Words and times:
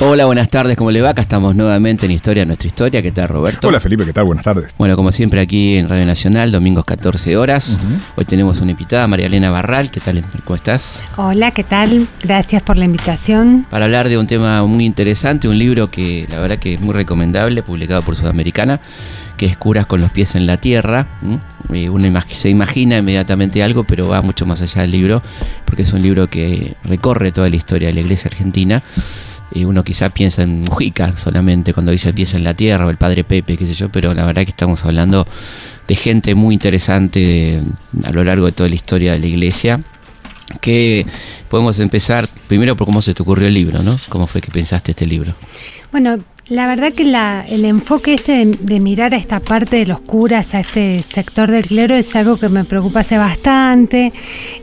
Hola, 0.00 0.26
buenas 0.26 0.48
tardes, 0.48 0.76
¿cómo 0.76 0.92
le 0.92 1.02
va? 1.02 1.10
Acá 1.10 1.22
estamos 1.22 1.56
nuevamente 1.56 2.06
en 2.06 2.12
Historia 2.12 2.44
Nuestra 2.44 2.68
Historia. 2.68 3.02
¿Qué 3.02 3.10
tal, 3.10 3.28
Roberto? 3.28 3.66
Hola, 3.66 3.80
Felipe, 3.80 4.04
¿qué 4.04 4.12
tal? 4.12 4.26
Buenas 4.26 4.44
tardes. 4.44 4.72
Bueno, 4.78 4.94
como 4.94 5.10
siempre 5.10 5.40
aquí 5.40 5.74
en 5.74 5.88
Radio 5.88 6.06
Nacional, 6.06 6.52
domingos 6.52 6.84
14 6.84 7.36
horas. 7.36 7.80
Hoy 8.14 8.24
tenemos 8.24 8.60
una 8.60 8.70
invitada, 8.70 9.08
María 9.08 9.26
Elena 9.26 9.50
Barral. 9.50 9.90
¿Qué 9.90 9.98
tal? 9.98 10.22
¿Cómo 10.44 10.54
estás? 10.54 11.02
Hola, 11.16 11.50
¿qué 11.50 11.64
tal? 11.64 12.06
Gracias 12.22 12.62
por 12.62 12.76
la 12.76 12.84
invitación. 12.84 13.66
Para 13.68 13.86
hablar 13.86 14.08
de 14.08 14.18
un 14.18 14.28
tema 14.28 14.64
muy 14.64 14.84
interesante, 14.84 15.48
un 15.48 15.58
libro 15.58 15.90
que 15.90 16.28
la 16.30 16.38
verdad 16.38 16.58
que 16.58 16.74
es 16.74 16.80
muy 16.80 16.94
recomendable, 16.94 17.64
publicado 17.64 18.02
por 18.02 18.14
Sudamericana, 18.14 18.80
que 19.36 19.46
es 19.46 19.56
Curas 19.56 19.86
con 19.86 20.00
los 20.00 20.12
pies 20.12 20.36
en 20.36 20.46
la 20.46 20.58
tierra. 20.58 21.08
Eh, 21.72 21.90
uno 21.90 22.20
se 22.28 22.50
imagina 22.50 22.98
inmediatamente 22.98 23.64
algo, 23.64 23.82
pero 23.82 24.06
va 24.06 24.22
mucho 24.22 24.46
más 24.46 24.62
allá 24.62 24.82
del 24.82 24.92
libro, 24.92 25.22
porque 25.64 25.82
es 25.82 25.92
un 25.92 26.02
libro 26.02 26.28
que 26.28 26.76
recorre 26.84 27.32
toda 27.32 27.50
la 27.50 27.56
historia 27.56 27.88
de 27.88 27.94
la 27.94 28.00
iglesia 28.00 28.28
argentina 28.30 28.80
y 29.52 29.64
uno 29.64 29.82
quizá 29.84 30.10
piensa 30.10 30.42
en 30.42 30.62
Mujica 30.62 31.16
solamente 31.16 31.72
cuando 31.72 31.92
dice 31.92 32.12
pies 32.12 32.34
en 32.34 32.44
la 32.44 32.54
tierra 32.54 32.86
o 32.86 32.90
el 32.90 32.96
padre 32.96 33.24
Pepe, 33.24 33.56
qué 33.56 33.66
sé 33.66 33.74
yo, 33.74 33.90
pero 33.90 34.14
la 34.14 34.24
verdad 34.24 34.44
que 34.44 34.50
estamos 34.50 34.84
hablando 34.84 35.26
de 35.86 35.96
gente 35.96 36.34
muy 36.34 36.54
interesante 36.54 37.60
a 38.04 38.12
lo 38.12 38.24
largo 38.24 38.46
de 38.46 38.52
toda 38.52 38.68
la 38.68 38.74
historia 38.74 39.12
de 39.12 39.18
la 39.20 39.26
iglesia. 39.26 39.80
Que 40.62 41.04
podemos 41.50 41.78
empezar 41.78 42.26
primero 42.46 42.74
por 42.74 42.86
cómo 42.86 43.02
se 43.02 43.12
te 43.12 43.22
ocurrió 43.22 43.48
el 43.48 43.54
libro, 43.54 43.82
¿no? 43.82 43.98
¿Cómo 44.08 44.26
fue 44.26 44.40
que 44.40 44.50
pensaste 44.50 44.92
este 44.92 45.04
libro? 45.04 45.34
Bueno, 45.92 46.18
la 46.48 46.66
verdad 46.66 46.92
que 46.92 47.02
el 47.02 47.64
enfoque 47.64 48.14
este 48.14 48.46
de, 48.46 48.80
mirar 48.80 49.12
a 49.12 49.16
esta 49.16 49.40
parte 49.40 49.76
de 49.76 49.86
los 49.86 50.00
curas, 50.00 50.54
a 50.54 50.60
este 50.60 51.02
sector 51.02 51.50
del 51.50 51.66
clero, 51.66 51.94
es 51.94 52.16
algo 52.16 52.38
que 52.38 52.48
me 52.48 52.64
preocupa 52.64 53.00
hace 53.00 53.18
bastante, 53.18 54.12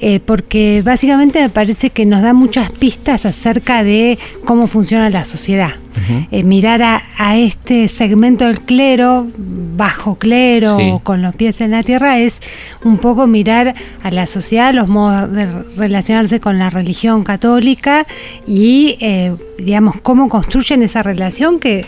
eh, 0.01 0.19
porque 0.19 0.81
básicamente 0.83 1.41
me 1.41 1.49
parece 1.49 1.91
que 1.91 2.05
nos 2.05 2.21
da 2.23 2.33
muchas 2.33 2.71
pistas 2.71 3.25
acerca 3.25 3.83
de 3.83 4.17
cómo 4.45 4.67
funciona 4.67 5.09
la 5.09 5.25
sociedad. 5.25 5.84
Eh, 6.31 6.43
mirar 6.43 6.81
a, 6.83 7.37
este 7.37 7.87
segmento 7.87 8.45
del 8.45 8.61
clero, 8.61 9.27
bajo 9.37 10.15
clero, 10.15 10.77
con 11.03 11.21
los 11.21 11.35
pies 11.35 11.61
en 11.61 11.71
la 11.71 11.83
tierra, 11.83 12.19
es 12.19 12.39
un 12.83 12.97
poco 12.97 13.27
mirar 13.27 13.73
a 14.03 14.11
la 14.11 14.27
sociedad, 14.27 14.73
los 14.73 14.87
modos 14.87 15.31
de 15.31 15.45
relacionarse 15.75 16.39
con 16.39 16.59
la 16.59 16.69
religión 16.69 17.23
católica 17.23 18.05
y, 18.47 18.97
eh, 18.99 19.35
digamos, 19.57 19.95
cómo 20.01 20.29
construyen 20.29 20.83
esa 20.83 21.01
relación 21.01 21.59
que, 21.59 21.85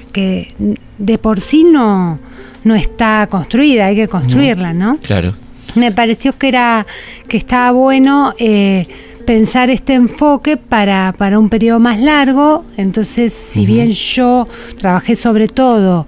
de 0.97 1.17
por 1.17 1.41
sí 1.41 1.63
no, 1.63 2.19
no 2.63 2.75
está 2.75 3.27
construida, 3.29 3.87
hay 3.87 3.95
que 3.95 4.07
construirla, 4.07 4.73
¿no? 4.73 4.97
Claro. 4.97 5.33
Me 5.75 5.91
pareció 5.91 6.37
que 6.37 6.47
era 6.47 6.85
que 7.27 7.37
estaba 7.37 7.71
bueno 7.71 8.33
eh, 8.39 8.87
pensar 9.27 9.69
este 9.69 9.93
enfoque 9.93 10.55
para, 10.55 11.13
para 11.17 11.37
un 11.37 11.49
periodo 11.49 11.81
más 11.81 11.99
largo. 11.99 12.63
Entonces, 12.77 13.33
si 13.33 13.65
bien 13.65 13.91
yo 13.91 14.47
trabajé 14.79 15.17
sobre 15.17 15.49
todo 15.49 16.07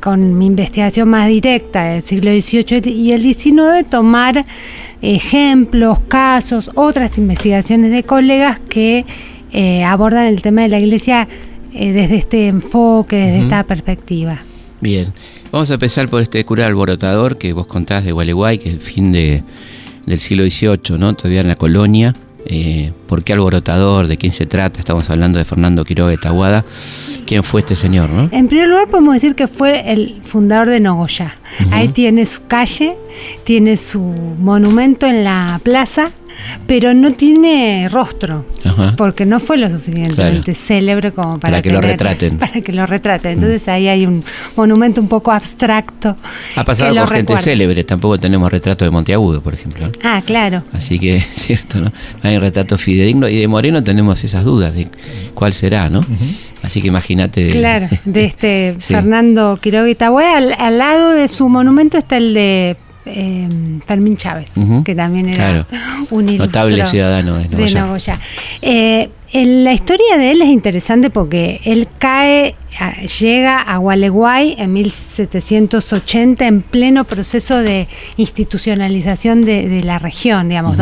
con 0.00 0.36
mi 0.36 0.46
investigación 0.46 1.08
más 1.08 1.28
directa 1.28 1.84
del 1.84 2.02
siglo 2.02 2.32
XVIII 2.32 2.92
y 2.92 3.12
el 3.12 3.22
XIX, 3.22 3.88
tomar 3.88 4.44
ejemplos, 5.02 6.00
casos, 6.08 6.68
otras 6.74 7.16
investigaciones 7.16 7.92
de 7.92 8.02
colegas 8.02 8.58
que 8.58 9.06
eh, 9.52 9.84
abordan 9.84 10.26
el 10.26 10.42
tema 10.42 10.62
de 10.62 10.68
la 10.68 10.80
iglesia 10.80 11.28
eh, 11.72 11.92
desde 11.92 12.16
este 12.16 12.48
enfoque, 12.48 13.16
desde 13.16 13.42
esta 13.44 13.62
perspectiva. 13.62 14.40
Bien, 14.80 15.12
vamos 15.52 15.70
a 15.70 15.74
empezar 15.74 16.08
por 16.08 16.20
este 16.20 16.44
cura 16.44 16.66
alborotador 16.66 17.38
que 17.38 17.52
vos 17.52 17.68
contás 17.68 18.04
de 18.04 18.10
Gualeguay, 18.10 18.58
que 18.58 18.68
es 18.68 18.74
el 18.74 18.80
fin 18.80 19.12
de, 19.12 19.44
del 20.06 20.18
siglo 20.18 20.42
XVIII, 20.42 20.98
¿no? 20.98 21.14
Todavía 21.14 21.42
en 21.42 21.48
la 21.48 21.54
colonia. 21.54 22.12
Eh, 22.46 22.92
por 23.06 23.22
qué 23.22 23.32
alborotador, 23.32 24.08
de 24.08 24.16
quién 24.16 24.32
se 24.32 24.46
trata, 24.46 24.80
estamos 24.80 25.08
hablando 25.10 25.38
de 25.38 25.44
Fernando 25.44 25.84
Quiroga 25.84 26.10
de 26.10 26.18
Tahuada, 26.18 26.64
quién 27.26 27.42
fue 27.44 27.60
este 27.60 27.76
señor, 27.76 28.10
¿no? 28.10 28.28
En 28.32 28.48
primer 28.48 28.68
lugar 28.68 28.88
podemos 28.88 29.14
decir 29.14 29.34
que 29.34 29.48
fue 29.48 29.92
el 29.92 30.20
fundador 30.22 30.68
de 30.68 30.80
Nogoyá. 30.80 31.36
Ahí 31.70 31.88
tiene 31.88 32.26
su 32.26 32.46
calle, 32.46 32.96
tiene 33.44 33.76
su 33.76 34.00
monumento 34.00 35.06
en 35.06 35.24
la 35.24 35.60
plaza 35.62 36.10
pero 36.66 36.94
no 36.94 37.12
tiene 37.12 37.88
rostro, 37.90 38.44
porque 38.96 39.26
no 39.26 39.40
fue 39.40 39.58
lo 39.58 39.68
suficientemente 39.70 40.54
célebre 40.54 41.12
como 41.12 41.38
para, 41.40 41.62
que 41.62 41.70
lo 41.70 41.80
retraten. 41.80 42.38
Para 42.38 42.60
que 42.60 42.72
lo 42.72 42.86
retraten. 42.86 43.32
Entonces 43.32 43.66
ahí 43.68 43.88
hay 43.88 44.06
un 44.06 44.24
monumento 44.56 45.00
un 45.00 45.08
poco 45.08 45.32
abstracto. 45.32 46.16
Ha 46.56 46.64
pasado 46.64 46.94
con 46.94 47.08
gente 47.08 47.38
célebre, 47.38 47.84
tampoco 47.84 48.18
tenemos 48.18 48.50
retrato 48.50 48.84
de 48.84 48.90
Monteagudo, 48.90 49.42
por 49.42 49.54
ejemplo. 49.54 49.90
Ah, 50.02 50.22
claro. 50.24 50.62
Así 50.72 50.98
que 50.98 51.16
es 51.16 51.24
cierto, 51.34 51.80
¿no? 51.80 51.92
No 52.22 52.30
hay 52.30 52.38
retrato 52.38 52.78
fidedigno 52.78 53.28
y 53.28 53.40
de 53.40 53.48
Moreno 53.48 53.82
tenemos 53.82 54.22
esas 54.24 54.44
dudas 54.44 54.74
de 54.74 54.88
cuál 55.34 55.52
será, 55.52 55.90
¿no? 55.90 56.04
Así 56.62 56.80
que 56.80 56.88
imagínate. 56.88 57.50
Claro, 57.50 57.88
de 58.04 58.24
este 58.32 58.76
Fernando 58.78 59.58
Quiroga 59.60 59.88
y 59.90 59.96
al, 60.00 60.54
al 60.58 60.78
lado 60.78 61.10
de 61.10 61.28
su 61.28 61.48
monumento 61.48 61.98
está 61.98 62.16
el 62.16 62.34
de 62.34 62.76
eh, 63.04 63.48
Fermín 63.84 64.16
Chávez, 64.16 64.50
que 64.84 64.94
también 64.94 65.28
era 65.28 65.66
un 66.10 66.36
notable 66.36 66.84
ciudadano 66.86 67.36
de 67.36 67.74
Nogoyá. 67.74 68.20
Eh, 68.60 69.10
la 69.32 69.72
historia 69.72 70.18
de 70.18 70.30
él 70.30 70.42
es 70.42 70.48
interesante 70.48 71.08
porque 71.08 71.60
él 71.64 71.88
cae, 71.98 72.54
llega 73.20 73.58
a 73.60 73.78
Gualeguay 73.78 74.56
en 74.58 74.74
1780 74.74 76.46
en 76.46 76.60
pleno 76.60 77.04
proceso 77.04 77.58
de 77.58 77.88
institucionalización 78.18 79.44
de, 79.44 79.82
la 79.82 79.98
región, 79.98 80.50
digamos, 80.50 80.76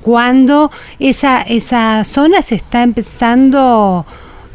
cuando 0.00 0.70
esa, 1.00 1.42
esa 1.42 2.04
zona 2.04 2.42
se 2.42 2.54
está 2.54 2.82
empezando 2.84 4.06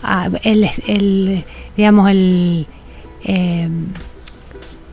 a, 0.01 0.29
el, 0.43 1.43
digamos, 1.75 2.09
el 2.09 2.67
eh, 3.25 3.69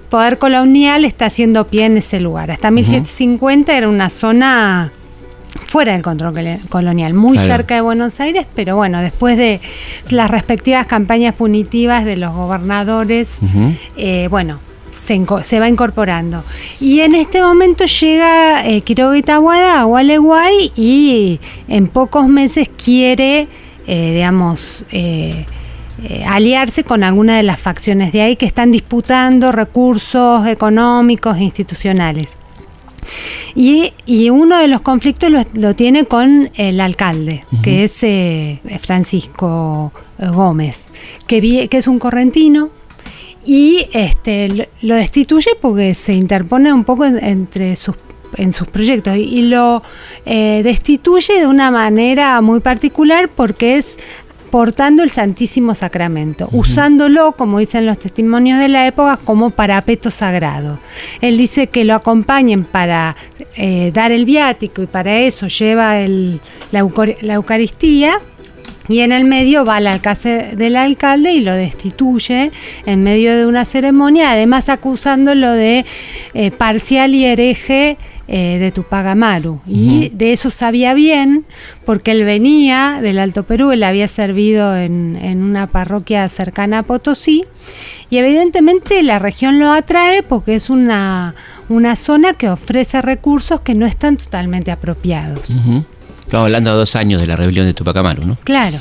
poder 0.09 0.39
colonial 0.39 1.05
está 1.05 1.27
haciendo 1.27 1.67
pie 1.67 1.87
en 1.87 1.99
ese 1.99 2.21
lugar. 2.21 2.51
Hasta 2.51 2.71
1750 2.71 3.77
era 3.77 3.89
una 3.89 4.11
zona 4.11 4.93
fuera 5.67 5.93
del 5.93 6.03
control 6.03 6.35
colonial, 6.69 7.15
muy 7.15 7.39
cerca 7.39 7.75
de 7.75 7.81
Buenos 7.81 8.21
Aires, 8.21 8.47
pero 8.55 8.77
bueno, 8.77 9.01
después 9.01 9.37
de 9.37 9.61
las 10.09 10.31
respectivas 10.31 10.87
campañas 10.87 11.35
punitivas 11.35 12.05
de 12.05 12.17
los 12.17 12.35
gobernadores, 12.35 13.39
eh, 13.97 14.29
bueno, 14.31 14.61
se, 14.93 15.61
va 15.61 15.69
incorporando. 15.69 16.45
Y 16.81 17.01
en 17.01 17.15
este 17.15 17.43
momento 17.43 17.85
llega 17.85 18.67
eh, 18.67 18.83
Quiroga 18.83 19.17
y 19.17 19.23
Tahuada 19.23 19.81
a 19.81 19.85
Gualeguay 19.85 20.73
y 20.77 21.41
en 21.69 21.89
pocos 21.89 22.29
meses 22.29 22.69
quiere, 22.83 23.49
eh, 23.87 24.13
digamos, 24.15 24.85
eh, 26.05 26.25
aliarse 26.25 26.85
con 26.85 27.03
alguna 27.03 27.37
de 27.37 27.43
las 27.43 27.59
facciones 27.59 28.13
de 28.13 28.23
ahí 28.23 28.37
que 28.37 28.47
están 28.47 28.71
disputando 28.71 29.51
recursos 29.51 30.47
económicos 30.47 31.37
e 31.37 31.43
institucionales. 31.43 32.37
Y, 33.57 33.93
uno 34.31 34.59
de 34.59 34.69
los 34.69 34.81
conflictos 34.83 35.33
lo, 35.55 35.75
tiene 35.75 36.05
con 36.05 36.51
el 36.55 36.81
alcalde, 36.81 37.45
que 37.65 37.85
es 37.85 38.03
eh, 38.05 38.61
Francisco 38.81 39.93
eh, 40.19 40.29
Gómez, 40.29 40.87
que, 41.27 41.69
que 41.69 41.77
es 41.77 41.89
un 41.89 41.99
correntino, 41.99 42.71
y 43.45 43.89
este, 43.93 44.69
lo 44.83 44.95
destituye 44.95 45.51
porque 45.61 45.95
se 45.95 46.13
interpone 46.15 46.73
un 46.73 46.85
poco 46.85 47.07
entre 47.07 47.75
sus 47.75 47.97
en 48.37 48.53
sus 48.53 48.69
proyectos 48.69 49.17
y, 49.17 49.41
lo 49.41 49.83
destituye 50.27 51.41
de 51.41 51.47
una 51.47 51.71
manera 51.71 52.39
muy 52.43 52.61
particular 52.61 53.31
porque 53.35 53.79
es 53.79 53.97
portando 54.51 55.03
el 55.03 55.11
Santísimo 55.11 55.75
Sacramento, 55.75 56.49
usándolo, 56.53 57.33
como 57.33 57.59
dicen 57.59 57.87
los 57.87 57.99
testimonios 57.99 58.59
de 58.59 58.69
la 58.69 58.87
época, 58.87 59.19
como 59.23 59.51
parapeto 59.51 60.11
sagrado. 60.11 60.79
Él 61.21 61.37
dice 61.37 61.69
que 61.69 61.85
lo 61.85 61.95
acompañen 61.95 62.65
para 62.65 63.17
eh, 63.57 63.91
dar 63.93 64.13
el 64.13 64.25
viático 64.25 64.83
y 64.83 64.87
para 64.87 65.19
eso 65.19 65.49
lleva 65.49 65.97
la, 66.71 66.81
Eucaristía. 67.35 68.19
Y 68.91 69.01
en 69.01 69.13
el 69.13 69.27
medio 69.27 69.67
va 69.67 69.77
al 69.77 69.87
alcance 69.87 70.57
del 70.57 70.75
alcalde 70.75 71.33
y 71.33 71.43
lo 71.43 71.53
destituye 71.53 72.51
en 72.87 73.03
medio 73.03 73.37
de 73.37 73.45
una 73.45 73.67
ceremonia, 73.67 74.31
además 74.31 74.71
acusándolo 74.71 75.53
de 75.53 75.85
eh, 76.33 76.51
parcial 76.51 77.15
y 77.15 77.27
hereje 77.27 77.99
eh, 78.31 78.59
de 78.59 78.73
Tupac 78.73 79.07
Amaru. 79.07 79.61
Y 79.67 80.11
de 80.11 80.33
eso 80.33 80.51
sabía 80.51 80.93
bien, 80.93 81.47
porque 81.87 82.11
él 82.11 82.25
venía 82.25 83.01
del 83.01 83.19
Alto 83.19 83.45
Perú, 83.45 83.73
él 83.73 83.83
había 83.83 84.07
servido 84.07 84.77
en, 84.77 85.17
una 85.43 85.67
parroquia 85.67 86.29
cercana 86.29 86.81
a 86.81 86.83
Potosí, 86.83 87.47
y 88.11 88.19
evidentemente 88.19 89.03
la 89.03 89.19
región 89.19 89.59
lo 89.59 89.73
atrae 89.73 90.23
porque 90.23 90.55
es 90.55 90.69
una, 90.69 91.35
una 91.71 91.97
zona 91.97 92.35
que 92.35 92.51
ofrece 92.51 93.01
recursos 93.01 93.61
que 93.61 93.75
no 93.75 93.87
están 93.87 94.19
totalmente 94.19 94.71
apropiados. 94.71 95.57
Estamos 96.29 96.45
hablando 96.45 96.73
de 96.73 96.77
dos 96.77 96.95
años 96.95 97.23
de 97.23 97.27
la 97.27 97.37
rebelión 97.37 97.65
de 97.65 97.73
Tupac 97.73 97.97
Amaru, 97.97 98.27
¿no? 98.27 98.37
Claro, 98.45 98.79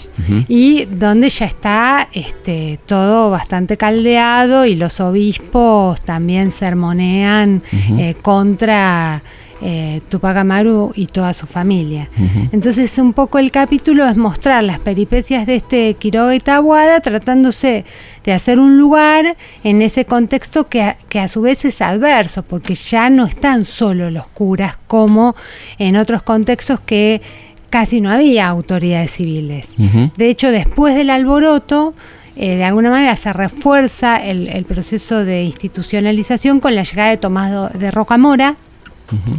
y 0.49 0.83
donde 0.83 1.29
ya 1.29 1.45
está 1.45 2.09
este, 2.11 2.77
todo 2.85 3.29
bastante 3.29 3.77
caldeado 3.77 4.65
y 4.65 4.75
los 4.75 4.99
obispos 4.99 6.01
también 6.01 6.51
sermonean 6.51 7.63
eh, 7.97 8.15
contra 8.21 9.23
eh, 9.61 10.01
Tupac 10.09 10.37
Amaru 10.37 10.91
y 10.95 11.07
toda 11.07 11.33
su 11.33 11.47
familia. 11.47 12.09
Entonces 12.51 12.97
un 12.97 13.13
poco 13.13 13.39
el 13.39 13.51
capítulo 13.51 14.07
es 14.07 14.15
mostrar 14.15 14.63
las 14.63 14.79
peripecias 14.79 15.47
de 15.47 15.55
este 15.55 15.95
Quiroga 15.95 16.35
y 16.35 16.39
Tabuada 16.39 16.99
tratándose 16.99 17.83
de 18.23 18.33
hacer 18.33 18.59
un 18.59 18.77
lugar 18.77 19.35
en 19.63 19.81
ese 19.81 20.05
contexto 20.05 20.67
que 20.67 20.83
a, 20.83 20.97
que 21.09 21.19
a 21.19 21.27
su 21.27 21.41
vez 21.41 21.65
es 21.65 21.81
adverso, 21.81 22.43
porque 22.43 22.75
ya 22.75 23.09
no 23.09 23.25
están 23.25 23.65
solo 23.65 24.09
los 24.11 24.27
curas 24.27 24.77
como 24.87 25.35
en 25.79 25.95
otros 25.95 26.23
contextos 26.23 26.79
que 26.79 27.21
casi 27.69 27.99
no 27.99 28.11
había 28.11 28.47
autoridades 28.47 29.11
civiles. 29.11 29.67
De 30.15 30.29
hecho, 30.29 30.51
después 30.51 30.95
del 30.95 31.09
alboroto, 31.09 31.93
eh, 32.35 32.55
de 32.57 32.63
alguna 32.63 32.91
manera 32.91 33.15
se 33.15 33.33
refuerza 33.33 34.17
el, 34.17 34.47
el 34.49 34.65
proceso 34.65 35.25
de 35.25 35.43
institucionalización 35.43 36.59
con 36.59 36.75
la 36.75 36.83
llegada 36.83 37.09
de 37.09 37.17
Tomás 37.17 37.73
de 37.73 37.91
Rocamora, 37.91 38.55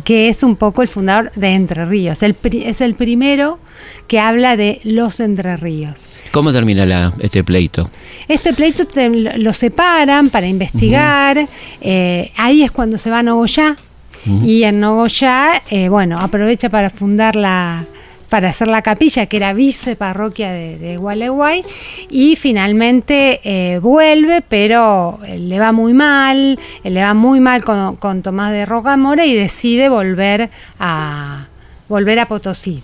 que 0.04 0.28
es 0.28 0.42
un 0.42 0.56
poco 0.56 0.82
el 0.82 0.88
fundador 0.88 1.30
de 1.32 1.48
Entre 1.54 1.84
Ríos. 1.84 2.22
El 2.22 2.34
pri- 2.34 2.64
es 2.64 2.80
el 2.80 2.94
primero 2.94 3.58
que 4.06 4.18
habla 4.18 4.56
de 4.56 4.80
los 4.84 5.20
Entre 5.20 5.56
Ríos. 5.56 6.06
¿Cómo 6.32 6.52
termina 6.52 6.84
la, 6.86 7.12
este 7.20 7.44
pleito? 7.44 7.90
Este 8.28 8.54
pleito 8.54 8.86
te- 8.86 9.08
lo 9.10 9.52
separan 9.52 10.30
para 10.30 10.46
investigar. 10.46 11.46
eh, 11.80 12.32
ahí 12.36 12.62
es 12.62 12.70
cuando 12.70 12.98
se 12.98 13.10
va 13.10 13.18
a 13.20 13.22
Nogoyá. 13.22 13.76
Y 14.44 14.64
en 14.64 14.80
Nogoyá, 14.80 15.62
eh, 15.70 15.88
bueno, 15.88 16.18
aprovecha 16.18 16.68
para 16.68 16.90
fundar 16.90 17.36
la 17.36 17.84
para 18.28 18.50
hacer 18.50 18.68
la 18.68 18.82
capilla, 18.82 19.26
que 19.26 19.38
era 19.38 19.52
viceparroquia 19.52 20.52
de, 20.52 20.78
de 20.78 20.96
Gualeguay, 20.96 21.64
y 22.10 22.36
finalmente 22.36 23.40
eh, 23.44 23.78
vuelve, 23.78 24.42
pero 24.42 25.18
eh, 25.26 25.38
le 25.38 25.58
va 25.58 25.72
muy 25.72 25.94
mal, 25.94 26.58
eh, 26.84 26.90
le 26.90 27.02
va 27.02 27.14
muy 27.14 27.40
mal 27.40 27.64
con, 27.64 27.96
con 27.96 28.22
Tomás 28.22 28.52
de 28.52 28.66
Rocamora 28.66 29.24
y 29.24 29.34
decide 29.34 29.88
volver 29.88 30.50
a 30.78 31.46
volver 31.88 32.20
a 32.20 32.26
Potosí. 32.26 32.82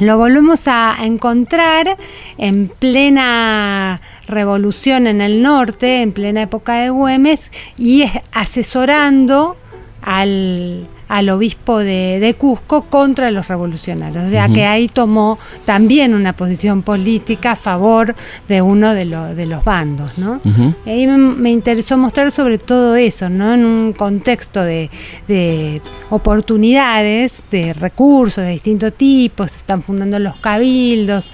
Lo 0.00 0.16
volvemos 0.16 0.60
a 0.66 0.96
encontrar 1.02 1.96
en 2.38 2.68
plena 2.68 4.00
revolución 4.26 5.06
en 5.06 5.20
el 5.20 5.42
norte, 5.42 6.00
en 6.00 6.12
plena 6.12 6.42
época 6.42 6.76
de 6.76 6.90
Güemes, 6.90 7.50
y 7.76 8.02
es 8.02 8.12
asesorando 8.32 9.56
al, 10.00 10.88
al 11.14 11.28
obispo 11.28 11.78
de, 11.78 12.18
de 12.20 12.32
Cusco 12.34 12.84
contra 12.84 13.30
los 13.30 13.46
revolucionarios. 13.46 14.24
O 14.24 14.30
sea 14.30 14.48
que 14.48 14.64
ahí 14.64 14.88
tomó 14.88 15.38
también 15.66 16.14
una 16.14 16.32
posición 16.32 16.80
política 16.80 17.52
a 17.52 17.56
favor 17.56 18.14
de 18.48 18.62
uno 18.62 18.94
de, 18.94 19.04
lo- 19.04 19.34
de 19.34 19.44
los 19.44 19.62
bandos. 19.62 20.16
¿no? 20.16 20.40
Y 20.86 20.90
ahí 20.90 21.06
me, 21.06 21.18
me 21.18 21.50
interesó 21.50 21.98
mostrar 21.98 22.32
sobre 22.32 22.56
todo 22.56 22.96
eso, 22.96 23.28
¿no? 23.28 23.52
En 23.52 23.66
un 23.66 23.92
contexto 23.92 24.64
de, 24.64 24.88
de 25.28 25.82
oportunidades, 26.08 27.44
de 27.50 27.72
recursos 27.74 28.42
de 28.44 28.50
distintos 28.50 28.92
tipos, 28.94 29.50
se 29.50 29.58
están 29.58 29.82
fundando 29.82 30.18
los 30.18 30.36
cabildos, 30.38 31.30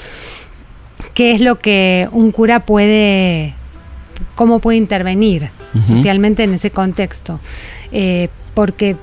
qué 1.14 1.32
es 1.32 1.40
lo 1.40 1.58
que 1.58 2.08
un 2.12 2.32
cura 2.32 2.66
puede, 2.66 3.54
cómo 4.34 4.58
puede 4.58 4.78
intervenir 4.78 5.50
socialmente 5.86 6.42
en 6.42 6.54
ese 6.54 6.70
contexto. 6.72 7.38
Eh, 7.92 8.28
porque 8.54 8.96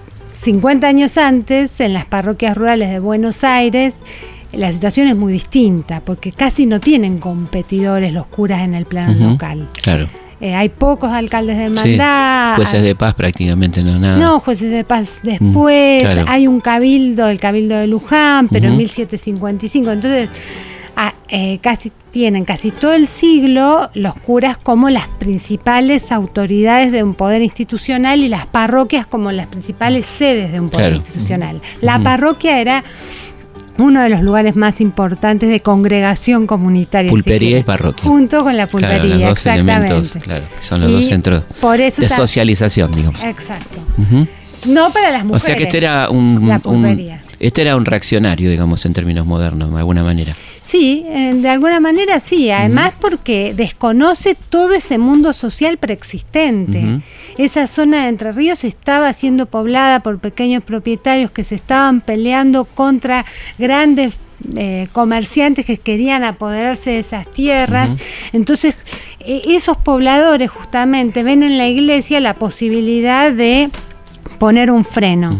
50 0.45 0.85
años 0.87 1.17
antes, 1.17 1.79
en 1.81 1.93
las 1.93 2.05
parroquias 2.05 2.55
rurales 2.55 2.91
de 2.91 2.99
Buenos 2.99 3.43
Aires, 3.43 3.95
la 4.53 4.71
situación 4.71 5.07
es 5.07 5.15
muy 5.15 5.33
distinta, 5.33 6.01
porque 6.01 6.31
casi 6.31 6.67
no 6.67 6.79
tienen 6.79 7.17
competidores 7.17 8.13
los 8.13 8.27
curas 8.27 8.61
en 8.61 8.75
el 8.75 8.85
plano 8.85 9.31
local. 9.31 9.67
Claro. 9.81 10.07
Eh, 10.39 10.53
hay 10.53 10.69
pocos 10.69 11.09
alcaldes 11.11 11.57
de 11.57 11.63
Sí. 11.69 11.73
hermandad. 11.79 12.55
Jueces 12.57 12.75
hay- 12.75 12.85
de 12.85 12.93
paz 12.95 13.15
prácticamente 13.15 13.81
no 13.83 13.97
nada. 13.97 14.17
no, 14.17 14.39
jueces 14.39 14.69
de 14.69 14.83
paz 14.83 15.19
después. 15.23 16.03
claro. 16.03 16.25
Hay 16.27 16.45
un 16.47 16.59
cabildo, 16.59 17.27
el 17.27 17.39
cabildo 17.39 17.77
de 17.77 17.87
Luján, 17.87 18.47
pero 18.49 18.65
en 18.65 18.71
Ujú. 18.73 18.77
1755. 18.79 19.91
Entonces, 19.91 20.29
eh, 21.29 21.59
casi 21.61 21.91
tienen 22.11 22.45
casi 22.45 22.71
todo 22.71 22.93
el 22.93 23.07
siglo 23.07 23.89
los 23.93 24.13
curas 24.15 24.57
como 24.57 24.89
las 24.89 25.07
principales 25.07 26.11
autoridades 26.11 26.91
de 26.91 27.03
un 27.03 27.13
poder 27.13 27.41
institucional 27.41 28.21
y 28.21 28.29
las 28.29 28.45
parroquias 28.45 29.05
como 29.05 29.31
las 29.31 29.47
principales 29.47 30.05
sedes 30.05 30.51
de 30.53 30.59
un 30.59 30.69
poder 30.69 30.91
Claro. 30.91 30.95
institucional. 31.05 31.61
La 31.81 31.99
parroquia 31.99 32.61
era 32.61 32.83
uno 33.77 34.01
de 34.01 34.09
los 34.09 34.21
lugares 34.21 34.55
más 34.55 34.79
importantes 34.79 35.49
de 35.49 35.59
congregación 35.59 36.47
comunitaria. 36.47 37.09
Pulpería 37.09 37.57
y 37.59 37.63
parroquia. 37.63 38.03
Junto 38.05 38.39
con 38.39 38.55
la 38.55 38.67
pulpería, 38.67 38.99
Claro, 39.01 39.09
los 39.09 39.19
dos 39.21 39.31
exactamente. 39.31 39.87
elementos, 39.87 40.23
claro, 40.23 40.45
que 40.57 40.63
son 40.63 40.79
los 40.81 40.89
Y 40.89 40.93
dos 40.93 41.05
centros 41.07 41.43
por 41.59 41.81
eso 41.81 42.01
de 42.01 42.07
socialización, 42.07 42.93
digamos. 42.93 43.21
Exacto. 43.23 43.79
No 44.67 44.89
para 44.91 45.11
las 45.11 45.23
O 45.23 45.25
mujeres. 45.25 45.43
sea 45.43 45.55
que 45.57 45.63
este 45.63 45.77
era 45.79 46.09
un, 46.09 46.49
un- 46.49 46.59
pulpería. 46.61 47.21
este 47.39 47.61
era 47.63 47.75
un 47.75 47.83
reaccionario, 47.85 48.49
digamos, 48.49 48.85
en 48.85 48.93
términos 48.93 49.25
modernos, 49.25 49.69
de 49.71 49.77
alguna 49.79 50.03
manera. 50.03 50.33
Sí, 50.65 51.05
eh, 51.07 51.33
de 51.35 51.49
alguna 51.49 51.79
manera 51.79 52.19
sí. 52.19 52.49
Además 52.49 52.93
porque 52.99 53.53
desconoce 53.53 54.35
todo 54.49 54.73
ese 54.73 54.97
mundo 54.97 55.31
social 55.31 55.77
preexistente. 55.77 57.01
Esa 57.37 57.67
zona 57.67 58.03
de 58.03 58.09
Entre 58.09 58.31
Ríos 58.31 58.63
estaba 58.63 59.13
siendo 59.13 59.45
poblada 59.45 59.99
por 59.99 60.17
pequeños 60.19 60.63
propietarios 60.63 61.29
que 61.29 61.43
se 61.43 61.55
estaban 61.55 62.01
peleando 62.01 62.65
contra 62.65 63.25
grandes 63.59 64.15
eh, 64.55 64.87
comerciantes 64.91 65.65
que 65.65 65.77
querían 65.77 66.23
apoderarse 66.23 66.91
de 66.91 66.99
esas 66.99 67.31
tierras. 67.31 67.89
Entonces, 68.33 68.75
eh, 69.19 69.43
esos 69.49 69.77
pobladores 69.77 70.49
justamente 70.49 71.21
ven 71.21 71.43
en 71.43 71.59
la 71.59 71.67
iglesia 71.67 72.19
la 72.19 72.33
posibilidad 72.33 73.31
poner 74.39 74.71
un 74.71 74.83
freno. 74.83 75.39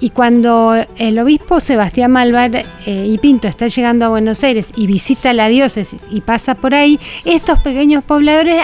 Y 0.00 0.10
cuando 0.10 0.74
el 0.98 1.18
obispo 1.18 1.60
Sebastián 1.60 2.12
Malvar 2.12 2.54
eh, 2.54 2.64
y 3.08 3.16
Pinto 3.18 3.48
está 3.48 3.68
llegando 3.68 4.04
a 4.04 4.08
Buenos 4.08 4.42
Aires 4.44 4.66
y 4.76 4.86
visita 4.86 5.32
la 5.32 5.48
diócesis 5.48 6.00
y 6.10 6.20
pasa 6.20 6.54
por 6.54 6.74
ahí, 6.74 7.00
estos 7.24 7.60
pequeños 7.60 8.04
pobladores, 8.04 8.62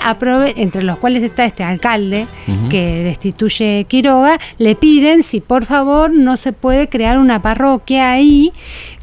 entre 0.56 0.82
los 0.82 0.98
cuales 0.98 1.22
está 1.22 1.44
este 1.44 1.64
alcalde 1.64 2.26
que 2.68 3.02
destituye 3.02 3.86
Quiroga, 3.88 4.38
le 4.58 4.74
piden 4.74 5.22
si 5.22 5.40
por 5.40 5.64
favor 5.64 6.12
no 6.12 6.36
se 6.36 6.52
puede 6.52 6.88
crear 6.88 7.18
una 7.18 7.40
parroquia 7.40 8.12
ahí, 8.12 8.52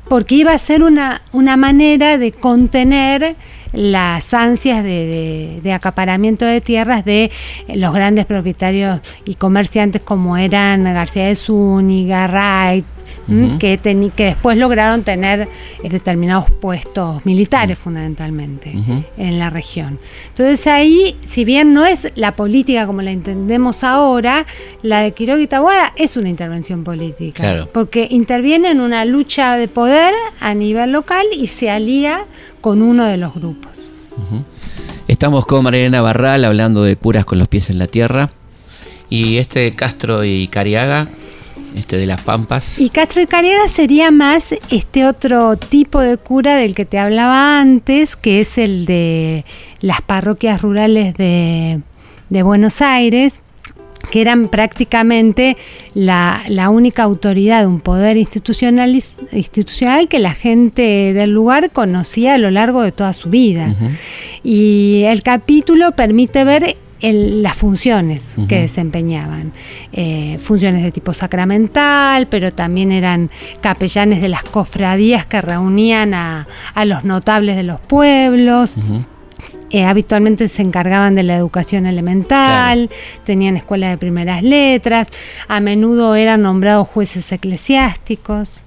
porque 0.07 0.35
iba 0.35 0.53
a 0.53 0.59
ser 0.59 0.83
una, 0.83 1.21
una 1.31 1.57
manera 1.57 2.17
de 2.17 2.31
contener 2.31 3.35
las 3.73 4.33
ansias 4.33 4.83
de, 4.83 5.59
de- 5.63 5.73
acaparamiento 5.73 6.45
de 6.45 6.61
tierras 6.61 7.05
de 7.05 7.31
los 7.75 7.93
grandes 7.93 8.25
propietarios 8.25 8.99
y 9.25 9.35
comerciantes 9.35 10.01
como 10.01 10.35
eran 10.37 10.83
García 10.83 11.27
de 11.27 11.35
Zúñiga, 11.35 12.27
Wright, 12.27 12.85
Ujú. 13.29 13.59
que, 13.59 13.77
después 14.17 14.57
lograron 14.57 15.03
tener 15.03 15.47
eh, 15.83 15.89
determinados 15.89 16.49
puestos 16.49 17.25
militares 17.25 17.77
fundamentalmente 17.77 18.73
en 19.17 19.39
la 19.39 19.49
región. 19.49 19.99
Entonces 20.29 20.65
ahí, 20.67 21.15
si 21.27 21.45
bien 21.45 21.73
no 21.73 21.85
es 21.85 22.11
la 22.15 22.35
política 22.35 22.87
como 22.87 23.01
la 23.01 23.11
entendemos 23.11 23.83
ahora, 23.83 24.45
la 24.81 25.01
de 25.01 25.11
Quiroga 25.11 25.41
y 25.41 25.47
Taboada 25.47 25.93
es 25.95 26.17
una 26.17 26.29
intervención 26.29 26.83
política. 26.83 27.43
Claro. 27.43 27.69
Porque 27.71 28.07
interviene 28.09 28.71
en 28.71 28.81
una 28.81 29.05
lucha 29.05 29.57
de 29.57 29.67
poder 29.67 30.13
a 30.39 30.53
nivel 30.53 30.91
local 30.91 31.25
y 31.33 31.47
se 31.47 31.69
alía 31.69 32.25
con 32.61 32.81
uno 32.81 33.05
de 33.05 33.17
los 33.17 33.33
grupos. 33.33 33.71
Estamos 35.07 35.45
con 35.45 35.63
Mariana 35.63 36.01
Barral 36.01 36.45
hablando 36.45 36.83
de 36.83 36.95
curas 36.95 37.25
con 37.25 37.39
los 37.39 37.47
pies 37.47 37.69
en 37.69 37.79
la 37.79 37.87
tierra. 37.87 38.31
Y 39.09 39.37
este 39.37 39.71
Castro 39.71 40.23
y 40.23 40.47
Cariaga, 40.47 41.07
este 41.75 41.97
de 41.97 42.05
las 42.05 42.21
Pampas. 42.21 42.79
Y 42.79 42.89
Castro 42.89 43.21
y 43.21 43.27
Cariaga 43.27 43.67
sería 43.67 44.11
más 44.11 44.53
este 44.69 45.05
otro 45.05 45.57
tipo 45.57 45.99
de 45.99 46.17
cura 46.17 46.55
del 46.55 46.75
que 46.75 46.85
te 46.85 46.97
hablaba 46.97 47.59
antes, 47.59 48.15
que 48.15 48.41
es 48.41 48.57
el 48.57 48.85
de 48.85 49.45
las 49.81 50.01
parroquias 50.01 50.61
rurales 50.61 51.13
de, 51.15 51.81
de 52.29 52.43
Buenos 52.43 52.81
Aires, 52.81 53.41
que 54.11 54.21
eran 54.21 54.47
prácticamente 54.47 55.57
la, 55.93 56.41
la 56.47 56.69
única 56.69 57.03
autoridad 57.03 57.61
de 57.61 57.67
un 57.67 57.81
poder 57.81 58.17
institucional, 58.17 59.01
institucional 59.31 60.07
que 60.07 60.19
la 60.19 60.33
gente 60.33 61.13
del 61.13 61.31
lugar 61.31 61.71
conocía 61.71 62.35
a 62.35 62.37
lo 62.37 62.49
largo 62.49 62.81
de 62.81 62.91
toda 62.91 63.13
su 63.13 63.29
vida. 63.29 63.75
Y 64.43 65.03
el 65.05 65.21
capítulo 65.21 65.91
permite 65.91 66.43
ver 66.43 66.77
el- 67.01 67.41
las 67.43 67.57
funciones 67.57 68.35
que 68.47 68.61
desempeñaban. 68.61 69.53
Eh, 69.93 70.37
funciones 70.39 70.83
de 70.83 70.91
tipo 70.91 71.13
sacramental, 71.13 72.27
pero 72.27 72.51
también 72.53 72.91
eran 72.91 73.29
capellanes 73.61 74.21
de 74.21 74.29
las 74.29 74.43
cofradías 74.43 75.25
que 75.25 75.41
reunían 75.41 76.13
a, 76.13 76.47
a 76.73 76.85
los 76.85 77.03
notables 77.05 77.55
de 77.55 77.63
los 77.63 77.79
pueblos. 77.81 78.75
Eh, 79.71 79.85
habitualmente 79.85 80.47
se 80.47 80.61
encargaban 80.61 81.15
de 81.15 81.23
la 81.23 81.35
educación 81.35 81.85
elemental, 81.85 82.89
tenían 83.25 83.57
escuela 83.57 83.89
de 83.89 83.97
primeras 83.97 84.43
letras, 84.43 85.07
a 85.47 85.59
menudo 85.59 86.15
eran 86.15 86.41
nombrados 86.41 86.87
jueces 86.87 87.31
eclesiásticos. 87.31 88.63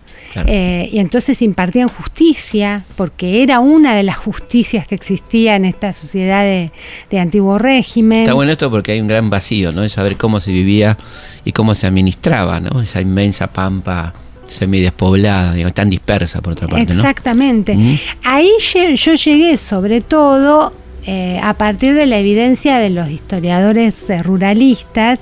Eh, 0.46 0.88
y 0.90 0.98
entonces 0.98 1.42
impartían 1.42 1.88
justicia, 1.88 2.84
porque 2.96 3.42
era 3.42 3.60
una 3.60 3.94
de 3.94 4.02
las 4.02 4.16
justicias 4.16 4.86
que 4.86 4.94
existía 4.94 5.56
en 5.56 5.66
esta 5.66 5.92
sociedad 5.92 6.42
de, 6.42 7.18
antiguo 7.18 7.58
régimen. 7.58 8.20
Está 8.20 8.32
bueno 8.32 8.52
esto 8.52 8.70
porque 8.70 8.92
hay 8.92 9.00
un 9.00 9.08
gran 9.08 9.28
vacío, 9.28 9.72
¿no? 9.72 9.82
Es 9.82 9.92
saber 9.92 10.16
cómo 10.16 10.40
se 10.40 10.50
vivía 10.50 10.96
y 11.44 11.52
cómo 11.52 11.74
se 11.74 11.86
administraba, 11.86 12.60
¿no? 12.60 12.80
Esa 12.80 13.02
inmensa 13.02 13.52
pampa 13.52 14.14
semidespoblada, 14.52 15.54
digamos, 15.54 15.74
tan 15.74 15.90
dispersa 15.90 16.40
por 16.40 16.52
otra 16.52 16.68
parte. 16.68 16.92
Exactamente. 16.92 17.76
Ahí 18.22 18.50
yo 18.94 19.14
llegué 19.14 19.56
sobre 19.56 20.00
todo 20.00 20.72
eh, 21.04 21.40
a 21.42 21.54
partir 21.54 21.94
de 21.94 22.06
la 22.06 22.18
evidencia 22.18 22.78
de 22.78 22.90
los 22.90 23.10
historiadores 23.10 24.08
eh, 24.08 24.22
ruralistas, 24.22 25.18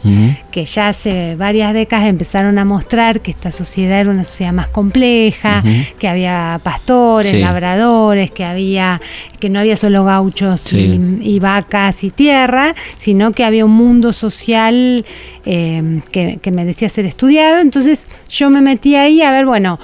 que 0.50 0.64
ya 0.64 0.88
hace 0.88 1.36
varias 1.36 1.72
décadas 1.72 2.08
empezaron 2.08 2.58
a 2.58 2.64
mostrar 2.64 3.20
que 3.20 3.30
esta 3.30 3.50
sociedad 3.50 4.00
era 4.00 4.10
una 4.10 4.24
sociedad 4.24 4.52
más 4.52 4.68
compleja, 4.68 5.62
que 5.98 6.08
había 6.08 6.60
pastores, 6.62 7.32
labradores, 7.34 8.30
que 8.30 8.44
había 8.44 9.00
que 9.40 9.48
no 9.48 9.58
había 9.58 9.76
solo 9.76 10.04
gauchos 10.04 10.60
y, 10.72 11.38
vacas 11.40 12.04
y 12.04 12.10
tierra, 12.10 12.74
sino 12.98 13.32
que 13.32 13.42
había 13.42 13.64
un 13.64 13.72
mundo 13.72 14.12
social 14.12 15.04
eh, 15.46 16.00
que, 16.12 16.38
que 16.40 16.50
merecía 16.52 16.88
ser 16.90 17.06
estudiado. 17.06 17.60
Entonces 17.60 18.04
yo 18.28 18.50
me 18.50 18.60
metí 18.60 18.94
ahí 18.94 19.22
a 19.22 19.32
ver, 19.32 19.46
bueno, 19.46 19.80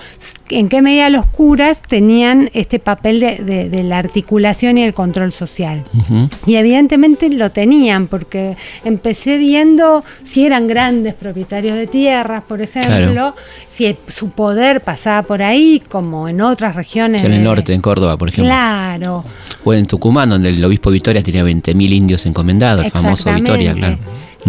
en 0.51 0.69
qué 0.69 0.83
medida 0.83 1.11
los 1.11 1.27
curas 1.27 1.81
tenían 1.83 2.51
este 2.55 2.79
papel 2.79 3.21
de, 3.21 3.83
la 3.85 3.99
articulación 3.99 4.79
y 4.79 4.85
el 4.85 4.95
control 4.95 5.33
social. 5.33 5.85
Y 6.47 6.57
evidentemente 6.57 7.31
lo 7.31 7.51
tenían, 7.51 8.07
porque 8.07 8.57
empecé 8.85 9.39
viendo 9.39 10.05
si 10.25 10.47
eran 10.47 10.67
grandes 10.67 11.15
propietarios 11.15 11.77
de 11.77 11.87
tierras, 11.87 12.45
por 12.45 12.63
ejemplo, 12.63 13.35
si 13.71 13.97
su 14.07 14.31
poder 14.31 14.81
pasaba 14.81 15.23
por 15.23 15.43
ahí, 15.43 15.83
como 15.89 16.29
en 16.29 16.41
otras 16.41 16.77
regiones. 16.77 17.25
en 17.25 17.33
el 17.33 17.45
norte, 17.45 17.73
en 17.75 17.81
Córdoba, 17.81 18.17
por 18.17 18.29
ejemplo. 18.29 18.49
Claro. 18.49 19.25
O 19.65 19.75
en 19.75 19.87
Tucumán, 19.87 20.31
donde 20.31 20.51
el 20.51 20.65
obispo 20.65 20.91
Vitoria 20.91 21.23
tenía 21.23 21.45
20.000 21.45 21.93
indios 21.93 22.27
encomendados, 22.27 22.85
el 22.85 22.91
famoso 22.91 23.33
Vitoria, 23.35 23.75
claro 23.75 23.99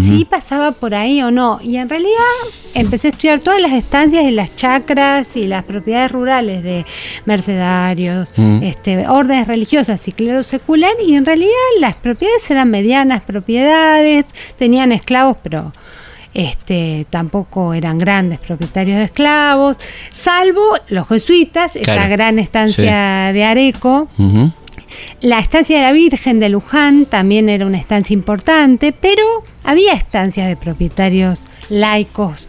si 0.02 0.26
pasaba 0.26 0.72
por 0.72 0.94
ahí 0.94 1.22
o 1.22 1.32
no. 1.32 1.60
Y 1.62 1.78
en 1.78 1.90
realidad 1.90 2.14
empecé 2.74 3.08
a 3.08 3.12
estudiar 3.12 3.40
todas 3.40 3.62
las 3.62 3.74
estancias 3.74 4.24
y 4.26 4.32
las 4.32 4.56
chacras 4.56 5.28
y 5.36 5.48
las 5.48 5.64
propiedades 5.64 6.12
rurales 6.12 6.64
de 6.64 6.86
mercedarios, 7.26 8.30
este, 8.62 9.08
órdenes 9.08 9.48
religiosas 9.48 10.08
y 10.08 10.12
clero 10.12 10.44
secular. 10.44 10.94
Y 11.06 11.16
en 11.16 11.26
realidad 11.26 11.52
las 11.80 11.96
propiedades 11.96 12.50
eran 12.50 12.70
medianas 12.70 13.24
propiedades, 13.24 14.26
tenían 14.58 14.92
esclavos, 14.92 15.38
pero 15.42 15.72
este, 16.34 17.08
tampoco 17.10 17.74
eran 17.74 17.98
grandes 17.98 18.40
propietarios 18.40 18.98
de 18.98 19.06
esclavos, 19.06 19.78
salvo 20.14 20.62
los 20.90 21.08
jesuitas, 21.08 21.76
esta 21.76 22.08
gran 22.08 22.38
estancia 22.38 23.32
de 23.34 23.44
Areco. 23.44 24.08
La 25.22 25.40
estancia 25.40 25.78
de 25.78 25.84
la 25.84 25.92
Virgen 25.92 26.40
de 26.40 26.50
Luján 26.50 27.06
también 27.06 27.50
era 27.50 27.66
una 27.66 27.78
estancia 27.78 28.14
importante, 28.14 28.94
pero 28.94 29.24
había 29.64 29.94
estancias 29.94 30.48
de 30.48 30.56
propietarios 30.56 31.42
laicos 31.70 32.48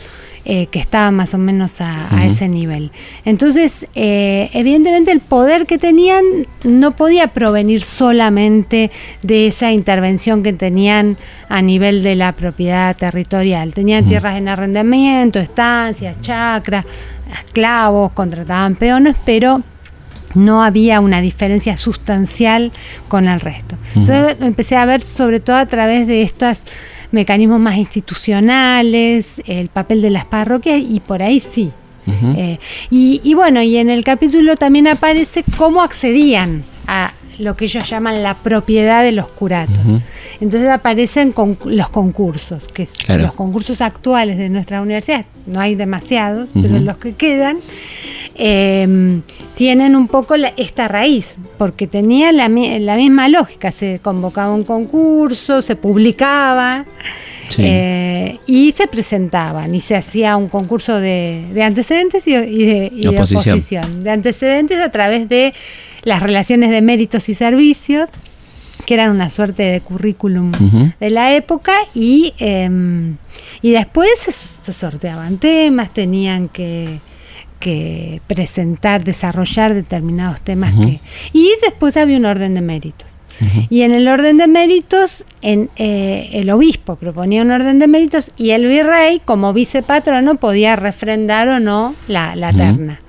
eh, 0.51 0.67
que 0.69 0.79
estaban 0.79 1.15
más 1.15 1.35
o 1.35 1.39
menos 1.39 1.83
a, 1.83 2.25
ese 2.25 2.49
nivel. 2.49 2.91
Entonces, 3.27 3.87
eh, 3.95 4.49
evidentemente 4.55 5.13
el 5.13 5.21
poder 5.21 5.67
que 5.67 5.77
tenían 5.77 6.25
no 6.65 6.93
podía 6.93 7.29
provenir 7.29 7.83
solamente 7.83 8.91
de 9.23 9.49
esa 9.49 9.73
intervención 9.73 10.43
que 10.43 10.55
tenían 10.55 11.19
a 11.51 11.61
nivel 11.61 12.03
de 12.03 12.15
la 12.15 12.33
propiedad 12.33 12.97
territorial. 12.97 13.75
Tenían 13.75 14.07
tierras 14.07 14.39
en 14.39 14.49
arrendamiento, 14.49 15.39
estancias, 15.39 16.19
chacras, 16.23 16.87
esclavos, 17.31 18.13
contrataban 18.13 18.75
peones, 18.75 19.17
pero 19.27 19.63
no 20.35 20.63
había 20.63 21.01
una 21.01 21.21
diferencia 21.21 21.77
sustancial 21.77 22.73
con 23.09 23.29
el 23.29 23.41
resto. 23.41 23.77
Entonces 23.95 24.37
empecé 24.41 24.77
a 24.77 24.85
ver 24.85 25.03
sobre 25.03 25.41
todo 25.41 25.57
a 25.57 25.67
través 25.67 26.07
de 26.07 26.23
estos 26.23 26.59
mecanismos 27.11 27.61
más 27.61 27.77
institucionales, 27.77 29.35
el 29.47 29.69
papel 29.69 30.03
de 30.03 30.11
las 30.11 30.27
parroquias 30.27 30.81
y 30.81 31.01
por 31.01 31.23
ahí 31.23 31.41
sí. 31.41 31.73
Eh, 32.37 32.59
y, 32.91 33.35
bueno, 33.35 33.61
y 33.61 33.77
en 33.77 33.91
el 33.91 34.03
capítulo 34.03 34.57
también 34.57 34.89
aparece 34.89 35.45
cómo 35.57 35.83
accedían 35.83 36.65
a 36.87 37.13
lo 37.39 37.55
que 37.55 37.67
ellos 37.67 37.89
llaman 37.89 38.23
la 38.23 38.35
propiedad 38.35 39.05
de 39.05 39.13
los 39.13 39.29
curatos. 39.29 39.77
Entonces 40.41 40.71
aparecen 40.71 41.33
con 41.33 41.59
los 41.67 41.91
concursos, 41.91 42.65
que 42.73 42.89
los 43.09 43.35
concursos 43.35 43.81
actuales 43.81 44.39
de 44.39 44.49
nuestra 44.49 44.81
universidad, 44.81 45.27
no 45.47 45.61
hay 45.61 45.75
demasiados, 45.75 46.49
pero 46.55 46.79
los 46.79 46.97
que 46.97 47.13
quedan, 47.13 47.59
eh, 48.39 49.21
tienen 49.55 49.97
un 49.97 50.07
poco 50.07 50.37
esta 50.57 50.87
raíz, 50.87 51.35
porque 51.59 51.89
tenía 51.89 52.31
la, 52.31 52.49
misma 52.49 53.29
lógica, 53.29 53.73
se 53.73 53.99
convocaba 53.99 54.55
un 54.55 54.63
concurso, 54.63 55.61
se 55.61 55.75
publicaba 55.75 56.87
eh, 57.59 58.39
y 58.47 58.71
se 58.73 58.87
presentaban 58.87 59.75
y 59.75 59.81
se 59.81 59.97
hacía 59.97 60.37
un 60.37 60.49
concurso 60.49 61.01
de, 61.01 61.45
antecedentes 61.61 62.25
y, 62.29 62.35
de, 62.35 63.09
oposición. 63.09 64.05
De 64.05 64.11
antecedentes 64.11 64.79
a 64.79 64.93
través 64.93 65.29
de 65.29 65.53
las 66.05 66.23
relaciones 66.23 66.71
de 66.71 66.81
méritos 66.81 67.29
y 67.29 67.35
servicios, 67.35 68.09
que 68.87 68.95
eran 68.95 69.11
una 69.11 69.29
suerte 69.31 69.65
de 69.65 69.81
currículum 69.81 70.53
de 71.01 71.11
la 71.11 71.35
época, 71.35 71.73
y, 71.93 72.35
em, 72.39 73.17
y 73.63 73.73
después 73.73 74.11
se 74.63 74.73
sorteaban 74.73 75.39
temas, 75.39 75.93
tenían 75.93 76.49
que 76.49 77.01
que 77.59 78.21
presentar, 78.27 79.05
desarrollar 79.05 79.75
determinados 79.75 80.41
temas 80.41 80.75
que... 80.75 81.01
Y 81.33 81.51
después 81.63 81.97
había 81.97 82.17
un 82.17 82.25
orden 82.25 82.55
de 82.55 82.61
méritos. 82.61 83.09
Y 83.71 83.83
en 83.83 83.93
el 83.93 84.09
orden 84.09 84.37
de 84.37 84.49
méritos, 84.49 85.25
en, 85.43 85.71
eh, 85.77 86.29
el 86.33 86.51
obispo 86.51 86.97
proponía 86.97 87.43
un 87.43 87.53
orden 87.53 87.79
de 87.79 87.87
méritos 87.87 88.33
y 88.37 88.51
el 88.51 88.67
virrey, 88.67 89.21
como 89.25 89.53
vicepatrono, 89.53 90.35
podía 90.37 90.75
refrendar 90.75 91.49
o 91.49 91.61
no 91.61 91.95
la, 92.09 92.35
la 92.35 92.53
terna. 92.53 93.01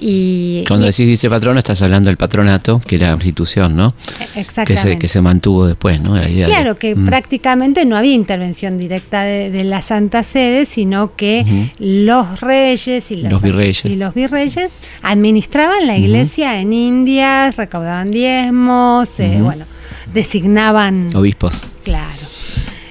Y, 0.00 0.64
Cuando 0.66 0.86
decís 0.86 1.04
vicepatrono 1.06 1.58
estás 1.58 1.82
hablando 1.82 2.08
del 2.08 2.16
patronato, 2.16 2.80
que 2.80 2.96
era 2.96 3.08
la 3.08 3.14
institución, 3.14 3.76
¿no? 3.76 3.94
Exactamente. 4.34 4.98
Que 4.98 5.08
se, 5.08 5.20
mantuvo 5.20 5.66
después, 5.66 6.00
¿no? 6.00 6.14
claro, 6.44 6.76
que 6.76 6.94
mm. 6.94 7.06
prácticamente 7.06 7.84
no 7.84 7.96
había 7.96 8.14
intervención 8.14 8.78
directa 8.78 9.22
de, 9.22 9.64
la 9.64 9.82
Santa 9.82 10.22
Sede, 10.22 10.64
sino 10.64 11.14
que 11.14 11.70
los 11.78 12.40
reyes 12.40 13.10
y 13.10 13.16
los, 13.16 13.42
virreyes. 13.42 13.84
y 13.84 13.96
los 13.96 14.14
virreyes 14.14 14.70
administraban 15.02 15.86
la 15.86 15.98
iglesia 15.98 16.60
en 16.60 16.72
Indias, 16.72 17.56
recaudaban 17.56 18.10
diezmos, 18.10 19.08
eh, 19.18 19.38
bueno, 19.42 19.66
designaban... 20.14 21.14
Obispos. 21.14 21.60
Claro. 21.84 22.20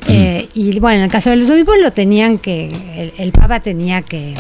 Eh, 0.08 0.48
y 0.54 0.80
bueno, 0.80 1.00
en 1.00 1.04
el 1.06 1.12
caso 1.12 1.30
de 1.30 1.38
los 1.38 1.50
obispos 1.50 1.76
lo 1.82 1.92
tenían 1.92 2.38
que, 2.38 3.14
el 3.18 3.32
Papa 3.32 3.60
tenía 3.60 4.02
que 4.02 4.36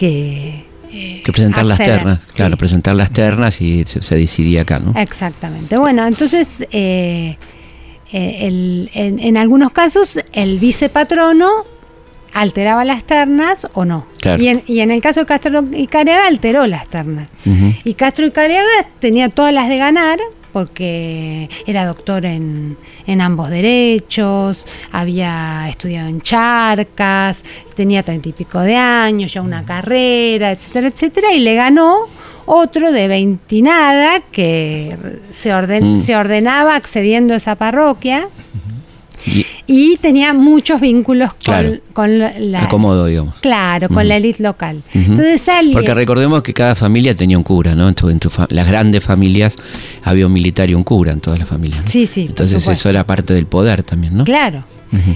que 0.00 0.64
eh, 0.92 1.22
que 1.24 1.32
presentar 1.32 1.64
las 1.64 1.78
ternas, 1.78 2.20
claro, 2.34 2.56
presentar 2.56 2.94
las 2.94 3.12
ternas 3.12 3.60
y 3.60 3.84
se, 3.84 4.16
decidía 4.16 4.62
acá, 4.62 4.80
¿no? 4.80 4.98
Exactamente. 5.00 5.76
Bueno, 5.76 6.04
entonces, 6.06 6.66
eh, 6.72 7.36
eh, 8.12 8.88
en, 8.92 9.36
algunos 9.36 9.72
casos, 9.72 10.18
el 10.32 10.58
vicepatrono 10.58 11.48
alteraba 12.32 12.84
las 12.84 13.04
ternas 13.04 13.68
o 13.74 13.84
no. 13.84 14.06
Y, 14.38 14.48
en, 14.48 14.90
el 14.90 15.00
caso 15.00 15.20
de 15.20 15.26
Castro 15.26 15.64
y 15.72 15.86
Careaga, 15.86 16.26
alteró 16.26 16.66
las 16.66 16.88
ternas. 16.88 17.28
Y 17.84 17.94
Castro 17.94 18.26
y 18.26 18.32
Careaga 18.32 18.86
tenía 18.98 19.28
todas 19.28 19.54
las 19.54 19.68
de 19.68 19.78
ganar, 19.78 20.18
porque 20.52 21.48
era 21.66 21.86
doctor 21.86 22.24
en, 22.24 22.76
ambos 23.20 23.50
derechos, 23.50 24.64
había 24.92 25.68
estudiado 25.68 26.08
en 26.08 26.20
Charcas, 26.20 27.38
tenía 27.74 28.02
treinta 28.02 28.28
y 28.28 28.32
pico 28.32 28.60
de 28.60 28.76
años, 28.76 29.32
ya 29.32 29.42
una 29.42 29.64
carrera, 29.64 30.52
etcétera, 30.52 30.88
etcétera, 30.88 31.32
y 31.32 31.40
le 31.40 31.54
ganó 31.54 32.06
otro 32.46 32.92
de 32.92 33.08
veintinada 33.08 34.20
que 34.32 34.96
se, 35.36 35.54
orden, 35.54 35.94
mm. 35.94 35.98
se 36.00 36.16
ordenaba 36.16 36.74
accediendo 36.74 37.34
a 37.34 37.36
esa 37.36 37.54
parroquia 37.54 38.28
y, 39.66 39.96
tenía 40.00 40.32
muchos 40.34 40.80
vínculos 40.80 41.32
con, 41.92 42.18
la... 42.18 42.62
Acomodo, 42.62 43.06
digamos. 43.06 43.38
Claro, 43.40 43.88
con 43.88 44.08
la 44.08 44.16
élite 44.16 44.42
local. 44.42 44.82
Entonces 44.94 45.42
Porque 45.72 45.94
recordemos 45.94 46.42
que 46.42 46.54
cada 46.54 46.74
familia 46.74 47.14
tenía 47.14 47.36
un 47.36 47.44
cura, 47.44 47.74
¿no? 47.74 47.88
En, 47.88 48.20
las 48.48 48.68
grandes 48.68 49.04
familias 49.04 49.56
había 50.02 50.26
un 50.26 50.32
militar 50.32 50.70
y 50.70 50.74
un 50.74 50.84
cura 50.84 51.12
en 51.12 51.20
todas 51.20 51.38
las 51.38 51.48
familias. 51.48 51.82
Sí, 51.86 52.06
sí. 52.06 52.26
Entonces 52.28 52.66
eso 52.66 52.88
era 52.88 53.06
parte 53.06 53.34
del 53.34 53.46
poder 53.46 53.82
también, 53.82 54.16
¿no? 54.16 54.24
Claro. 54.24 54.64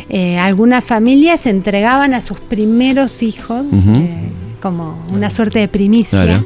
Eh, 0.08 0.38
algunas 0.38 0.84
familias 0.84 1.46
entregaban 1.46 2.14
a 2.14 2.20
sus 2.20 2.38
primeros 2.38 3.22
hijos 3.24 3.64
eh, 3.72 4.30
como 4.60 5.04
una 5.12 5.30
suerte 5.30 5.58
de 5.58 5.68
primicia 5.68 6.44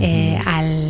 eh, 0.00 0.38
al 0.44 0.89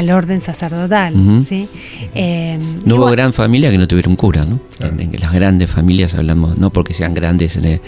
al 0.00 0.10
orden 0.10 0.40
sacerdotal. 0.40 1.14
¿sí? 1.48 1.68
Eh, 2.14 2.58
y 2.60 2.88
No 2.88 2.96
hubo 2.96 3.02
bueno, 3.04 3.12
gran 3.12 3.32
familia 3.32 3.70
que 3.70 3.78
no 3.78 3.86
tuviera 3.86 4.08
un 4.08 4.16
cura, 4.16 4.44
¿no? 4.44 4.58
En, 4.80 5.00
en 5.00 5.20
las 5.20 5.32
grandes 5.32 5.70
familias 5.70 6.14
hablamos, 6.14 6.58
no 6.58 6.70
porque 6.72 6.92
sean 6.94 7.14
grandes 7.14 7.56
en 7.56 7.64
el 7.66 7.80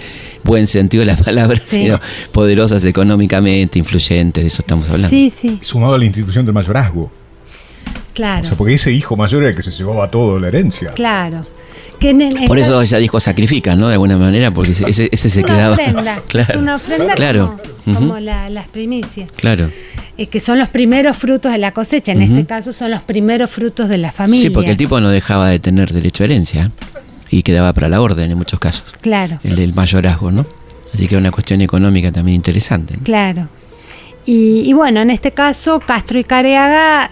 buen 0.45 0.67
sentido 0.67 1.01
de 1.01 1.07
la 1.07 1.17
palabra, 1.25 1.59
Sí. 1.67 1.83
sino 1.85 2.01
poderosas 2.33 2.85
económicamente, 2.85 3.79
influyentes, 3.79 4.43
de 4.45 4.49
eso 4.49 4.63
estamos 4.63 4.87
hablando. 4.89 5.09
Sí, 5.09 5.33
sí, 5.37 5.59
Sumado 5.61 5.95
a 5.95 5.99
la 5.99 6.05
institución 6.05 6.45
del 6.45 6.55
mayorazgo. 6.55 7.11
claro. 8.15 8.45
O 8.45 8.47
sea, 8.47 8.57
porque 8.57 8.75
ese 8.75 8.93
hijo 8.93 9.17
mayor 9.17 9.43
era 9.43 9.51
el 9.51 9.57
que 9.57 9.63
se 9.63 9.71
llevaba 9.71 10.11
todo 10.11 10.39
la 10.39 10.49
herencia. 10.49 10.93
Claro. 10.93 11.45
Que 12.03 12.11
en- 12.11 12.21
en 12.21 12.47
Por 12.47 12.59
eso 12.59 12.83
ella 12.83 12.99
dijo 12.99 13.21
sacrifican, 13.21 13.79
¿no? 13.79 13.87
De 13.89 13.95
alguna 13.95 14.17
manera, 14.19 14.51
porque 14.51 14.73
ese, 14.73 15.09
ese- 15.13 15.31
se 15.31 15.45
quedaba. 15.45 15.75
ofrenda, 15.75 16.21
claro. 16.29 16.49
es 16.53 16.57
una 16.59 16.75
ofrenda 16.77 17.15
Claro. 17.15 17.61
como, 17.85 18.19
la- 18.19 18.51
las 18.51 18.67
primicias, 18.69 19.31
Claro. 19.37 19.71
eh, 20.19 20.27
que 20.27 20.41
son 20.41 20.59
los 20.59 20.69
primeros 20.69 21.17
frutos 21.17 21.53
de 21.53 21.59
la 21.59 21.71
cosecha. 21.73 22.11
En 22.13 22.23
este 22.23 22.45
caso 22.45 22.73
son 22.73 22.91
los 22.91 23.03
primeros 23.03 23.49
frutos 23.51 23.89
de 23.89 23.99
la 23.99 24.11
familia. 24.13 24.49
Sí, 24.49 24.51
porque 24.51 24.71
el 24.73 24.77
tipo 24.77 25.01
no 25.01 25.09
dejaba 25.11 25.49
de 25.49 25.61
tener 25.61 25.93
derecho 25.93 26.25
a 26.25 26.27
herencia 26.27 26.71
y 27.31 27.43
quedaba 27.45 27.73
para 27.73 27.89
la 27.89 28.01
orden 28.01 28.31
en 28.31 28.37
muchos 28.37 28.59
casos, 28.59 28.85
Claro, 29.01 29.39
el 29.45 29.55
del 29.57 29.73
mayorazgo, 29.73 30.31
¿no? 30.33 30.45
Así 30.93 31.07
que 31.07 31.15
era 31.15 31.21
una 31.21 31.31
cuestión 31.31 31.61
económica 31.63 32.11
también 32.13 32.35
interesante. 32.35 32.97
¿no? 32.97 33.05
claro. 33.05 33.49
Y, 34.25 34.63
y 34.67 34.73
bueno, 34.73 35.01
en 35.01 35.11
este 35.11 35.33
caso 35.33 35.81
Castro 35.81 36.19
y 36.19 36.23
Careaga 36.25 37.11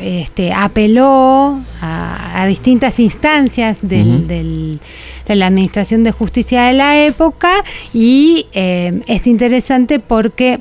este, 0.00 0.52
apeló 0.52 1.58
a, 1.80 2.42
a 2.42 2.46
distintas 2.46 3.00
instancias 3.00 3.78
del- 3.82 4.80
de 5.26 5.34
la 5.34 5.48
Administración 5.48 6.04
de 6.04 6.12
Justicia 6.12 6.62
de 6.62 6.74
la 6.74 7.04
época 7.04 7.50
y 7.92 8.46
eh, 8.52 9.02
es 9.08 9.26
interesante 9.26 9.98
porque 9.98 10.60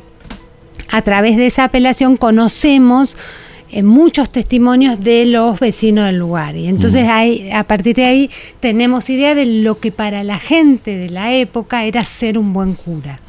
a 0.92 1.04
través 1.04 1.38
de 1.38 1.46
esa 1.46 1.65
apelación 1.65 2.18
conocemos 2.18 3.15
eh, 3.75 3.84
muchos 3.84 4.29
testimonios 4.32 5.00
de 5.00 5.25
los 5.25 5.60
vecinos 5.60 6.05
del 6.05 6.17
lugar. 6.17 6.55
Y 6.55 6.67
entonces 6.67 7.08
ahí, 7.08 7.51
a 7.51 7.63
partir 7.65 7.96
de 7.96 8.05
ahí 8.05 8.29
tenemos 8.60 9.10
idea 9.10 9.36
de 9.36 9.46
lo 9.46 9.79
que 9.79 9.91
para 9.91 10.24
la 10.24 10.39
gente 10.39 10.98
de 10.98 11.10
la 11.10 11.34
época 11.34 11.84
era 11.86 12.03
ser 12.05 12.38
un 12.38 12.53
buen 12.53 12.74
cura. 12.74 13.20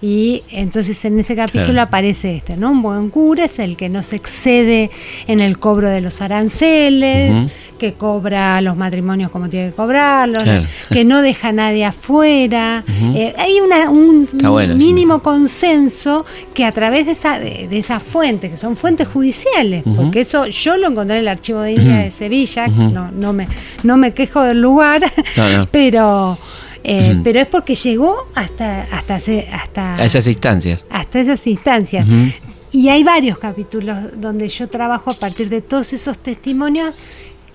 Y 0.00 0.42
entonces 0.50 1.04
en 1.04 1.18
ese 1.20 1.34
capítulo 1.34 1.66
Claro. 1.72 1.82
aparece 1.82 2.36
este, 2.36 2.56
¿no? 2.56 2.70
Un 2.70 2.82
buen 2.82 3.10
cura 3.10 3.44
es 3.46 3.58
el 3.58 3.76
que 3.76 3.88
no 3.88 4.02
se 4.02 4.16
excede 4.16 4.90
en 5.26 5.40
el 5.40 5.58
cobro 5.58 5.88
de 5.90 6.00
los 6.00 6.20
aranceles, 6.22 7.50
que 7.78 7.92
cobra 7.94 8.60
los 8.60 8.76
matrimonios 8.76 9.30
como 9.30 9.48
tiene 9.48 9.70
que 9.70 9.76
cobrarlos, 9.76 10.42
Claro. 10.42 10.64
que 10.90 11.04
no 11.04 11.22
deja 11.22 11.48
a 11.48 11.52
nadie 11.52 11.84
afuera. 11.84 12.84
Eh, 13.14 13.34
hay 13.38 13.60
una, 13.60 13.90
un 13.90 14.26
bueno 14.42 14.74
mínimo 14.74 15.20
consenso 15.20 16.24
que 16.54 16.64
a 16.64 16.72
través 16.72 17.06
de 17.06 17.12
esa, 17.12 17.38
de, 17.38 17.68
de 17.68 17.78
esas 17.78 18.02
fuentes, 18.02 18.50
que 18.50 18.56
son 18.56 18.74
fuentes 18.76 19.06
judiciales, 19.08 19.84
Porque 19.96 20.20
eso 20.20 20.46
yo 20.46 20.76
lo 20.76 20.88
encontré 20.88 21.16
en 21.16 21.22
el 21.22 21.28
archivo 21.28 21.60
de 21.60 21.72
India 21.72 21.96
de 21.98 22.10
Sevilla, 22.10 22.66
no, 22.68 23.10
no, 23.10 23.32
me, 23.32 23.48
no 23.82 23.96
me 23.96 24.12
quejo 24.14 24.42
del 24.42 24.60
lugar, 24.60 25.02
pero... 25.70 26.38
eh, 26.84 27.20
pero 27.24 27.40
es 27.40 27.46
porque 27.46 27.74
llegó 27.74 28.16
hasta 28.34 28.82
hasta 28.92 29.16
hasta 29.16 29.94
A 29.96 30.04
esas 30.04 30.26
instancias. 30.28 30.84
hasta 30.90 31.20
esas 31.20 31.46
instancias. 31.46 32.06
Y 32.70 32.88
hay 32.90 33.02
varios 33.02 33.38
capítulos 33.38 33.96
donde 34.20 34.48
yo 34.48 34.68
trabajo 34.68 35.10
a 35.10 35.14
partir 35.14 35.48
de 35.48 35.62
todos 35.62 35.92
esos 35.94 36.18
testimonios 36.18 36.92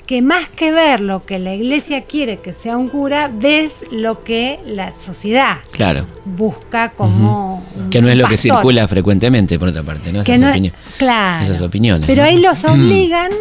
que 0.05 0.21
más 0.21 0.49
que 0.49 0.71
ver 0.71 0.99
lo 0.99 1.25
que 1.25 1.39
la 1.39 1.53
iglesia 1.55 2.01
quiere 2.03 2.37
que 2.39 2.51
sea 2.51 2.77
un 2.77 2.89
cura, 2.89 3.31
ves 3.33 3.85
lo 3.91 4.23
que 4.23 4.59
la 4.65 4.91
sociedad 4.91 5.57
Claro. 5.71 6.05
busca 6.25 6.89
como 6.89 7.63
Que 7.89 8.01
no 8.01 8.09
es 8.09 8.17
lo 8.17 8.27
que 8.27 8.35
circula 8.37 8.87
frecuentemente, 8.87 9.57
por 9.57 9.69
otra 9.69 9.81
parte, 9.83 10.11
¿no? 10.11 10.23
Que 10.23 10.35
Esas, 10.35 10.41
no- 10.49 10.53
opini- 10.55 10.73
claro. 10.97 11.43
esas 11.45 11.61
opiniones. 11.61 12.05
Pero 12.05 12.21
¿no? 12.23 12.27
ahí 12.27 12.37
los 12.39 12.63
obligan, 12.65 13.31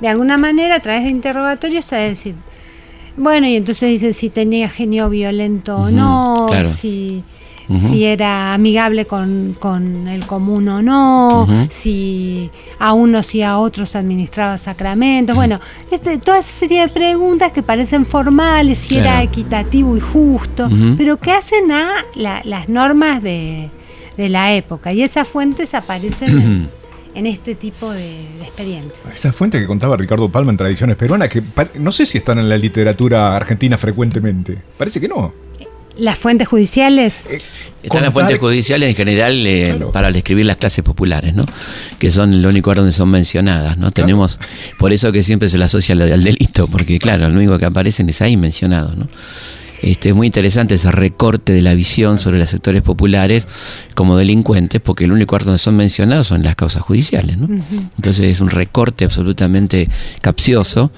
de 0.00 0.08
alguna 0.08 0.38
manera, 0.38 0.76
a 0.76 0.80
través 0.80 1.02
de 1.04 1.10
interrogatorios, 1.10 1.92
a 1.92 1.96
decir, 1.96 2.34
bueno, 3.16 3.46
y 3.48 3.56
entonces 3.56 3.88
dicen 3.90 4.14
si 4.14 4.30
tenía 4.30 4.68
genio 4.68 5.08
violento 5.10 5.76
o 5.76 5.90
no, 5.90 6.46
claro. 6.50 6.70
si, 6.72 7.24
Si 7.90 8.04
era 8.04 8.54
amigable 8.54 9.06
con, 9.06 9.56
con 9.58 10.06
el 10.06 10.24
común 10.26 10.68
o 10.68 10.82
no, 10.82 11.46
si 11.70 12.50
a 12.78 12.92
unos 12.92 13.34
y 13.34 13.42
a 13.42 13.58
otros 13.58 13.96
administraba 13.96 14.56
sacramentos. 14.58 15.34
Bueno, 15.34 15.60
este, 15.90 16.18
toda 16.18 16.38
esa 16.38 16.52
serie 16.52 16.82
de 16.82 16.88
preguntas 16.88 17.50
que 17.52 17.62
parecen 17.62 18.06
formales, 18.06 18.78
si 18.78 18.96
era 18.98 19.22
equitativo 19.22 19.96
y 19.96 20.00
justo, 20.00 20.68
pero 20.96 21.16
que 21.18 21.32
hacen 21.32 21.72
a 21.72 21.88
la- 22.14 22.40
las 22.44 22.68
normas 22.68 23.22
de, 23.22 23.70
de 24.16 24.28
la 24.28 24.52
época. 24.54 24.92
Y 24.92 25.02
esas 25.02 25.26
fuentes 25.26 25.74
aparecen 25.74 26.40
en, 26.40 26.68
en 27.16 27.26
este 27.26 27.54
tipo 27.56 27.90
de, 27.90 28.00
de 28.38 28.42
expedientes. 28.44 28.92
Esa 29.12 29.32
fuente 29.32 29.58
que 29.58 29.66
contaba 29.66 29.96
Ricardo 29.96 30.28
Palma 30.28 30.52
en 30.52 30.56
Tradiciones 30.56 30.96
Peruanas, 30.96 31.28
que 31.30 31.42
no 31.80 31.90
sé 31.90 32.06
si 32.06 32.18
están 32.18 32.38
en 32.38 32.48
la 32.48 32.58
literatura 32.58 33.34
argentina 33.34 33.76
frecuentemente. 33.76 34.58
Parece 34.78 35.00
que 35.00 35.08
no. 35.08 35.32
Las 35.96 36.18
fuentes 36.18 36.46
judiciales, 36.48 37.14
Están 37.82 38.02
las 38.02 38.12
fuentes 38.12 38.38
judiciales 38.38 38.88
en 38.90 38.94
general 38.94 39.46
eh, 39.46 39.72
Claro. 39.76 39.92
para 39.92 40.12
describir 40.12 40.44
las 40.46 40.56
clases 40.56 40.84
populares, 40.84 41.34
¿no? 41.34 41.46
Que 41.98 42.10
son 42.10 42.34
el 42.34 42.44
único 42.46 42.68
lugar 42.70 42.78
donde 42.78 42.92
son 42.92 43.08
mencionadas, 43.10 43.78
¿no? 43.78 43.90
Tenemos, 43.92 44.38
por 44.78 44.92
eso 44.92 45.10
que 45.12 45.22
siempre 45.22 45.48
se 45.48 45.56
le 45.58 45.64
asocia 45.64 45.94
al, 45.94 46.02
al 46.02 46.22
delito, 46.22 46.66
porque 46.66 46.98
claro, 46.98 47.28
lo 47.28 47.34
único 47.34 47.58
que 47.58 47.64
aparecen 47.64 48.08
es 48.08 48.20
ahí 48.22 48.36
mencionado, 48.36 48.94
¿no? 48.96 49.08
Este, 49.82 50.08
es 50.10 50.14
muy 50.16 50.26
interesante 50.26 50.74
ese 50.76 50.90
recorte 50.90 51.52
de 51.52 51.62
la 51.62 51.74
visión 51.74 52.18
sobre 52.18 52.38
los 52.38 52.48
sectores 52.50 52.82
populares 52.82 53.46
como 53.94 54.16
delincuentes, 54.16 54.80
porque 54.80 55.04
el 55.04 55.12
único 55.12 55.32
lugar 55.34 55.44
donde 55.44 55.58
son 55.58 55.76
mencionados 55.76 56.26
son 56.28 56.42
las 56.42 56.56
causas 56.56 56.82
judiciales, 56.82 57.36
¿no? 57.38 57.46
Entonces 57.96 58.24
es 58.26 58.40
un 58.40 58.50
recorte 58.50 59.04
absolutamente 59.04 59.88
capcioso 60.20 60.90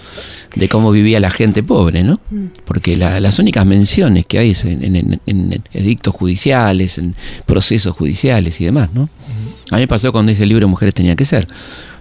de 0.55 0.69
cómo 0.69 0.91
vivía 0.91 1.21
la 1.21 1.31
gente 1.31 1.63
pobre, 1.63 2.03
¿no? 2.05 2.21
Porque 2.65 2.97
la- 2.97 3.21
las 3.21 3.39
únicas 3.39 3.67
menciones 3.67 4.27
que 4.27 4.39
hay 4.39 4.51
es 4.51 4.65
en, 4.65 4.83
en- 4.85 4.97
en- 4.97 5.21
en 5.27 5.63
edictos 5.73 6.15
judiciales, 6.15 6.99
en 6.99 7.15
procesos 7.47 7.95
judiciales 7.95 8.61
y 8.61 8.65
demás, 8.65 8.91
¿no? 8.95 9.09
A 9.71 9.75
mí 9.77 9.83
me 9.83 9.89
pasó 9.89 10.13
cuando 10.13 10.33
hice 10.33 10.45
el 10.45 10.49
libro 10.49 10.67
Mujeres 10.69 10.95
tenía 10.95 11.15
que 11.17 11.25
ser. 11.25 11.47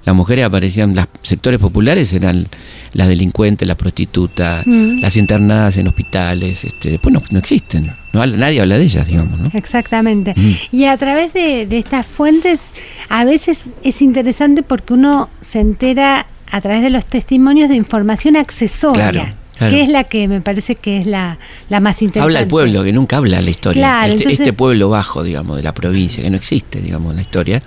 Las 0.07 0.15
mujeres 0.15 0.45
aparecían, 0.45 0.95
los 0.95 1.05
sectores 1.21 1.59
populares 1.59 2.13
eran 2.13 2.47
las 2.93 3.09
delincuentes, 3.09 3.67
las 3.67 3.75
prostitutas, 3.75 4.65
Mm. 4.65 5.01
las 5.01 5.17
internadas 5.17 5.75
en 5.75 5.87
hospitales, 5.89 6.63
este, 6.63 6.91
después 6.91 7.11
no, 7.13 7.21
no 7.29 7.39
existen, 7.39 7.91
no 8.13 8.25
nadie 8.25 8.61
habla 8.61 8.77
de 8.77 8.85
ellas, 8.85 9.05
digamos, 9.05 9.37
¿no? 9.37 9.49
exactamente. 9.53 10.33
Mm. 10.35 10.53
Y 10.71 10.85
a 10.85 10.95
través 10.95 11.33
de, 11.33 11.65
de 11.65 11.77
estas 11.77 12.05
fuentes, 12.07 12.61
a 13.09 13.25
veces 13.25 13.63
es 13.83 14.01
interesante 14.01 14.63
porque 14.63 14.93
uno 14.93 15.29
se 15.41 15.59
entera 15.59 16.25
a 16.53 16.61
través 16.61 16.81
de 16.83 16.89
los 16.89 17.05
testimonios 17.05 17.67
de 17.67 17.75
información 17.75 18.37
accesoria, 18.37 19.11
Claro, 19.11 19.29
claro. 19.57 19.73
que 19.75 19.81
es 19.83 19.89
la 19.89 20.03
que 20.03 20.27
me 20.27 20.41
parece 20.41 20.75
que 20.75 20.97
es 20.97 21.05
la, 21.05 21.37
la 21.69 21.79
más 21.79 22.01
interesante. 22.01 22.19
Habla 22.21 22.39
el 22.39 22.47
pueblo, 22.47 22.83
que 22.83 22.93
nunca 22.93 23.17
habla 23.17 23.41
la 23.41 23.49
historia. 23.49 23.81
Claro, 23.81 24.09
este, 24.11 24.23
entonces- 24.23 24.39
este 24.39 24.53
pueblo 24.53 24.89
bajo, 24.89 25.23
digamos, 25.23 25.57
de 25.57 25.63
la 25.63 25.73
provincia, 25.73 26.23
que 26.23 26.29
no 26.29 26.37
existe, 26.37 26.81
digamos, 26.81 27.11
en 27.11 27.15
la 27.17 27.21
historia. 27.21 27.63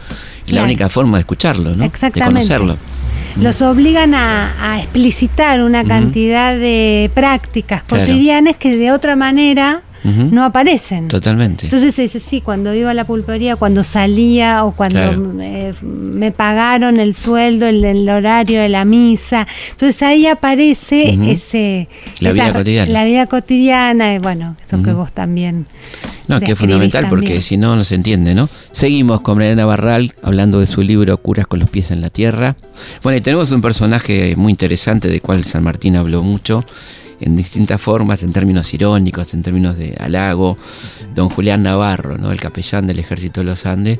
Y 0.46 0.52
la 0.52 0.62
única 0.64 0.88
forma 0.88 1.18
de 1.18 1.20
escucharlo, 1.20 1.76
¿no? 1.76 1.84
Exactamente. 1.84 2.48
De 2.48 2.56
conocerlo. 2.58 2.76
Los 3.36 3.62
obligan 3.62 4.14
a, 4.14 4.72
a 4.72 4.80
explicitar 4.80 5.62
una 5.62 5.84
cantidad 5.84 6.54
de 6.56 7.10
prácticas 7.14 7.84
cotidianas 7.84 8.56
que 8.56 8.76
de 8.76 8.90
otra 8.90 9.14
manera 9.14 9.82
No 10.04 10.44
aparecen. 10.44 11.08
Totalmente. 11.08 11.66
Entonces 11.66 11.94
se 11.94 12.02
dice, 12.02 12.20
sí, 12.20 12.40
cuando 12.40 12.74
iba 12.74 12.90
a 12.90 12.94
la 12.94 13.04
pulpería, 13.04 13.56
cuando 13.56 13.84
salía 13.84 14.64
o 14.64 14.72
cuando 14.72 14.98
Claro. 15.00 15.32
eh, 15.40 15.74
me 15.82 16.32
pagaron 16.32 16.98
el 16.98 17.14
sueldo, 17.14 17.66
el, 17.66 17.84
el 17.84 18.08
horario 18.08 18.60
de 18.60 18.68
la 18.68 18.84
misa. 18.84 19.46
Entonces 19.70 20.02
ahí 20.02 20.26
aparece 20.26 21.18
ese... 21.30 21.88
La 22.20 22.32
vida 22.32 22.52
cotidiana. 22.52 22.92
La 22.92 23.04
vida 23.04 23.26
cotidiana, 23.26 24.14
y 24.14 24.18
bueno, 24.18 24.56
eso 24.64 24.82
que 24.82 24.92
vos 24.92 25.12
también... 25.12 25.66
No, 26.28 26.38
que 26.40 26.52
es 26.52 26.58
fundamental 26.58 27.06
porque 27.08 27.42
si 27.42 27.56
no, 27.56 27.74
no 27.74 27.82
se 27.82 27.96
entiende, 27.96 28.36
¿no? 28.36 28.48
Seguimos 28.70 29.20
con 29.20 29.36
Mariana 29.38 29.66
Barral 29.66 30.14
hablando 30.22 30.60
de 30.60 30.66
su 30.66 30.80
libro 30.82 31.16
Curas 31.18 31.48
con 31.48 31.58
los 31.58 31.68
pies 31.68 31.90
en 31.90 32.00
la 32.00 32.08
tierra. 32.10 32.54
Bueno, 33.02 33.18
y 33.18 33.20
tenemos 33.20 33.50
un 33.50 33.60
personaje 33.60 34.34
muy 34.36 34.52
interesante 34.52 35.08
del 35.08 35.20
cual 35.20 35.44
San 35.44 35.64
Martín 35.64 35.96
habló 35.96 36.22
mucho 36.22 36.64
en 37.20 37.36
distintas 37.36 37.80
formas, 37.80 38.22
en 38.22 38.32
términos 38.32 38.72
irónicos, 38.72 39.34
en 39.34 39.42
términos 39.42 39.76
de 39.76 39.94
halago. 39.98 40.56
Don 41.14 41.28
Julián 41.28 41.62
Navarro, 41.62 42.18
¿no? 42.18 42.32
El 42.32 42.40
capellán 42.40 42.86
del 42.86 42.98
ejército 42.98 43.40
de 43.40 43.44
los 43.44 43.66
Andes. 43.66 43.98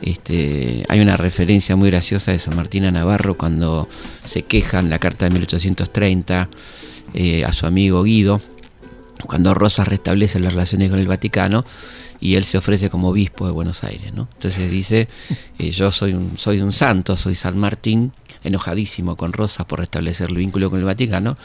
Este, 0.00 0.84
hay 0.88 1.00
una 1.00 1.16
referencia 1.16 1.76
muy 1.76 1.90
graciosa 1.90 2.32
de 2.32 2.38
San 2.38 2.56
Martín 2.56 2.84
a 2.84 2.90
Navarro 2.90 3.36
cuando 3.36 3.88
se 4.24 4.42
queja 4.42 4.80
en 4.80 4.90
la 4.90 4.98
carta 4.98 5.26
de 5.26 5.30
1830 5.30 6.48
eh, 7.14 7.44
a 7.44 7.52
su 7.52 7.66
amigo 7.66 8.02
Guido, 8.02 8.40
cuando 9.26 9.54
Rosas 9.54 9.86
restablece 9.86 10.40
las 10.40 10.54
relaciones 10.54 10.90
con 10.90 10.98
el 10.98 11.06
Vaticano 11.06 11.64
y 12.20 12.34
él 12.34 12.44
se 12.44 12.58
ofrece 12.58 12.90
como 12.90 13.08
obispo 13.08 13.46
de 13.46 13.52
Buenos 13.52 13.84
Aires, 13.84 14.12
¿no? 14.12 14.28
Entonces 14.34 14.70
dice, 14.70 15.08
eh, 15.58 15.70
yo 15.70 15.90
soy 15.92 16.14
un, 16.14 16.38
soy 16.38 16.60
un 16.60 16.72
santo, 16.72 17.16
soy 17.16 17.34
San 17.34 17.58
Martín, 17.58 18.12
enojadísimo 18.44 19.16
con 19.16 19.32
Rosas 19.32 19.66
por 19.66 19.80
restablecer 19.80 20.28
el 20.28 20.36
vínculo 20.36 20.70
con 20.70 20.78
el 20.78 20.84
Vaticano. 20.84 21.36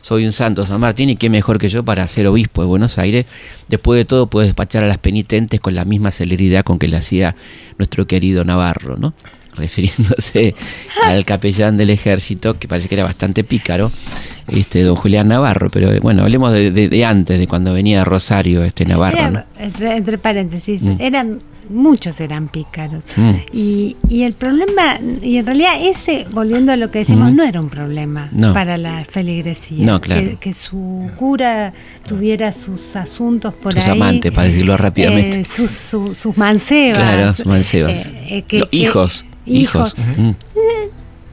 Soy 0.00 0.24
un 0.24 0.32
santo 0.32 0.66
San 0.66 0.80
Martín 0.80 1.10
y 1.10 1.16
qué 1.16 1.30
mejor 1.30 1.58
que 1.58 1.68
yo 1.68 1.84
para 1.84 2.06
ser 2.08 2.26
obispo 2.26 2.62
de 2.62 2.68
Buenos 2.68 2.98
Aires. 2.98 3.26
Después 3.68 3.98
de 3.98 4.04
todo 4.04 4.26
puedo 4.28 4.44
despachar 4.46 4.84
a 4.84 4.86
las 4.86 4.98
penitentes 4.98 5.60
con 5.60 5.74
la 5.74 5.84
misma 5.84 6.10
celeridad 6.10 6.64
con 6.64 6.78
que 6.78 6.88
le 6.88 6.96
hacía 6.96 7.34
nuestro 7.78 8.06
querido 8.06 8.44
Navarro, 8.44 8.96
¿no? 8.96 9.14
refiriéndose 9.56 10.54
al 11.02 11.24
capellán 11.24 11.76
del 11.76 11.90
ejército, 11.90 12.58
que 12.58 12.68
parece 12.68 12.88
que 12.88 12.94
era 12.94 13.04
bastante 13.04 13.42
pícaro, 13.42 13.90
este 14.48 14.82
don 14.82 14.96
Julián 14.96 15.28
Navarro, 15.28 15.70
pero 15.70 15.90
eh, 15.90 16.00
bueno, 16.00 16.22
hablemos 16.22 16.52
de, 16.52 17.04
antes, 17.04 17.38
de 17.38 17.46
cuando 17.46 17.72
venía 17.72 18.04
Rosario 18.04 18.62
este 18.64 18.84
Navarro. 18.84 19.44
entre, 19.58 20.18
paréntesis, 20.18 20.82
mm. 20.82 20.96
eran 21.00 21.40
muchos 21.68 22.20
eran 22.20 22.48
pícaros. 22.48 23.04
Mm. 23.16 23.30
Y, 23.52 23.96
y, 24.08 24.22
el 24.22 24.34
problema, 24.34 24.98
y 25.22 25.38
en 25.38 25.46
realidad 25.46 25.72
ese, 25.80 26.26
volviendo 26.32 26.72
a 26.72 26.76
lo 26.76 26.90
que 26.90 27.00
decimos, 27.00 27.32
mm. 27.32 27.36
no 27.36 27.44
era 27.44 27.60
un 27.60 27.68
problema 27.68 28.30
para 28.52 28.76
la 28.76 29.04
feligresía. 29.04 30.00
que, 30.40 30.54
su 30.54 31.10
cura 31.16 31.72
tuviera 32.06 32.52
sus 32.52 32.96
asuntos 32.96 33.54
por 33.54 33.74
sus 33.74 33.88
amantes, 33.88 34.32
para 34.32 34.48
decirlo 34.48 34.76
rápidamente. 34.76 35.40
Eh, 35.40 35.44
sus, 35.44 35.70
sus, 35.70 36.36
mancebas. 36.36 36.98
Claro, 36.98 37.34
sus 37.34 37.46
mancebas. 37.46 38.06
Eh, 38.28 38.44
hijos 38.70 39.24
hijos. 39.46 39.94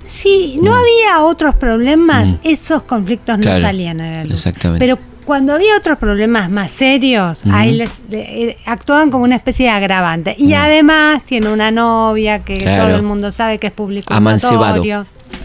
Si 0.10 0.58
no 0.62 0.72
mm. 0.72 0.76
había 0.76 1.24
otros 1.24 1.56
problemas, 1.56 2.28
mm. 2.28 2.36
esos 2.44 2.84
conflictos 2.84 3.40
no 3.40 3.60
salían 3.60 4.00
a 4.00 4.12
la 4.12 4.24
luz. 4.24 4.34
Exactamente. 4.34 4.86
Pero 4.86 5.00
cuando 5.26 5.54
había 5.54 5.78
otros 5.78 5.98
problemas 5.98 6.50
más 6.50 6.72
serios, 6.72 7.42
ahí 7.52 7.74
les, 7.74 7.90
eh, 8.12 8.58
actuaban 8.66 9.12
como 9.12 9.24
una 9.24 9.36
especie 9.36 9.66
de 9.66 9.72
agravante. 9.72 10.36
Y 10.38 10.54
además 10.54 11.24
tiene 11.24 11.50
una 11.50 11.72
novia 11.72 12.40
que 12.40 12.60
todo 12.60 12.96
el 12.96 13.04
mundo 13.04 13.32
sabe 13.32 13.58
que 13.58 13.68
es 13.68 13.74
público. 13.74 14.14
Amancebado. 14.14 14.84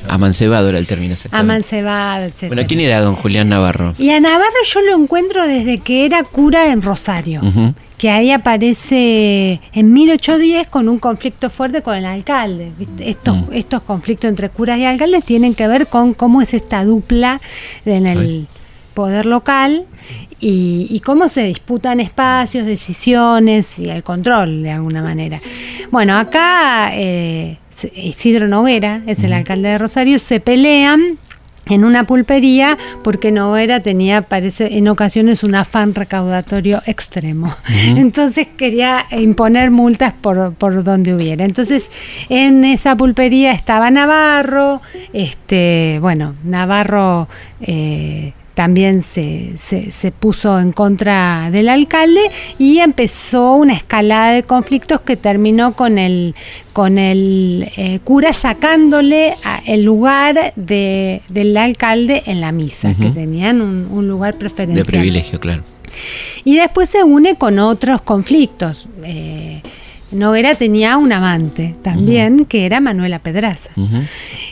Amancebado 0.09 0.69
era 0.69 0.79
el 0.79 0.87
término 0.87 1.15
Amancebado, 1.33 2.27
etc. 2.27 2.49
Bueno, 2.49 2.63
¿quién 2.67 2.81
era 2.81 3.01
don 3.01 3.15
Julián 3.15 3.49
Navarro? 3.49 3.95
Y 3.99 4.11
a 4.11 4.21
Navarro 4.21 4.63
yo 4.65 4.81
lo 4.83 4.95
encuentro 4.97 5.47
desde 5.47 5.79
que 5.79 6.07
era 6.07 6.23
cura 6.25 6.71
en 6.71 6.83
Rosario 6.83 7.43
que 7.99 8.11
ahí 8.11 8.31
aparece 8.31 9.61
en 9.73 9.93
1810 9.93 10.69
con 10.69 10.89
un 10.89 10.99
conflicto 10.99 11.51
fuerte 11.51 11.83
con 11.83 11.97
el 11.97 12.07
alcalde. 12.07 12.71
Estos, 13.01 13.39
estos 13.53 13.83
conflictos 13.83 14.31
entre 14.31 14.49
curas 14.51 14.79
y 14.79 14.85
alcaldes 14.85 15.25
tienen 15.25 15.55
que 15.55 15.67
ver 15.67 15.89
con 15.89 16.15
cómo 16.15 16.41
es 16.41 16.55
esta 16.55 16.85
dupla 16.85 17.41
en 17.85 18.07
el 18.07 18.47
poder 18.99 19.27
local 19.27 19.87
y, 20.41 21.01
cómo 21.05 21.29
se 21.29 21.45
disputan 21.45 22.01
espacios, 22.01 22.67
decisiones 22.67 23.79
y 23.79 23.89
el 23.91 24.03
control 24.03 24.65
de 24.65 24.73
alguna 24.73 25.03
manera. 25.03 25.39
Bueno, 25.93 26.19
acá 26.19 26.91
eh, 26.95 27.59
Isidro 27.95 28.49
Noguera 28.49 29.03
es 29.07 29.23
el 29.23 29.35
alcalde 29.35 29.69
de 29.69 29.79
Rosario, 29.79 30.19
se 30.19 30.41
pelean 30.41 31.17
en 31.67 31.85
una 31.85 32.03
pulpería 32.03 32.77
porque 33.05 33.31
Noguera 33.31 33.79
tenía, 33.79 34.23
parece, 34.23 34.79
en 34.79 34.89
ocasiones 34.89 35.45
un 35.45 35.55
afán 35.55 35.95
recaudatorio 35.95 36.83
extremo. 36.87 37.55
Entonces 37.87 38.49
quería 38.57 39.07
imponer 39.13 39.71
multas 39.71 40.13
por, 40.13 40.55
por, 40.55 40.83
donde 40.83 41.15
hubiera. 41.15 41.45
Entonces 41.45 41.89
en 42.29 42.65
esa 42.65 42.97
pulpería 42.97 43.53
estaba 43.53 43.93
Navarro, 43.93 44.83
este, 45.13 45.99
bueno, 46.01 46.35
Navarro 46.43 47.29
eh, 47.61 48.33
también 48.59 49.05
se, 49.05 49.53
se, 49.57 50.11
puso 50.11 50.59
en 50.59 50.73
contra 50.73 51.49
del 51.53 51.69
alcalde 51.69 52.23
y 52.59 52.81
empezó 52.81 53.53
una 53.53 53.73
escalada 53.73 54.33
de 54.33 54.43
conflictos 54.43 55.01
que 55.03 55.17
terminó 55.17 55.75
con 55.75 55.97
el, 55.97 56.35
con 56.73 56.99
el 56.99 57.71
eh, 57.77 58.01
cura 58.03 58.33
sacándole 58.33 59.37
el 59.65 59.85
lugar 59.85 60.55
de, 60.57 61.23
del 61.29 61.57
alcalde 61.57 62.25
en 62.27 62.41
la 62.41 62.51
misa, 62.51 62.95
que 63.01 63.11
tenían 63.11 63.61
un, 63.61 64.09
lugar 64.09 64.35
preferencial. 64.35 64.85
De 64.85 64.91
privilegio, 64.91 65.39
claro. 65.39 65.63
Y 66.43 66.57
después 66.57 66.91
se 66.91 67.05
une 67.05 67.37
con 67.37 67.61
otros 67.61 68.03
conflictos. 68.03 68.89
Eh, 69.05 69.63
Noguera 70.11 70.57
tenía 70.57 70.97
un 70.97 71.13
amante 71.13 71.77
también, 71.83 72.45
que 72.45 72.67
era 72.67 72.81
Manuela 72.81 73.21
Pedraza. 73.21 73.71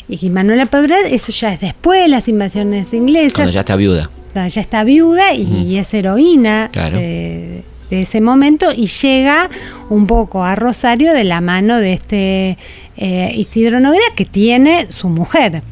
Y 0.09 0.31
Manuela 0.31 0.67
Pedraza, 0.67 1.09
eso 1.09 1.33
ya 1.33 1.53
es 1.53 1.61
después 1.61 2.03
de 2.03 2.09
las 2.09 2.29
invasiones 2.29 2.93
inglesas. 2.93 3.35
Cuando 3.35 3.53
ya 3.53 3.61
está 3.61 3.77
viuda. 3.77 4.11
Cuando 4.33 4.49
ya 4.49 4.61
está 4.61 4.85
viuda 4.85 5.35
y, 5.35 5.77
es 5.77 5.93
heroína 5.95 6.71
de, 6.73 7.65
ese 7.91 8.21
momento 8.21 8.73
y 8.77 8.87
llega 8.87 9.49
un 9.91 10.07
poco 10.07 10.43
a 10.43 10.55
Rosario 10.55 11.13
de 11.13 11.25
la 11.25 11.41
mano 11.41 11.79
de 11.79 11.93
este 11.93 12.59
eh, 12.97 13.33
Isidro 13.37 13.81
Noguera 13.81 14.07
que 14.15 14.25
tiene 14.25 14.91
su 14.91 15.09
mujer. 15.09 15.63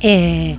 Eh, 0.00 0.56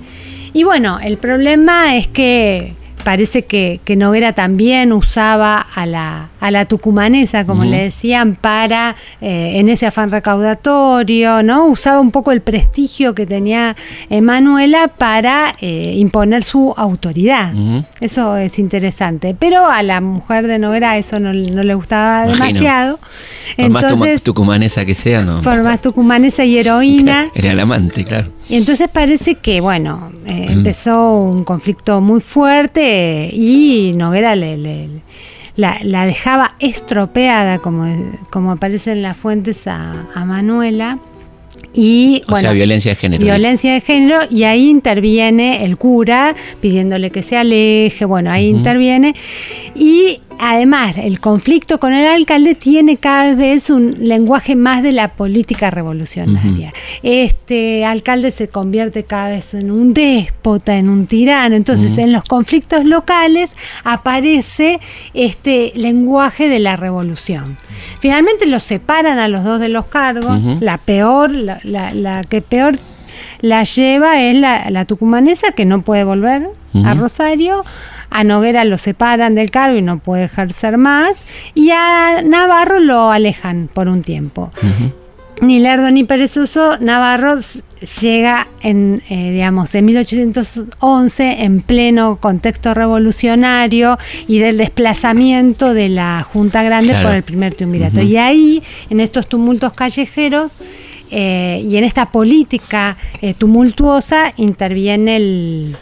y 0.52 0.64
bueno, 0.64 0.98
el 1.00 1.16
problema 1.16 1.96
es 1.96 2.08
que 2.08 2.74
parece 3.04 3.44
que, 3.44 3.80
que 3.84 3.96
Noguera 3.96 4.32
también 4.32 4.92
usaba 4.92 5.58
a 5.58 5.86
la, 5.86 6.30
a 6.40 6.50
la 6.50 6.64
tucumanesa, 6.64 7.44
como 7.44 7.64
le 7.64 7.84
decían, 7.84 8.36
para, 8.36 8.96
eh, 9.20 9.52
en 9.56 9.68
ese 9.68 9.86
afán 9.86 10.10
recaudatorio, 10.10 11.42
¿no? 11.42 11.66
Usaba 11.66 12.00
un 12.00 12.10
poco 12.10 12.32
el 12.32 12.40
prestigio 12.40 13.14
que 13.14 13.26
tenía 13.26 13.76
Emanuela 14.08 14.88
para 14.88 15.54
eh, 15.60 15.94
imponer 15.96 16.44
su 16.44 16.74
autoridad. 16.76 17.52
Eso 18.00 18.36
es 18.36 18.58
interesante. 18.58 19.36
Pero 19.38 19.66
a 19.66 19.82
la 19.82 20.00
mujer 20.00 20.46
de 20.46 20.58
Noguera 20.58 20.96
eso 20.96 21.20
no, 21.20 21.32
le 21.32 21.74
gustaba 21.74 22.26
demasiado. 22.26 22.98
Por 23.56 23.70
más 23.70 24.22
tucumanesa 24.22 24.84
que 24.84 24.94
sea, 24.94 25.22
¿no? 25.22 25.42
Por 25.42 25.62
más 25.62 25.80
tucumanesa 25.80 26.44
y 26.44 26.58
heroína. 26.58 27.30
Era 27.34 27.52
el 27.52 27.60
amante, 27.60 28.04
claro. 28.04 28.39
Y 28.50 28.56
entonces 28.56 28.88
parece 28.88 29.36
que, 29.36 29.60
bueno, 29.60 30.10
eh, 30.26 30.46
empezó 30.50 31.14
un 31.14 31.44
conflicto 31.44 32.00
muy 32.00 32.20
fuerte 32.20 33.30
y 33.32 33.92
Noguera 33.94 34.34
le, 34.34 34.88
la, 35.54 36.06
dejaba 36.06 36.56
estropeada, 36.58 37.60
como, 37.60 37.86
como 38.30 38.50
aparece 38.50 38.90
en 38.90 39.02
las 39.02 39.16
fuentes, 39.16 39.68
a, 39.68 40.06
Manuela. 40.26 40.98
Y, 41.72 42.22
o 42.26 42.36
sea, 42.36 42.52
violencia 42.52 42.90
de 42.90 42.96
género. 42.96 43.22
Violencia 43.22 43.72
de 43.72 43.80
género, 43.80 44.18
y 44.28 44.42
ahí 44.42 44.68
interviene 44.68 45.64
el 45.64 45.76
cura 45.76 46.34
pidiéndole 46.60 47.10
que 47.10 47.22
se 47.22 47.36
aleje, 47.36 48.04
bueno, 48.04 48.32
ahí 48.32 48.48
interviene. 48.48 49.14
Y 49.76 50.22
además, 50.40 50.96
el 50.96 51.20
conflicto 51.20 51.78
con 51.78 51.92
el 51.92 52.06
alcalde 52.06 52.54
tiene 52.54 52.96
cada 52.96 53.34
vez 53.34 53.70
un 53.70 53.94
lenguaje 53.98 54.56
más 54.56 54.82
de 54.82 54.92
la 54.92 55.12
política 55.12 55.70
revolucionaria. 55.70 56.72
Este 57.02 57.84
alcalde 57.84 58.32
se 58.32 58.48
convierte 58.48 59.04
cada 59.04 59.30
vez 59.30 59.54
en 59.54 59.70
un 59.70 59.92
déspota, 59.92 60.76
en 60.76 60.88
un 60.88 61.06
tirano. 61.06 61.54
Entonces, 61.56 61.98
en 61.98 62.12
los 62.12 62.24
conflictos 62.24 62.84
locales 62.84 63.50
aparece 63.84 64.80
este 65.14 65.72
lenguaje 65.76 66.48
de 66.48 66.58
la 66.58 66.76
revolución. 66.76 67.58
Finalmente 68.00 68.46
los 68.46 68.62
separan 68.62 69.18
a 69.18 69.28
los 69.28 69.44
dos 69.44 69.60
de 69.60 69.68
los 69.68 69.86
cargos. 69.86 70.40
La 70.60 70.78
peor, 70.78 71.30
la, 71.30 72.24
que 72.28 72.40
peor 72.40 72.78
la 73.40 73.64
lleva 73.64 74.22
es 74.22 74.36
la, 74.36 74.84
tucumanesa 74.86 75.52
que 75.52 75.64
no 75.64 75.82
puede 75.82 76.04
volver 76.04 76.48
a 76.84 76.94
Rosario 76.94 77.64
a 78.10 78.24
Noguera 78.24 78.64
lo 78.64 78.78
separan 78.78 79.34
del 79.34 79.50
cargo 79.50 79.76
y 79.78 79.82
no 79.82 79.98
puede 79.98 80.24
ejercer 80.24 80.76
más, 80.76 81.12
y 81.54 81.70
a 81.70 82.22
Navarro 82.22 82.80
lo 82.80 83.10
alejan 83.10 83.68
por 83.72 83.88
un 83.88 84.02
tiempo. 84.02 84.50
Ni 85.40 85.58
lerdo 85.58 85.90
ni 85.90 86.04
perezoso, 86.04 86.76
Navarro 86.80 87.38
llega 88.02 88.46
en, 88.60 89.02
eh, 89.08 89.32
digamos, 89.32 89.74
en 89.74 89.86
1811 89.86 91.44
en 91.44 91.62
pleno 91.62 92.16
contexto 92.20 92.74
revolucionario 92.74 93.98
y 94.28 94.38
del 94.38 94.58
desplazamiento 94.58 95.72
de 95.72 95.88
la 95.88 96.26
Junta 96.30 96.62
Grande 96.62 96.94
por 97.02 97.14
el 97.14 97.22
primer 97.22 97.54
triunvirato. 97.54 98.02
Y 98.02 98.18
ahí, 98.18 98.62
en 98.90 99.00
estos 99.00 99.28
tumultos 99.28 99.72
callejeros, 99.72 100.52
eh, 101.10 101.66
y 101.68 101.76
en 101.76 101.84
esta 101.84 102.12
política 102.12 102.96
eh, 103.20 103.34
tumultuosa 103.34 104.32
interviene 104.36 105.16
el, 105.16 105.76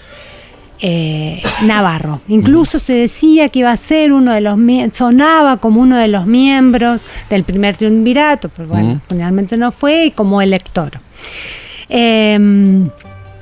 eh, 0.81 1.43
Navarro. 1.67 2.21
Incluso 2.29 2.79
se 2.79 2.93
decía 2.93 3.49
que 3.49 3.61
iba 3.61 3.73
a 3.73 3.77
ser 3.77 4.13
uno 4.13 4.33
de 4.33 4.41
los 4.41 4.59
sonaba 4.93 5.57
como 5.59 5.81
uno 5.81 5.97
de 5.97 6.09
los 6.09 6.27
miembros 6.27 7.03
del 7.31 7.45
primer 7.45 7.77
triunvirato, 7.77 8.49
pero 8.49 8.69
bueno, 8.69 9.01
finalmente 9.09 9.57
no 9.57 9.73
fue, 9.73 10.07
y 10.07 10.11
como 10.11 10.41
elector. 10.41 10.93
Em, 11.89 12.91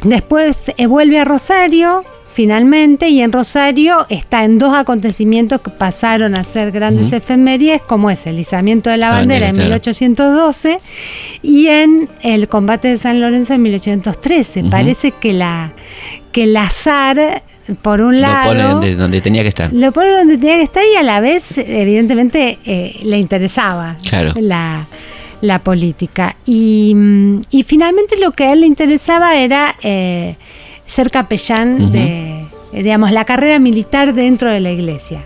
después 0.04 0.72
eh, 0.76 0.86
vuelve 0.86 1.18
a 1.18 1.24
Rosario, 1.24 2.04
finalmente, 2.32 3.08
y 3.08 3.20
en 3.20 3.32
Rosario 3.32 4.06
está 4.08 4.44
en 4.44 4.58
dos 4.58 4.74
acontecimientos 4.74 5.60
que 5.60 5.70
pasaron 5.70 6.34
a 6.36 6.44
ser 6.44 6.70
grandes 6.70 7.12
efemerías, 7.12 7.82
como 7.82 8.10
es 8.10 8.26
el 8.26 8.38
izamiento 8.38 8.90
de 8.90 8.98
la, 8.98 9.10
bandera, 9.10 9.48
en 9.48 9.56
1812 9.56 10.80
y 11.42 11.68
en 11.68 12.08
el 12.22 12.48
combate 12.48 12.88
de 12.88 12.98
San 12.98 13.20
Lorenzo 13.20 13.54
en 13.54 13.62
1813. 13.62 14.64
Parece 14.64 15.12
que 15.12 15.32
la 15.32 15.72
que 16.36 16.42
el 16.42 16.54
azar, 16.54 17.42
por 17.80 18.02
un 18.02 18.20
lado... 18.20 18.52
Lo 18.52 18.80
pone 18.80 18.94
donde, 18.94 19.22
tenía 19.22 19.40
que 19.40 19.48
estar. 19.48 19.72
Lo 19.72 19.90
pone 19.90 20.10
donde 20.10 20.36
tenía 20.36 20.56
que 20.56 20.64
estar 20.64 20.82
y 20.84 20.94
a 20.94 21.02
la 21.02 21.20
vez, 21.20 21.56
evidentemente, 21.56 22.58
eh, 22.66 22.94
le 23.04 23.18
interesaba 23.18 23.96
claro. 24.06 24.34
la, 24.38 24.86
la 25.40 25.60
política. 25.60 26.36
Y, 26.44 26.92
mm, 26.94 27.40
y 27.48 27.62
finalmente 27.62 28.18
lo 28.18 28.32
que 28.32 28.44
a 28.44 28.52
él 28.52 28.60
le 28.60 28.66
interesaba 28.66 29.34
era 29.34 29.76
eh, 29.82 30.36
ser 30.84 31.10
capellán 31.10 31.90
de, 31.90 32.42
eh, 32.74 32.82
digamos, 32.82 33.12
la 33.12 33.24
carrera 33.24 33.58
militar 33.58 34.12
dentro 34.12 34.50
de 34.50 34.60
la 34.60 34.72
iglesia. 34.72 35.24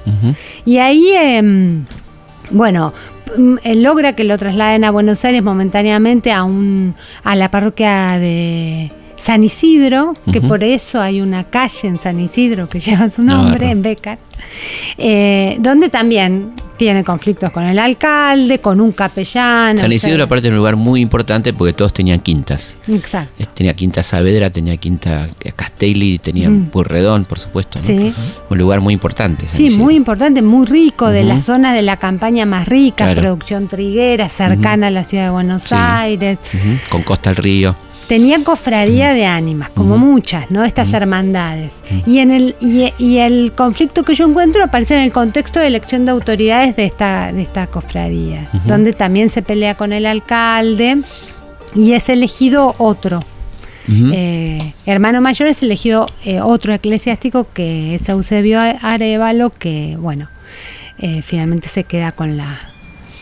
Y 0.65 0.79
ahí, 0.79 1.09
em, 1.13 1.87
bueno, 2.53 2.93
mm, 3.37 3.57
él 3.65 3.83
logra 3.83 4.15
que 4.15 4.23
lo 4.23 4.39
trasladen 4.39 4.85
a 4.85 4.93
Buenos 4.93 5.25
Aires 5.25 5.43
momentáneamente 5.43 6.31
a, 6.31 6.45
un, 6.45 6.95
a 7.25 7.35
la 7.35 7.51
parroquia 7.51 8.17
de 8.21 8.93
San 9.21 9.45
Isidro, 9.45 10.15
que 10.33 10.41
por 10.41 10.65
eso 10.65 11.01
hay 11.01 11.21
una 11.21 11.45
calle 11.45 11.89
en 11.89 11.99
San 11.99 12.19
Isidro 12.19 12.69
que 12.69 12.81
lleva 12.81 13.09
su 13.11 13.23
nombre, 13.23 13.71
en 13.71 13.83
Becar, 13.83 14.19
eh, 14.99 15.57
donde 15.61 15.89
también 15.89 16.53
tiene 16.79 17.05
conflictos 17.05 17.53
con 17.53 17.65
el 17.65 17.79
alcalde, 17.79 18.59
con 18.61 18.81
un 18.81 18.93
capellán. 18.93 19.77
San 19.77 19.91
o 19.91 19.95
Isidro 19.95 20.17
sea, 20.17 20.25
aparte 20.25 20.47
es 20.49 20.51
un 20.53 20.57
lugar 20.57 20.77
muy 20.77 21.03
importante 21.03 21.53
porque 21.53 21.75
todos 21.75 21.93
tenían 21.93 22.21
quintas. 22.21 22.75
Exacto. 22.89 23.35
Eh, 23.39 23.47
Tenía 23.53 23.75
Quinta 23.75 24.03
Saavedra, 24.03 24.49
tenía 24.49 24.79
Quinta 24.79 25.29
Castelli, 25.55 26.19
tenía 26.19 26.49
Mm. 26.49 26.71
Purredón, 26.71 27.27
por 27.27 27.39
supuesto. 27.39 27.79
¿no? 27.81 27.87
Sí. 27.87 28.15
Un 28.49 28.57
lugar 28.59 28.81
muy 28.81 28.95
importante. 28.95 29.47
San 29.47 29.57
Sí, 29.59 29.67
Isidro. 29.67 29.85
muy 29.85 29.95
importante, 29.95 30.41
muy 30.41 30.65
rico, 30.67 31.11
de 31.11 31.21
Ujú. 31.21 31.29
las 31.29 31.45
zonas 31.45 31.75
de 31.75 31.83
la 31.83 31.99
campaña 31.99 32.47
más 32.47 32.67
rica, 32.67 33.05
Claro. 33.05 33.21
producción 33.21 33.69
triguera, 33.69 34.31
cercana 34.31 34.87
a 34.87 34.91
la 34.91 35.05
ciudad 35.05 35.25
de 35.25 35.31
Buenos 35.31 35.65
Sí. 35.65 35.75
Aires. 35.77 36.39
Con 36.89 37.03
Costa 37.03 37.29
al 37.29 37.37
Río. 37.37 37.77
Tenía 38.11 38.43
cofradía 38.43 39.13
de 39.13 39.25
ánimas, 39.25 39.71
como 39.71 39.97
muchas, 39.97 40.51
¿no? 40.51 40.65
Estas 40.65 40.93
hermandades. 40.93 41.71
Y 42.09 42.19
en 42.19 42.33
el 42.33 42.57
y, 42.61 42.93
y 42.99 43.19
el 43.19 43.53
conflicto 43.53 44.03
que 44.03 44.15
yo 44.15 44.27
encuentro 44.27 44.65
aparece 44.65 44.97
en 44.97 45.03
el 45.03 45.13
contexto 45.13 45.61
de 45.61 45.69
elección 45.69 46.05
de 46.05 46.11
autoridades 46.11 46.75
de 46.75 46.87
esta 46.87 47.31
de 47.31 47.43
esta 47.43 47.69
cofradía, 47.69 48.51
donde 48.65 48.95
también 48.95 49.29
se 49.29 49.43
pelea 49.43 49.77
con 49.77 49.93
el 49.93 50.07
alcalde 50.07 51.03
y 51.77 51.93
es 51.93 52.09
elegido 52.09 52.73
otro. 52.79 53.23
Eh, 53.89 54.75
hermano 54.87 55.21
mayor 55.21 55.47
es 55.47 55.63
elegido 55.63 56.09
eh, 56.25 56.41
otro 56.41 56.75
eclesiástico 56.75 57.47
que 57.55 57.95
es 57.95 58.09
Eusebio 58.09 58.59
Arevalo, 58.61 59.51
que 59.51 59.97
bueno, 60.01 60.29
eh, 60.99 61.23
finalmente 61.23 61.69
se 61.69 61.85
queda 61.85 62.11
con 62.11 62.37
la 62.37 62.70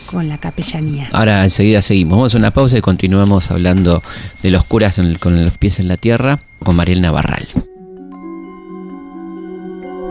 con 0.09 0.27
la 0.29 0.37
capellanía. 0.37 1.09
Ahora 1.11 1.43
enseguida 1.43 1.81
seguimos. 1.81 2.17
Vamos 2.17 2.35
a 2.35 2.37
una 2.39 2.51
pausa 2.51 2.77
y 2.77 2.81
continuamos 2.81 3.51
hablando 3.51 4.01
de 4.41 4.51
los 4.51 4.63
curas 4.65 4.97
en 4.99 5.05
el- 5.05 5.19
con 5.19 5.43
los 5.43 5.57
pies 5.57 5.79
en 5.79 5.87
la 5.87 5.97
tierra 5.97 6.39
con 6.63 6.75
Mariel 6.75 7.01
Navarral. 7.01 7.47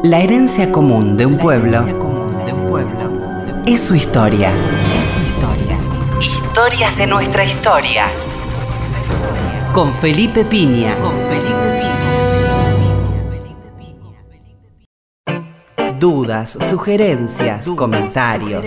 La 0.04 0.20
herencia 0.20 0.70
común 0.70 1.16
de 1.16 1.26
un 1.26 1.36
pueblo 1.38 1.84
es 3.66 3.82
su 3.86 3.94
historia. 3.94 4.52
Es 5.02 5.10
su 5.10 5.20
historia. 5.20 5.76
Historias 6.20 6.96
de 6.96 7.06
nuestra 7.06 7.44
historia. 7.44 8.06
Con 9.72 9.92
Felipe 9.92 10.44
Piña. 10.44 10.94
Con 10.96 11.12
Felipe 11.28 11.57
Dudas, 15.98 16.58
sugerencias, 16.70 17.68
comentarios. 17.70 18.64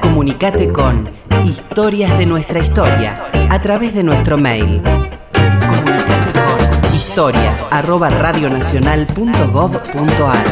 Comunicate 0.00 0.72
con 0.72 1.10
Historias 1.44 2.18
de 2.18 2.24
nuestra 2.24 2.60
historia 2.60 3.26
a 3.50 3.60
través 3.60 3.92
de 3.94 4.02
nuestro 4.02 4.38
mail. 4.38 4.80
Comunicate 4.82 6.32
con 6.32 6.58
historias 6.94 7.66
arroba 7.70 8.08
radionacional.gov.ar. 8.08 10.46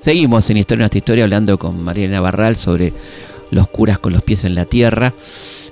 Seguimos 0.00 0.50
en 0.50 0.56
Historia 0.56 0.78
de 0.78 0.82
nuestra 0.82 0.98
historia 0.98 1.22
hablando 1.24 1.56
con 1.56 1.84
Mariel 1.84 2.10
Navarral 2.10 2.56
sobre 2.56 2.92
los 3.50 3.68
curas 3.68 3.98
con 3.98 4.12
los 4.12 4.22
pies 4.22 4.44
en 4.44 4.56
la 4.56 4.64
tierra. 4.64 5.12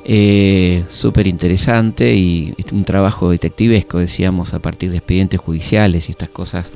Eh, 0.04 0.84
Súper 0.88 1.26
interesante 1.26 2.14
y 2.14 2.54
un 2.72 2.84
trabajo 2.84 3.30
detectivesco, 3.30 3.98
decíamos, 3.98 4.54
a 4.54 4.58
partir 4.58 4.90
de 4.90 4.98
expedientes 4.98 5.40
judiciales 5.40 6.08
y 6.08 6.12
estas 6.12 6.28
cosas 6.28 6.70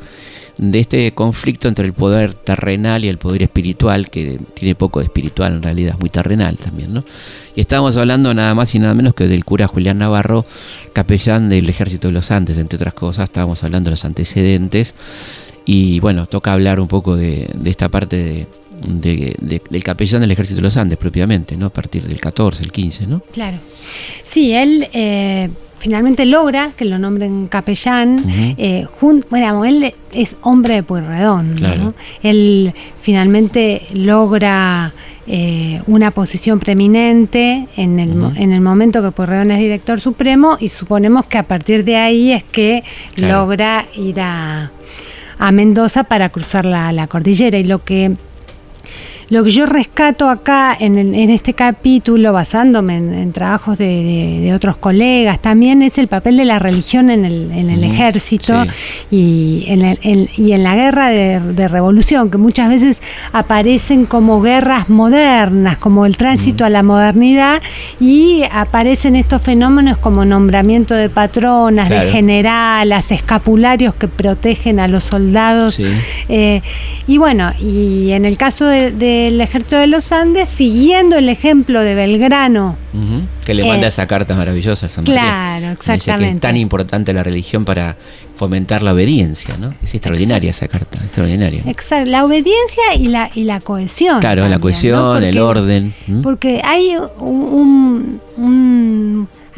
de 0.58 0.80
este 0.80 1.12
conflicto 1.12 1.68
entre 1.68 1.86
el 1.86 1.92
poder 1.92 2.32
terrenal 2.32 3.04
y 3.04 3.08
el 3.08 3.18
poder 3.18 3.42
espiritual, 3.42 4.08
que 4.08 4.38
tiene 4.54 4.74
poco 4.74 5.00
de 5.00 5.06
espiritual 5.06 5.52
en 5.54 5.62
realidad, 5.62 5.94
es 5.94 6.00
muy 6.00 6.08
terrenal 6.08 6.56
también, 6.56 6.94
¿no? 6.94 7.04
Y 7.54 7.60
estábamos 7.60 7.96
hablando 7.96 8.32
nada 8.32 8.54
más 8.54 8.74
y 8.74 8.78
nada 8.78 8.94
menos 8.94 9.14
que 9.14 9.26
del 9.28 9.44
cura 9.44 9.66
Julián 9.66 9.98
Navarro, 9.98 10.46
capellán 10.92 11.48
del 11.50 11.68
Ejército 11.68 12.08
de 12.08 12.14
los 12.14 12.30
Andes, 12.30 12.56
entre 12.56 12.76
otras 12.76 12.94
cosas, 12.94 13.24
estábamos 13.24 13.62
hablando 13.64 13.88
de 13.88 13.92
los 13.92 14.04
antecedentes 14.04 14.94
y 15.66 16.00
bueno, 16.00 16.26
toca 16.26 16.52
hablar 16.52 16.80
un 16.80 16.88
poco 16.88 17.16
de, 17.16 17.50
de 17.54 17.70
esta 17.70 17.88
parte 17.90 18.16
de, 18.16 18.46
de- 18.86 19.36
de- 19.40 19.62
del 19.70 19.82
capellán 19.84 20.20
del 20.20 20.30
Ejército 20.30 20.56
de 20.56 20.62
los 20.62 20.76
Andes 20.76 20.98
propiamente, 20.98 21.56
¿no? 21.56 21.66
A 21.66 21.70
partir 21.70 22.02
del 22.04 22.20
14, 22.20 22.62
el 22.62 22.72
15, 22.72 23.06
¿no? 23.06 23.20
Claro. 23.32 23.58
Sí, 24.22 24.52
él 24.52 24.88
eh, 24.92 25.48
finalmente 25.78 26.24
logra 26.26 26.72
que 26.76 26.84
lo 26.84 26.98
nombren 26.98 27.46
capellán. 27.48 28.16
Ujú. 28.20 28.54
eh, 28.58 28.86
jun- 29.00 29.24
bueno, 29.30 29.64
él 29.64 29.94
es 30.12 30.36
hombre 30.42 30.74
de 30.74 30.82
Pueyrredón. 30.82 31.50
¿no? 31.50 31.56
Claro. 31.56 31.94
Él 32.22 32.72
finalmente 33.00 33.82
logra 33.94 34.92
eh, 35.28 35.82
una 35.88 36.12
posición 36.12 36.60
preeminente 36.60 37.66
en 37.76 37.98
el, 37.98 38.12
en 38.36 38.52
el 38.52 38.60
momento 38.60 39.02
que 39.02 39.10
Pueyrredón 39.10 39.50
es 39.50 39.58
director 39.58 40.00
supremo 40.00 40.56
y 40.60 40.68
suponemos 40.68 41.26
que 41.26 41.38
a 41.38 41.42
partir 41.42 41.84
de 41.84 41.96
ahí 41.96 42.32
es 42.32 42.44
que 42.44 42.84
Claro. 43.14 43.40
logra 43.40 43.86
ir 43.96 44.20
a, 44.20 44.70
a 45.38 45.52
Mendoza 45.52 46.04
para 46.04 46.28
cruzar 46.28 46.64
la, 46.64 46.92
la 46.92 47.06
cordillera. 47.08 47.58
Y 47.58 47.64
lo 47.64 47.82
que 47.84 48.14
lo 49.28 49.42
que 49.42 49.50
yo 49.50 49.66
rescato 49.66 50.30
acá 50.30 50.76
en, 50.78 50.96
en- 50.98 51.30
este 51.30 51.52
capítulo, 51.52 52.32
basándome 52.32 52.96
en, 52.96 53.12
en 53.12 53.32
trabajos 53.32 53.76
de, 53.76 53.84
de- 53.86 54.40
de 54.40 54.54
otros 54.54 54.76
colegas, 54.76 55.40
también 55.40 55.82
es 55.82 55.98
el 55.98 56.06
papel 56.06 56.36
de 56.36 56.44
la 56.44 56.58
religión 56.60 57.10
en 57.10 57.24
el, 57.24 57.50
en 57.50 57.68
el 57.70 57.80
Ujú, 57.80 57.92
ejército 57.92 58.62
sí. 58.64 58.70
y, 59.10 59.64
en 59.66 59.84
el- 59.84 59.98
en- 60.02 60.28
y 60.36 60.52
en 60.52 60.62
la 60.62 60.76
guerra 60.76 61.08
de, 61.08 61.40
de 61.40 61.66
revolución, 61.68 62.30
que 62.30 62.38
muchas 62.38 62.68
veces 62.68 62.98
aparecen 63.32 64.06
como 64.06 64.40
guerras 64.40 64.88
modernas, 64.88 65.76
como 65.78 66.06
el 66.06 66.16
tránsito 66.16 66.64
a 66.64 66.70
la 66.70 66.82
modernidad, 66.84 67.60
y 68.00 68.44
aparecen 68.52 69.16
estos 69.16 69.42
fenómenos 69.42 69.98
como 69.98 70.24
nombramiento 70.24 70.94
de 70.94 71.08
patronas, 71.10 71.88
de 71.88 72.10
generalas, 72.12 73.10
escapularios 73.10 73.94
que 73.94 74.06
protegen 74.08 74.78
a 74.78 74.86
los 74.86 75.02
soldados. 75.04 75.74
Sí. 75.74 75.84
Eh, 76.28 76.62
y 77.08 77.18
bueno, 77.18 77.50
y 77.60 78.12
en 78.12 78.24
el 78.24 78.36
caso 78.36 78.66
de- 78.66 78.92
del 79.24 79.40
ejército 79.40 79.76
de 79.76 79.86
los 79.86 80.12
Andes, 80.12 80.48
siguiendo 80.48 81.16
el 81.16 81.28
ejemplo 81.28 81.80
de 81.82 81.94
Belgrano. 81.94 82.76
Que 83.44 83.54
le 83.54 83.64
manda 83.66 83.86
Eh, 83.86 83.88
esa 83.88 84.06
carta 84.06 84.34
maravillosa 84.34 84.86
a 84.86 84.88
San 84.88 85.04
Martín. 85.04 85.14
claro, 85.14 85.66
Dice 85.70 85.76
que 85.84 85.92
es 85.92 85.96
exactamente. 85.98 86.40
tan 86.40 86.56
importante 86.56 87.12
la 87.12 87.22
religión 87.22 87.64
para 87.64 87.96
fomentar 88.34 88.82
la 88.82 88.92
obediencia, 88.92 89.56
¿no? 89.58 89.72
Es 89.82 89.94
extraordinaria 89.94 90.50
esa 90.50 90.68
carta, 90.68 90.98
extraordinaria. 91.04 91.62
exacto, 91.66 92.10
la 92.10 92.24
obediencia 92.24 92.94
y 92.98 93.08
la, 93.08 93.30
y 93.34 93.44
la 93.44 93.60
cohesión. 93.60 94.20
Claro, 94.20 94.48
la 94.48 94.58
cohesión, 94.58 95.20
¿no? 95.20 95.26
el 95.26 95.38
orden. 95.38 95.94
Porque 96.22 96.60
hay 96.64 96.96
un, 97.18 98.20
un- 98.38 98.56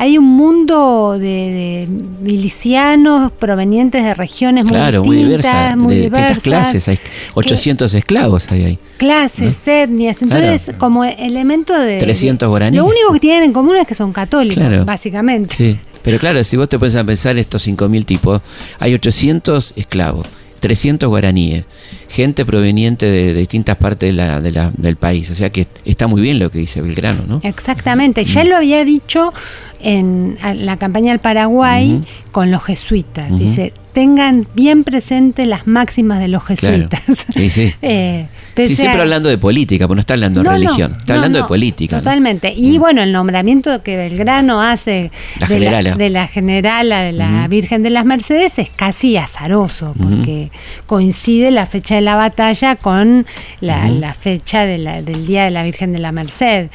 hay 0.00 0.16
un 0.16 0.24
mundo 0.24 1.18
de, 1.18 1.26
de 1.26 1.88
milicianos 2.22 3.32
provenientes 3.32 4.02
de 4.04 4.14
regiones 4.14 4.64
Claro, 4.64 5.02
muy 5.04 5.16
muy 5.16 5.24
distintas, 5.24 5.52
diversa, 5.52 5.76
muy 5.76 5.94
de 5.94 6.00
distintas 6.02 6.22
diversas, 6.22 6.42
clases, 6.42 6.88
hay 6.88 6.98
800 7.34 7.94
esclavos 7.94 8.50
ahí 8.50 8.64
hay. 8.64 8.78
clases, 8.96 9.56
etnias. 9.66 10.22
Entonces, 10.22 10.62
Claro. 10.62 10.78
como 10.78 11.04
elemento 11.04 11.78
de. 11.78 11.98
300 11.98 12.46
de- 12.46 12.48
guaraníes. 12.50 12.80
Lo 12.82 12.88
único 12.88 13.12
que 13.12 13.20
tienen 13.20 13.42
en 13.44 13.52
común 13.52 13.76
es 13.76 13.86
que 13.86 13.94
son 13.94 14.12
católicos, 14.12 14.64
Claro. 14.64 14.84
básicamente. 14.84 15.54
Sí, 15.54 15.78
pero 16.02 16.18
claro, 16.18 16.42
si 16.44 16.56
vos 16.56 16.68
te 16.68 16.78
pones 16.78 16.96
a 16.96 17.04
pensar 17.04 17.36
estos 17.36 17.62
5.000 17.66 18.04
tipos, 18.04 18.40
hay 18.78 18.94
800 18.94 19.74
esclavos, 19.76 20.26
300 20.60 21.08
guaraníes, 21.08 21.64
gente 22.08 22.44
proveniente 22.44 23.06
de, 23.06 23.32
de 23.34 23.40
distintas 23.40 23.76
partes 23.76 24.08
de 24.10 24.12
la- 24.12 24.40
de 24.40 24.52
la- 24.52 24.72
del 24.76 24.96
país. 24.96 25.30
O 25.30 25.34
sea 25.34 25.50
que 25.50 25.66
está 25.84 26.06
muy 26.06 26.20
bien 26.22 26.38
lo 26.38 26.50
que 26.50 26.58
dice 26.58 26.80
Belgrano, 26.82 27.22
¿no? 27.28 27.40
Exactamente, 27.42 28.22
Mm. 28.22 28.24
ya 28.24 28.44
lo 28.44 28.56
había 28.56 28.84
dicho 28.84 29.32
en 29.80 30.36
la 30.56 30.76
campaña 30.76 31.12
del 31.12 31.20
Paraguay 31.20 32.02
con 32.32 32.50
los 32.50 32.64
jesuitas. 32.64 33.38
Dice, 33.38 33.72
tengan 33.92 34.46
bien 34.54 34.82
presentes 34.84 35.46
las 35.46 35.66
máximas 35.68 36.18
de 36.20 36.28
los 36.28 36.42
Claro. 36.44 36.56
jesuitas. 36.88 37.02
Sí, 37.32 37.48
sí. 37.50 37.72
Eh, 37.82 38.26
Sí, 38.66 38.76
siempre 38.76 39.00
hablando 39.02 39.28
de 39.28 39.38
política, 39.38 39.86
porque 39.86 39.96
no 39.96 40.00
está 40.00 40.14
hablando 40.14 40.42
No, 40.42 40.50
de 40.50 40.58
no, 40.58 40.62
religión, 40.64 40.96
está 40.98 41.12
no, 41.12 41.18
hablando 41.20 41.38
de 41.38 41.44
política. 41.44 41.96
Mm. 41.96 42.00
Totalmente. 42.00 42.52
Y 42.56 42.78
bueno, 42.78 43.02
el 43.02 43.12
nombramiento 43.12 43.82
que 43.82 43.96
Belgrano 43.96 44.60
hace 44.62 45.10
La 45.38 45.46
de, 45.46 45.54
generala. 45.54 45.90
la, 45.90 45.96
de 45.96 46.10
la 46.10 46.26
generala 46.28 47.00
de 47.02 47.12
la. 47.12 47.46
Virgen 47.48 47.82
de 47.82 47.90
las 47.90 48.04
Mercedes 48.04 48.52
es 48.58 48.68
casi 48.70 49.16
azaroso, 49.16 49.94
porque 50.02 50.50
coincide 50.86 51.50
la 51.50 51.66
fecha 51.66 51.94
de 51.94 52.00
la 52.02 52.14
batalla 52.14 52.76
con 52.76 53.26
la, 53.60 54.14
fecha 54.14 54.64
de 54.66 54.78
la- 54.78 55.02
del 55.02 55.26
Día 55.26 55.44
de 55.44 55.50
la 55.50 55.62
Virgen 55.62 55.92
de 55.92 55.98
la 55.98 56.12
Merced. 56.12 56.68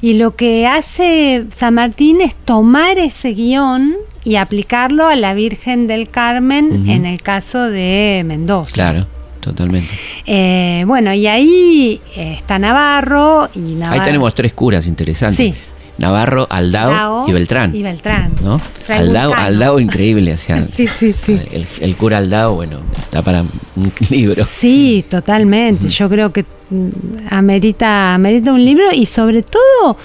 Y 0.00 0.14
lo 0.14 0.36
que 0.36 0.66
hace 0.66 1.44
San 1.54 1.74
Martín 1.74 2.20
es 2.20 2.34
tomar 2.34 2.98
ese 2.98 3.32
guion 3.32 3.94
y 4.24 4.36
aplicarlo 4.36 5.06
a 5.08 5.16
la 5.16 5.34
Virgen 5.34 5.86
del 5.86 6.08
Carmen 6.10 6.88
en 6.88 7.06
el 7.06 7.22
caso 7.22 7.70
de 7.70 8.22
Mendoza. 8.26 8.70
Claro. 8.72 9.06
Totalmente. 9.40 9.92
Eh, 10.26 10.84
bueno, 10.86 11.12
y 11.14 11.26
ahí 11.26 12.00
eh, 12.16 12.34
está 12.36 12.58
Navarro 12.58 13.48
y 13.54 13.74
Navarro. 13.74 14.00
Ahí 14.00 14.04
tenemos 14.06 14.34
tres 14.34 14.52
curas 14.52 14.86
interesantes. 14.86 15.36
Sí. 15.36 15.54
Navarro, 15.98 16.46
Aldao, 16.48 16.90
Aldao 16.92 17.28
y 17.28 17.32
Beltrán. 17.32 17.74
y 17.76 17.82
Beltrán. 17.82 18.32
¿no? 18.42 18.58
Aldao. 18.88 19.34
Aldao 19.34 19.80
increíble. 19.80 20.32
O 20.32 20.36
sea, 20.38 20.62
Sí, 20.74 20.86
sí, 20.86 21.12
sí. 21.12 21.38
El, 21.50 21.66
el 21.80 21.96
cura 21.96 22.18
Aldao, 22.18 22.54
bueno, 22.54 22.78
está 22.98 23.20
para 23.20 23.42
un 23.42 23.92
libro. 24.10 24.42
Sí, 24.44 25.04
totalmente. 25.10 25.88
Yo 25.88 26.08
creo 26.08 26.32
que 26.32 26.44
mm, 26.70 26.88
amerita, 27.30 28.14
amerita 28.14 28.52
un 28.54 28.64
libro 28.64 28.84
y 28.94 29.04
sobre 29.04 29.42
todo 29.42 29.98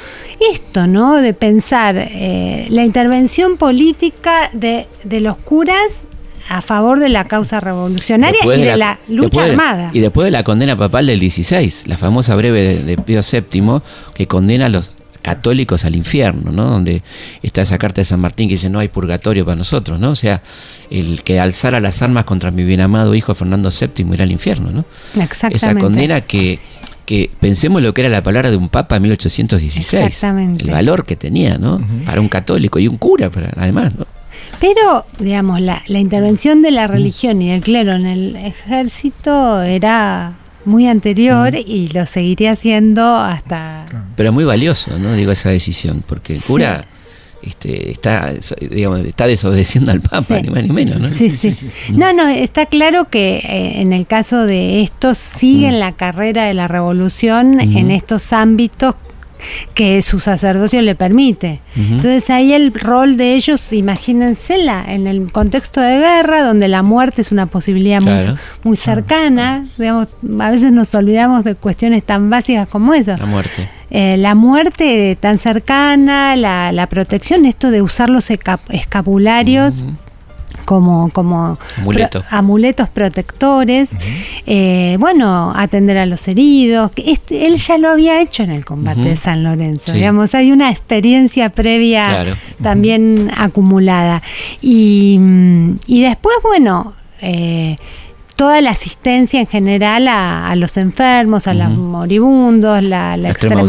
esto, 0.52 0.86
¿no? 0.86 1.16
De 1.16 1.34
pensar 1.34 1.96
eh, 1.98 2.68
la 2.70 2.84
intervención 2.84 3.56
política 3.56 4.50
de, 4.52 4.88
de 5.06 5.22
los 5.22 5.38
curas 5.38 6.04
a 6.50 6.62
favor 6.62 7.00
de 7.00 7.10
la 7.10 7.26
causa 7.26 7.60
revolucionaria 7.60 8.38
Después 8.40 8.60
y 8.60 8.64
de 8.64 8.78
la, 8.78 9.00
lucha 9.08 9.22
después 9.24 9.50
armada. 9.50 9.90
Y 9.94 10.00
después 10.00 10.26
de 10.26 10.32
la 10.32 10.44
condena 10.44 10.76
papal 10.76 11.08
del 11.08 11.20
16, 11.20 11.86
la 11.88 11.98
famosa 11.98 12.36
breve 12.36 12.62
de, 12.62 12.84
de 12.84 12.98
Pío 12.98 13.22
VII, 13.22 13.82
que 14.14 14.28
condena 14.28 14.68
a 14.68 14.70
los 14.70 14.94
católicos 15.26 15.86
al 15.86 15.96
infierno, 15.96 16.52
¿no? 16.52 16.66
Donde 16.70 17.02
está 17.42 17.64
esa 17.64 17.80
carta 17.80 18.00
de 18.00 18.06
San 18.06 18.20
Martín 18.20 18.48
que 18.48 18.54
dice 18.54 18.70
no 18.70 18.78
hay 18.78 18.90
purgatorio 18.90 19.44
para 19.44 19.56
nosotros, 19.56 20.00
¿no? 20.00 20.12
O 20.12 20.16
sea, 20.16 20.44
el 20.92 21.24
que 21.24 21.40
alzara 21.40 21.80
las 21.80 22.04
armas 22.04 22.26
contra 22.26 22.52
mi 22.52 22.64
bien 22.64 22.80
amado 22.80 23.16
hijo 23.16 23.34
Fernando 23.34 23.72
VII 23.72 24.06
irá 24.14 24.24
al 24.24 24.32
infierno, 24.32 24.70
¿no? 24.70 24.86
Exactamente. 25.20 25.58
Esa 25.58 25.74
condena 25.74 26.22
que, 26.22 26.60
que 27.08 27.32
pensemos 27.40 27.82
lo 27.82 27.92
que 27.96 28.02
era 28.02 28.10
la 28.12 28.22
palabra 28.22 28.52
de 28.52 28.58
un 28.58 28.70
papa 28.70 28.98
en 28.98 29.02
1816. 29.02 30.04
Exactamente. 30.04 30.66
El 30.66 30.70
valor 30.70 31.04
que 31.06 31.16
tenía, 31.16 31.58
¿no? 31.58 31.82
Para 32.06 32.22
un 32.22 32.30
católico 32.30 32.78
y 32.78 32.88
un 32.88 32.98
cura, 32.98 33.32
para, 33.32 33.50
además, 33.56 33.96
¿no? 33.98 34.06
Pero, 34.68 35.06
digamos, 35.20 35.62
la, 35.62 35.84
la 35.88 36.00
intervención 36.00 36.64
de 36.64 36.72
la 36.72 36.88
religión 36.88 37.40
y 37.42 37.50
del 37.52 37.62
clero 37.62 37.94
en 37.94 38.08
el 38.08 38.36
ejército 38.36 39.62
era 39.62 40.34
muy 40.66 40.88
anterior 40.88 41.54
y 41.56 41.88
lo 41.90 42.08
seguiría 42.08 42.54
haciendo 42.54 43.16
hasta... 43.16 43.86
Pero 44.16 44.30
es 44.30 44.34
muy 44.34 44.44
valioso, 44.44 44.98
¿no? 44.98 45.14
Digo, 45.14 45.32
esa 45.32 45.50
decisión, 45.50 46.04
porque 46.08 46.34
el 46.34 46.40
Sí. 46.40 46.48
cura 46.48 46.88
este, 47.44 47.92
está, 47.92 48.34
digamos, 48.60 49.02
está 49.06 49.28
desobedeciendo 49.28 49.92
al 49.92 50.02
Papa, 50.02 50.38
Sí. 50.38 50.42
ni 50.42 50.50
más 50.50 50.64
ni 50.64 50.70
menos, 50.70 51.00
¿no? 51.00 51.14
Sí, 51.14 51.30
sí. 51.30 51.56
No, 51.94 52.12
no, 52.12 52.28
está 52.28 52.66
claro 52.66 53.08
que 53.12 53.36
eh, 53.38 53.82
en 53.82 53.94
el 53.94 54.08
caso 54.08 54.48
de 54.48 54.82
estos 54.82 55.20
siguen 55.20 55.80
la 55.80 55.92
carrera 55.92 56.46
de 56.46 56.56
la 56.56 56.68
revolución 56.68 57.60
en 57.60 57.92
estos 57.92 58.34
ámbitos 58.34 58.96
que 59.74 60.02
su 60.02 60.20
sacerdocio 60.20 60.82
le 60.82 60.96
permite. 60.96 61.62
Entonces 61.76 62.30
ahí 62.30 62.54
el 62.54 62.74
rol 62.74 63.18
de 63.18 63.34
ellos, 63.36 63.62
imagínensela, 63.72 64.84
en 64.88 65.08
el 65.08 65.32
contexto 65.32 65.82
de 65.82 65.98
guerra, 66.00 66.44
donde 66.44 66.68
la 66.68 66.84
muerte 66.84 67.22
es 67.22 67.32
una 67.32 67.46
posibilidad 67.46 68.02
muy- 68.02 68.14
Claro. 68.24 68.38
muy, 68.64 68.78
cercana, 68.78 69.66
digamos, 69.78 70.08
a 70.40 70.52
veces 70.52 70.72
nos 70.72 70.94
olvidamos 70.96 71.44
de 71.44 71.56
cuestiones 71.56 72.04
tan 72.04 72.30
básicas 72.30 72.70
como 72.70 72.94
esa. 72.94 73.18
La 73.18 73.26
muerte. 73.26 73.70
Eh, 73.92 74.18
la 74.18 74.36
muerte 74.36 75.18
tan 75.20 75.38
cercana, 75.38 76.36
la, 76.36 76.72
la 76.72 76.88
protección, 76.88 77.46
esto 77.46 77.72
de 77.72 77.82
usar 77.82 78.10
los 78.10 78.30
escapularios. 78.96 79.86
Como, 80.66 81.10
como 81.12 81.58
Amuleto. 81.78 82.22
pro- 82.22 82.38
amuletos 82.38 82.90
protectores, 82.90 83.90
eh, 84.46 84.98
bueno, 85.00 85.54
atender 85.56 85.98
a 85.98 86.06
los 86.06 86.28
heridos. 86.28 86.92
este- 86.98 87.46
él 87.48 87.58
ya 87.58 87.78
lo 87.78 87.90
había 87.90 88.22
hecho 88.22 88.44
en 88.44 88.52
el 88.52 88.66
combate 88.66 89.02
de 89.02 89.18
San 89.18 89.44
Lorenzo, 89.44 89.86
Sí. 89.88 89.94
digamos, 89.94 90.34
hay 90.36 90.52
una 90.52 90.72
experiencia 90.72 91.50
previa 91.50 92.08
Claro. 92.10 92.34
también 92.62 93.32
acumulada. 93.38 94.22
Y, 94.62 95.18
mm, 95.20 95.76
y 95.88 96.02
después, 96.02 96.36
bueno, 96.44 96.94
eh, 97.22 97.78
toda 98.36 98.60
la 98.62 98.72
asistencia 98.72 99.40
en 99.40 99.48
general 99.48 100.08
a, 100.10 100.50
a 100.50 100.56
los 100.58 100.76
enfermos, 100.76 101.48
a 101.48 101.54
los 101.54 101.70
moribundos, 101.70 102.82
la, 102.84 103.16
la 103.16 103.18
La 103.18 103.30
extrema 103.30 103.62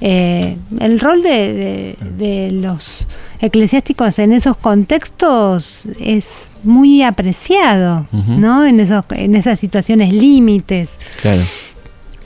eh, 0.00 0.56
el 0.80 1.00
rol 1.00 1.22
de, 1.22 1.52
de- 1.54 1.96
de 2.18 2.52
los 2.52 3.08
eclesiásticos 3.40 4.18
en 4.18 4.32
esos 4.32 4.56
contextos 4.56 5.86
es 6.00 6.50
muy 6.64 7.02
apreciado. 7.02 8.06
¿no? 8.12 8.64
En, 8.64 8.80
esos, 8.80 9.04
en 9.10 9.34
esas 9.34 9.60
situaciones 9.60 10.12
límites, 10.12 10.88
Claro. 11.22 11.42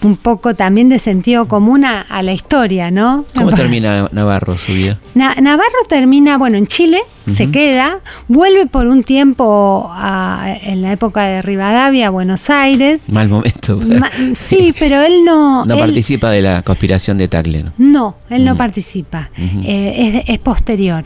un 0.02 0.16
poco 0.16 0.54
también 0.54 0.88
de 0.88 0.98
sentido 0.98 1.46
común 1.46 1.84
a, 1.84 2.00
a 2.02 2.22
la 2.22 2.32
historia, 2.32 2.90
¿no? 2.90 3.24
¿Cómo 3.34 3.52
termina 3.54 4.08
Navarro 4.12 4.56
su 4.56 4.72
vida? 4.72 4.98
Na- 5.14 5.34
Navarro 5.40 5.84
termina, 5.88 6.38
bueno, 6.38 6.56
en 6.56 6.66
Chile, 6.66 7.00
se 7.26 7.50
queda, 7.50 8.00
vuelve 8.28 8.66
por 8.66 8.86
un 8.86 9.02
tiempo 9.02 9.88
a- 9.92 10.54
en 10.62 10.82
la 10.82 10.92
época 10.92 11.24
de 11.24 11.42
Rivadavia 11.42 12.08
a 12.08 12.10
Buenos 12.10 12.50
Aires. 12.50 13.02
Mal 13.08 13.28
momento. 13.28 13.76
Ma- 13.76 14.10
sí, 14.34 14.74
pero 14.78 15.00
él 15.02 15.24
no... 15.24 15.64
no 15.66 15.74
él- 15.74 15.80
participa 15.80 16.30
de 16.30 16.42
la 16.42 16.62
conspiración 16.62 17.18
de 17.18 17.28
Tagle, 17.28 17.62
¿no? 17.64 17.72
No, 17.78 18.16
él 18.30 18.44
no 18.44 18.56
participa. 18.56 19.30
Eh, 19.36 20.22
es, 20.24 20.34
es 20.34 20.38
posterior. 20.38 21.04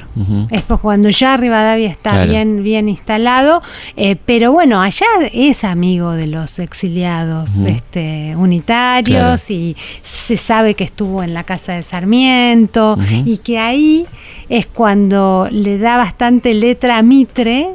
Es 0.50 0.62
cuando 0.80 1.08
ya 1.10 1.36
Rivadavia 1.36 1.90
está 1.90 2.10
Claro. 2.10 2.30
bien, 2.30 2.62
bien 2.62 2.88
instalado. 2.88 3.60
eh, 3.96 4.16
pero 4.24 4.52
bueno, 4.52 4.80
allá 4.80 5.06
es 5.32 5.64
amigo 5.64 6.12
de 6.12 6.26
los 6.26 6.58
exiliados 6.58 7.50
este, 7.66 8.34
unitarios 8.36 9.04
Claro. 9.42 9.42
y 9.48 9.76
se 10.02 10.36
sabe 10.36 10.74
que 10.74 10.84
estuvo 10.84 11.22
en 11.22 11.34
la 11.34 11.44
casa 11.44 11.72
de 11.72 11.82
Sarmiento 11.82 12.96
y 13.24 13.38
que 13.38 13.58
ahí 13.58 14.06
es 14.48 14.66
cuando 14.66 15.48
le 15.50 15.78
da 15.78 15.96
bastante 16.08 16.52
letra 16.52 17.00
Mitre 17.02 17.68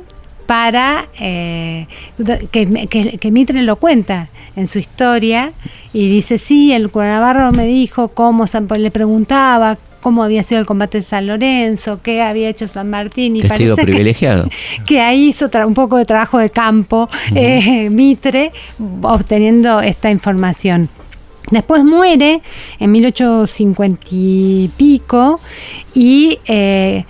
para 0.45 1.07
eh, 1.19 1.87
que, 2.51 2.87
que- 2.87 3.17
que 3.17 3.31
Mitre 3.31 3.61
lo 3.63 3.75
cuenta 3.77 4.29
en 4.55 4.67
su 4.67 4.77
historia 4.77 5.53
y 5.93 6.09
dice 6.09 6.37
sí 6.37 6.71
el 6.73 6.91
Navarro 6.93 7.51
me 7.51 7.65
dijo 7.65 8.09
cómo 8.09 8.45
San 8.45 8.67
le 8.83 8.91
preguntaba 8.91 9.77
cómo 9.99 10.23
había 10.23 10.43
sido 10.43 10.59
el 10.61 10.67
combate 10.67 10.99
de 10.99 11.03
San 11.03 11.25
Lorenzo 11.25 12.01
qué 12.03 12.21
había 12.21 12.49
hecho 12.49 12.67
San 12.67 12.89
Martín 12.91 13.35
y 13.35 13.39
Testigo 13.41 13.75
que- 13.75 13.83
privilegiado. 13.83 14.47
que 14.87 15.01
ahí 15.01 15.29
hizo 15.29 15.49
un 15.65 15.73
poco 15.73 15.97
de 15.97 16.05
trabajo 16.05 16.37
de 16.37 16.49
campo 16.51 17.09
eh, 17.33 17.89
Mitre 17.89 18.51
obteniendo 19.01 19.81
esta 19.81 20.11
información. 20.11 20.87
Después 21.51 21.83
muere 21.83 22.41
en 22.79 22.91
1850 22.91 24.05
y 24.11 24.69
pico 24.77 25.39
y 25.95 26.37
eh, 26.45 27.05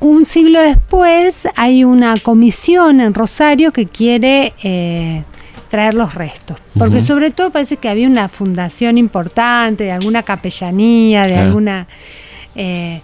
un 0.00 0.24
siglo 0.24 0.60
después 0.60 1.48
hay 1.56 1.84
una 1.84 2.16
comisión 2.18 3.00
en 3.00 3.14
Rosario 3.14 3.72
que 3.72 3.86
quiere 3.86 4.54
eh, 4.62 5.24
traer 5.70 5.94
los 5.94 6.14
restos. 6.14 6.56
Porque 6.78 7.00
sobre 7.02 7.30
todo 7.30 7.50
parece 7.50 7.76
que 7.76 7.88
había 7.88 8.06
una 8.08 8.28
fundación 8.28 8.96
importante, 8.98 9.84
de 9.84 9.92
alguna 9.92 10.22
capellanía, 10.22 11.22
de 11.24 11.32
Claro. 11.32 11.46
alguna... 11.46 11.86
eh, 12.54 13.00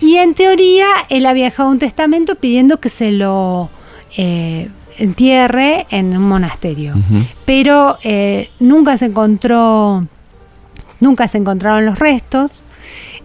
y 0.00 0.16
en 0.16 0.34
teoría 0.34 0.86
él 1.08 1.26
había 1.26 1.44
dejado 1.46 1.70
un 1.70 1.78
testamento 1.78 2.34
pidiendo 2.34 2.80
que 2.80 2.90
se 2.90 3.12
lo 3.12 3.68
eh, 4.16 4.68
entierre 4.98 5.86
en 5.90 6.16
un 6.16 6.22
monasterio. 6.22 6.94
Pero 7.44 7.98
nunca 8.58 8.98
se 8.98 9.06
encontró, 9.06 10.06
nunca 11.00 11.28
se 11.28 11.38
encontraron 11.38 11.84
los 11.86 11.98
restos. 11.98 12.62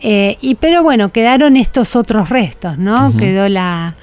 Eh, 0.02 0.38
y 0.42 0.56
pero 0.56 0.84
bueno, 0.84 1.10
quedaron 1.12 1.58
estos 1.58 1.96
otros 1.96 2.30
restos, 2.30 2.78
¿no? 2.78 3.16
Quedó 3.18 3.48
la. 3.50 3.96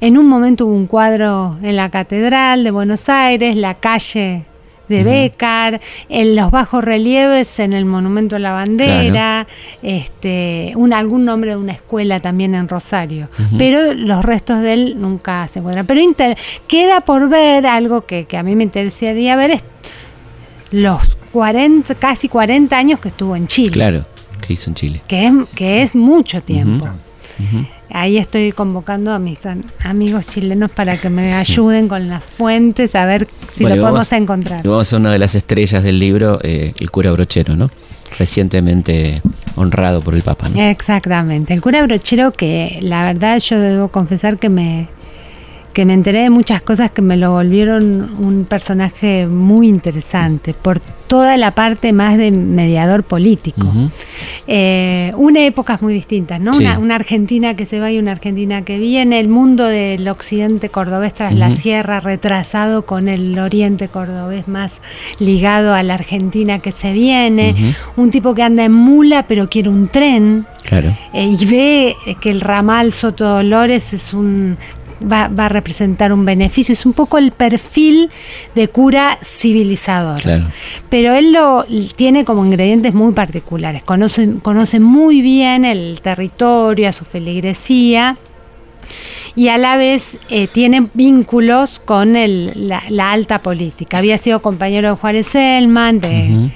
En 0.00 0.16
un 0.16 0.26
momento 0.26 0.66
hubo 0.66 0.74
un 0.74 0.86
cuadro 0.86 1.58
en 1.62 1.76
la 1.76 1.88
catedral 1.90 2.62
de 2.64 2.70
Buenos 2.70 3.08
Aires, 3.08 3.56
la 3.56 3.74
calle 3.74 4.44
de 4.88 5.00
Ujú. 5.00 5.10
Bécar, 5.10 5.80
en 6.08 6.34
los 6.34 6.50
bajos 6.50 6.82
relieves 6.82 7.58
en 7.58 7.72
el 7.74 7.84
monumento 7.84 8.36
a 8.36 8.38
la 8.38 8.52
bandera, 8.52 9.46
este, 9.82 10.72
un, 10.76 10.92
algún 10.94 11.24
nombre 11.26 11.50
de 11.50 11.56
una 11.56 11.72
escuela 11.72 12.20
también 12.20 12.54
en 12.54 12.68
Rosario. 12.68 13.28
Pero 13.58 13.92
los 13.92 14.24
restos 14.24 14.62
de 14.62 14.72
él 14.72 14.94
nunca 14.98 15.46
se 15.48 15.58
encuentran. 15.58 15.84
Pero 15.84 16.00
inter- 16.00 16.38
queda 16.66 17.00
por 17.02 17.28
ver 17.28 17.66
algo 17.66 18.06
que, 18.06 18.24
que 18.24 18.36
a 18.38 18.42
mí 18.42 18.54
me 18.56 18.62
interesaría 18.64 19.36
ver 19.36 19.50
es 19.50 19.64
los 20.70 21.16
40, 21.32 21.94
casi 21.96 22.28
40 22.28 22.76
años 22.78 23.00
que 23.00 23.08
estuvo 23.08 23.36
en 23.36 23.46
Chile. 23.46 23.72
Claro, 23.72 24.06
que 24.40 24.52
hizo 24.54 24.70
en 24.70 24.74
Chile. 24.74 25.02
Que 25.08 25.26
es, 25.26 25.32
que 25.54 25.82
es 25.82 25.94
mucho 25.94 26.40
tiempo. 26.40 26.88
Ahí 27.90 28.18
estoy 28.18 28.52
convocando 28.52 29.12
a 29.12 29.18
mis 29.18 29.38
amigos 29.84 30.26
chilenos 30.26 30.70
para 30.72 30.96
que 30.98 31.08
me 31.08 31.32
ayuden 31.34 31.88
con 31.88 32.08
las 32.08 32.22
fuentes 32.24 32.94
a 32.94 33.06
ver 33.06 33.28
si 33.54 33.62
Bueno, 33.62 33.76
lo 33.76 33.82
podemos 33.82 34.10
vamos- 34.10 34.12
encontrar. 34.12 34.62
Vamos 34.66 34.92
a 34.92 34.96
una 34.96 35.12
de 35.12 35.18
las 35.18 35.34
estrellas 35.34 35.82
del 35.84 35.98
libro, 35.98 36.38
eh, 36.42 36.74
el 36.80 36.90
cura 36.90 37.12
brochero, 37.12 37.56
¿no? 37.56 37.70
Recientemente 38.18 39.22
honrado 39.56 40.00
por 40.02 40.14
el 40.14 40.22
Papa, 40.22 40.48
¿no? 40.48 40.60
Exactamente. 40.60 41.54
El 41.54 41.60
cura 41.62 41.82
brochero 41.82 42.32
que 42.32 42.78
la 42.82 43.04
verdad 43.04 43.38
yo 43.38 43.58
debo 43.58 43.88
confesar 43.88 44.38
que 44.38 44.48
me 44.48 44.88
que 45.78 45.84
me 45.84 45.94
enteré 45.94 46.22
de 46.22 46.30
muchas 46.30 46.60
cosas 46.60 46.90
que 46.90 47.02
me 47.02 47.16
lo 47.16 47.30
volvieron 47.30 48.10
un 48.18 48.46
personaje 48.46 49.28
muy 49.28 49.68
interesante 49.68 50.52
por 50.52 50.80
toda 50.80 51.36
la 51.36 51.52
parte 51.52 51.92
más 51.92 52.18
de 52.18 52.32
mediador 52.32 53.04
político. 53.04 53.64
Eh, 54.48 55.12
una 55.16 55.46
épocas 55.46 55.80
muy 55.80 55.94
distintas, 55.94 56.40
¿no? 56.40 56.50
Una, 56.50 56.94
Argentina 56.96 57.54
que 57.54 57.64
se 57.64 57.78
va 57.78 57.92
y 57.92 57.98
una 57.98 58.10
Argentina 58.10 58.62
que 58.62 58.78
viene, 58.78 59.20
el 59.20 59.28
mundo 59.28 59.64
del 59.66 60.08
occidente 60.08 60.68
cordobés 60.68 61.14
tras 61.14 61.32
la 61.32 61.52
sierra 61.52 62.00
retrasado 62.00 62.84
con 62.84 63.08
el 63.08 63.38
oriente 63.38 63.86
cordobés 63.86 64.48
más 64.48 64.72
ligado 65.20 65.74
a 65.74 65.84
la 65.84 65.94
Argentina 65.94 66.58
que 66.58 66.72
se 66.72 66.92
viene, 66.92 67.74
un 67.96 68.10
tipo 68.10 68.34
que 68.34 68.42
anda 68.42 68.64
en 68.64 68.72
mula 68.72 69.26
pero 69.28 69.48
quiere 69.48 69.68
un 69.68 69.86
tren. 69.86 70.44
Claro. 70.64 70.94
Eh, 71.14 71.34
y 71.40 71.46
ve 71.46 71.96
que 72.20 72.30
el 72.30 72.42
ramal 72.42 72.92
Soto 72.92 73.24
Dolores 73.24 73.94
es 73.94 74.12
un 74.12 74.58
va, 75.00 75.24
a 75.26 75.48
representar 75.48 76.12
un 76.12 76.24
beneficio. 76.24 76.72
Es 76.72 76.86
un 76.86 76.92
poco 76.92 77.18
el 77.18 77.32
perfil 77.32 78.10
de 78.54 78.68
cura 78.68 79.18
civilizador. 79.22 80.20
Pero 80.88 81.14
él 81.14 81.32
lo 81.32 81.64
tiene 81.96 82.24
como 82.24 82.44
ingredientes 82.44 82.94
muy 82.94 83.12
particulares. 83.12 83.82
Conoce, 83.82 84.34
conoce 84.42 84.80
muy 84.80 85.22
bien 85.22 85.64
el 85.64 86.00
territorio, 86.00 86.88
a 86.88 86.92
su 86.92 87.04
feligresía 87.04 88.16
y 89.38 89.48
a 89.48 89.58
la 89.58 89.76
vez 89.76 90.18
eh, 90.30 90.48
tiene 90.48 90.88
vínculos 90.94 91.78
con 91.78 92.14
la, 92.14 93.12
alta 93.12 93.40
política. 93.40 93.98
Había 93.98 94.18
sido 94.18 94.40
compañero 94.40 94.90
de 94.90 94.96
Juárez 94.96 95.28
Selman, 95.28 96.00
de, 96.00 96.50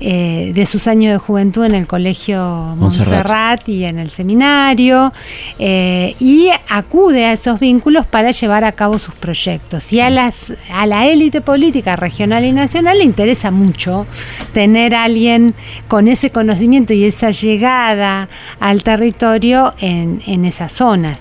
eh, 0.00 0.52
de 0.54 0.66
sus 0.66 0.86
años 0.86 1.12
de 1.12 1.18
juventud 1.18 1.64
en 1.64 1.74
el 1.74 1.86
colegio 1.86 2.74
Montserrat, 2.76 3.68
y 3.68 3.84
en 3.84 3.98
el 3.98 4.10
seminario, 4.10 5.12
eh, 5.58 6.14
y 6.20 6.50
acude 6.68 7.26
a 7.26 7.32
esos 7.32 7.58
vínculos 7.58 8.06
para 8.06 8.30
llevar 8.30 8.62
a 8.62 8.72
cabo 8.72 8.98
sus 8.98 9.14
proyectos. 9.14 9.92
Y 9.92 10.00
a, 10.00 10.08
las, 10.10 10.52
a 10.72 10.86
la 10.86 11.06
élite 11.06 11.40
política 11.40 11.96
regional 11.96 12.44
y 12.44 12.52
nacional 12.52 12.98
le 12.98 13.04
interesa 13.04 13.50
mucho 13.50 14.06
tener 14.52 14.94
a 14.94 15.04
alguien 15.04 15.54
con 15.88 16.06
ese 16.06 16.30
conocimiento 16.30 16.94
y 16.94 17.04
esa 17.04 17.30
llegada 17.30 18.28
al 18.60 18.82
territorio 18.82 19.74
en, 19.80 20.44
esas 20.44 20.72
zonas. 20.72 21.18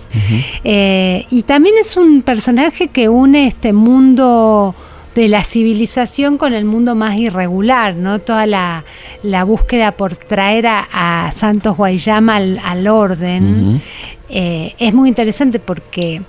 Eh, 0.63 1.25
y 1.31 1.43
también 1.43 1.75
es 1.79 1.97
un 1.97 2.21
personaje 2.21 2.89
que 2.89 3.09
une 3.09 3.47
este 3.47 3.73
mundo 3.73 4.75
de 5.17 5.27
la 5.27 5.43
civilización 5.43 6.37
con 6.37 6.53
el 6.53 6.63
mundo 6.63 6.93
más 6.93 7.15
irregular, 7.17 7.97
¿no? 7.97 8.19
Toda 8.19 8.45
la, 8.45 8.83
búsqueda 9.45 9.91
por 9.93 10.15
traer 10.15 10.67
a, 10.67 11.31
Santos 11.35 11.75
Guayama 11.75 12.35
al, 12.35 12.87
orden 12.87 13.81
eh, 14.29 14.75
es 14.77 14.93
muy 14.93 15.09
interesante 15.09 15.57
porque 15.57 16.21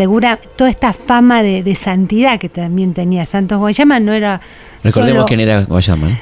segura 0.00 0.38
toda 0.56 0.70
esta 0.70 0.94
fama 0.94 1.42
de, 1.42 1.74
santidad 1.74 2.40
que 2.40 2.48
también 2.48 2.94
tenía 2.94 3.26
Santos 3.26 3.58
Guayama 3.58 4.00
no 4.00 4.14
era 4.14 4.40
Recordemos 4.82 5.26
quién 5.26 5.40
era 5.40 5.64
Guayama. 5.64 6.18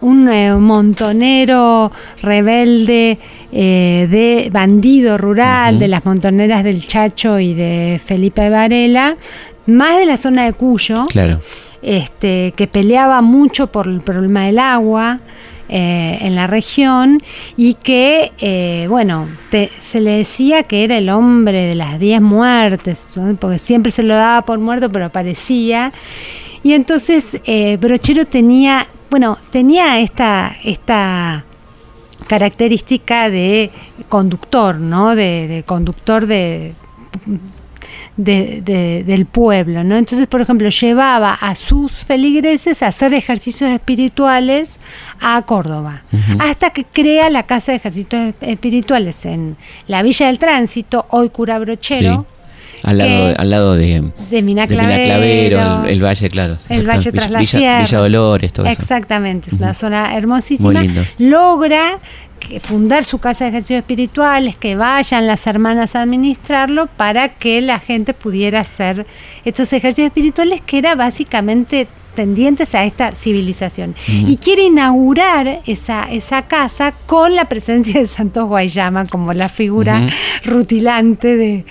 Un, 0.00 0.28
eh, 0.32 0.54
montonero 0.54 1.92
rebelde, 2.22 3.18
eh, 3.52 4.08
de 4.10 4.48
bandido 4.50 5.18
rural, 5.18 5.78
de 5.78 5.88
las 5.88 6.06
montoneras 6.06 6.64
del 6.64 6.86
Chacho 6.86 7.38
y 7.38 7.52
de 7.52 8.00
Felipe 8.02 8.48
Varela, 8.48 9.18
más 9.66 9.98
de 9.98 10.06
la 10.06 10.16
zona 10.16 10.46
de 10.46 10.54
Cuyo, 10.54 11.04
claro. 11.04 11.42
este, 11.82 12.54
que 12.56 12.66
peleaba 12.66 13.20
mucho 13.20 13.66
por 13.66 13.86
el 13.86 14.00
problema 14.00 14.46
del 14.46 14.60
agua. 14.60 15.20
Eh, 15.70 16.18
en 16.20 16.34
la 16.34 16.46
región 16.46 17.22
y 17.56 17.72
que, 17.72 18.32
eh, 18.38 18.86
bueno, 18.90 19.28
se 19.80 20.02
le 20.02 20.18
decía 20.18 20.64
que 20.64 20.84
era 20.84 20.98
el 20.98 21.08
hombre 21.08 21.62
de 21.64 21.74
las 21.74 21.98
diez 21.98 22.20
muertes, 22.20 23.18
porque 23.40 23.58
siempre 23.58 23.90
se 23.90 24.02
lo 24.02 24.14
daba 24.14 24.42
por 24.42 24.58
muerto, 24.58 24.90
pero 24.90 25.06
aparecía. 25.06 25.90
Y 26.62 26.74
entonces 26.74 27.40
eh, 27.46 27.78
Brochero 27.78 28.26
tenía, 28.26 28.86
bueno, 29.08 29.38
tenía 29.50 30.00
esta, 30.00 30.54
esta 30.64 31.46
característica 32.26 33.30
de 33.30 33.70
conductor, 34.10 34.78
¿no? 34.78 35.16
de 35.16 35.64
conductor 35.66 36.26
de 36.26 36.74
de, 38.16 39.02
del 39.04 39.26
pueblo, 39.26 39.82
¿no? 39.84 39.96
Entonces, 39.96 40.26
por 40.26 40.40
ejemplo, 40.40 40.68
llevaba 40.68 41.34
a 41.34 41.54
sus 41.54 41.92
feligreses 41.92 42.82
a 42.82 42.88
hacer 42.88 43.12
ejercicios 43.14 43.70
espirituales 43.70 44.68
a 45.20 45.42
Córdoba, 45.42 46.02
hasta 46.38 46.70
que 46.70 46.84
crea 46.84 47.30
la 47.30 47.44
Casa 47.44 47.72
de 47.72 47.78
Ejercicios 47.78 48.34
Espirituales 48.40 49.24
en 49.24 49.56
la 49.86 50.02
Villa 50.02 50.26
del 50.26 50.38
Tránsito, 50.38 51.06
hoy 51.10 51.30
Cura 51.30 51.58
Brochero. 51.58 52.26
Al 52.84 52.98
lado, 52.98 53.34
al 53.36 53.50
lado 53.50 53.74
de, 53.76 54.04
de 54.30 54.42
Mina 54.42 54.66
Clavero, 54.66 55.84
el, 55.86 56.04
Valle, 56.04 56.28
claro. 56.28 56.56
El 56.68 56.86
Valle 56.86 57.12
tras 57.12 57.30
la 57.30 57.38
Villa, 57.40 57.80
Villa 57.80 57.98
Dolores, 57.98 58.52
todo 58.52 58.66
Exactamente, 58.66 59.48
es 59.52 59.58
una 59.58 59.74
zona 59.74 60.14
hermosísima. 60.16 60.84
Logra 61.18 61.98
fundar 62.60 63.04
su 63.04 63.18
casa 63.18 63.44
de 63.44 63.50
ejercicios 63.50 63.78
espirituales, 63.78 64.56
que 64.56 64.76
vayan 64.76 65.26
las 65.26 65.46
hermanas 65.46 65.94
a 65.94 66.02
administrarlo 66.02 66.86
para 66.86 67.30
que 67.30 67.60
la 67.60 67.80
gente 67.80 68.14
pudiera 68.14 68.60
hacer 68.60 69.06
estos 69.44 69.72
ejercicios 69.72 70.06
espirituales 70.06 70.60
que 70.60 70.78
era 70.78 70.94
básicamente 70.94 71.88
tendientes 72.14 72.74
a 72.74 72.84
esta 72.84 73.12
civilización. 73.12 73.94
Y 74.06 74.36
quiere 74.36 74.62
inaugurar 74.62 75.62
esa, 75.66 76.04
esa 76.04 76.42
casa 76.42 76.94
con 77.06 77.34
la 77.34 77.46
presencia 77.46 78.00
de 78.00 78.06
Santos 78.06 78.46
Guayama 78.48 79.06
como 79.06 79.32
la 79.32 79.48
figura 79.48 80.00
rutilante 80.44 81.36
de... 81.36 81.64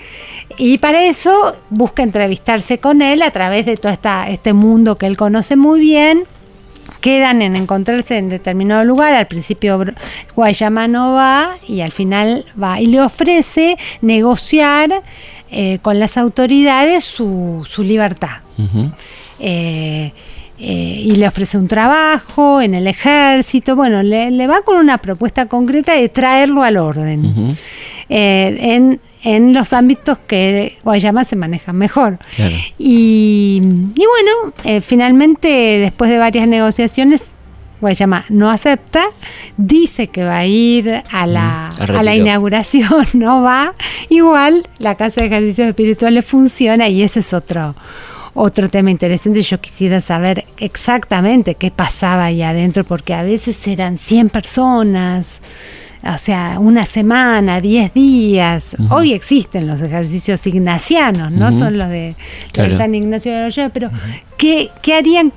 Y 0.56 0.78
para 0.78 1.04
eso 1.04 1.56
busca 1.70 2.02
entrevistarse 2.02 2.78
con 2.78 3.02
él 3.02 3.22
a 3.22 3.30
través 3.30 3.66
de 3.66 3.76
todo 3.76 3.92
esta, 3.92 4.28
este 4.28 4.52
mundo 4.52 4.96
que 4.96 5.06
él 5.06 5.16
conoce 5.16 5.56
muy 5.56 5.80
bien. 5.80 6.24
Quedan 7.00 7.42
en 7.42 7.56
encontrarse 7.56 8.16
en 8.16 8.28
determinado 8.28 8.84
lugar, 8.84 9.12
al 9.14 9.26
principio 9.26 9.82
Guayama 10.34 10.88
no 10.88 11.12
va 11.12 11.56
y 11.68 11.80
al 11.80 11.92
final 11.92 12.46
va 12.60 12.80
y 12.80 12.86
le 12.86 13.00
ofrece 13.00 13.76
negociar 14.00 15.02
eh, 15.50 15.78
con 15.82 15.98
las 15.98 16.16
autoridades 16.16 17.04
su, 17.04 17.62
su 17.68 17.82
libertad. 17.82 18.38
Eh, 19.38 20.12
eh, 20.58 21.02
y 21.04 21.16
le 21.16 21.26
ofrece 21.26 21.58
un 21.58 21.66
trabajo 21.68 22.60
en 22.60 22.74
el 22.74 22.86
ejército, 22.86 23.74
bueno, 23.74 24.02
le, 24.02 24.46
va 24.46 24.62
con 24.62 24.78
una 24.78 24.98
propuesta 24.98 25.46
concreta 25.46 25.94
de 25.94 26.08
traerlo 26.08 26.62
al 26.62 26.76
orden. 26.76 27.56
En, 28.08 29.00
en, 29.22 29.52
los 29.52 29.72
ámbitos 29.72 30.18
que 30.26 30.78
Guayama 30.84 31.24
se 31.24 31.36
maneja 31.36 31.72
mejor. 31.72 32.18
Y, 32.78 33.60
bueno, 33.94 34.80
finalmente, 34.82 35.48
después 35.48 36.10
de 36.10 36.18
varias 36.18 36.48
negociaciones, 36.48 37.22
Guayama 37.80 38.24
no 38.30 38.50
acepta, 38.50 39.04
dice 39.56 40.06
que 40.08 40.24
va 40.24 40.38
a 40.38 40.46
ir 40.46 41.02
a 41.10 41.26
la, 41.26 41.68
a 41.68 42.02
la 42.02 42.16
inauguración, 42.16 43.04
no 43.12 43.42
va. 43.42 43.74
Igual 44.08 44.66
la 44.78 44.94
Casa 44.94 45.20
de 45.20 45.26
Ejercicios 45.26 45.68
Espirituales 45.68 46.24
funciona 46.24 46.88
y 46.88 47.02
ese 47.02 47.20
es 47.20 47.34
otro, 47.34 47.74
otro 48.32 48.70
tema 48.70 48.90
interesante. 48.90 49.42
Yo 49.42 49.60
quisiera 49.60 50.00
saber 50.00 50.44
exactamente 50.58 51.56
qué 51.56 51.70
pasaba 51.70 52.26
ahí 52.26 52.42
adentro, 52.42 52.84
porque 52.84 53.12
a 53.12 53.22
veces 53.22 53.66
eran 53.66 53.98
100 53.98 54.30
personas 54.30 55.40
o 56.06 56.18
sea, 56.18 56.58
una 56.58 56.84
semana, 56.86 57.60
10 57.60 57.94
días. 57.94 58.76
Hoy 58.90 59.12
existen 59.12 59.66
los 59.66 59.80
ejercicios 59.80 60.46
ignacianos, 60.46 61.32
no 61.32 61.50
son 61.50 61.78
los 61.78 61.88
de, 61.88 62.14
San 62.52 62.94
Ignacio 62.94 63.32
de 63.32 63.42
Loyola, 63.42 63.70
pero 63.70 63.90
¿qué, 64.36 64.70
¿qué, 64.82 64.94
harían 64.94 65.32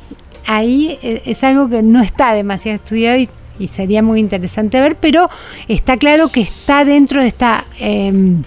ahí 0.45 0.97
eh, 1.01 1.21
es 1.25 1.43
algo 1.43 1.69
que 1.69 1.83
no 1.83 2.01
está 2.01 2.33
demasiado 2.33 2.75
estudiado 2.75 3.17
y, 3.17 3.29
sería 3.73 4.03
muy 4.03 4.19
interesante 4.19 4.79
ver, 4.79 4.97
pero 4.97 5.29
está 5.67 5.97
claro 5.97 6.27
que 6.27 6.41
está 6.41 6.85
dentro 6.85 7.21
de 7.21 7.27
esta... 7.27 7.65
Em, 7.79 8.43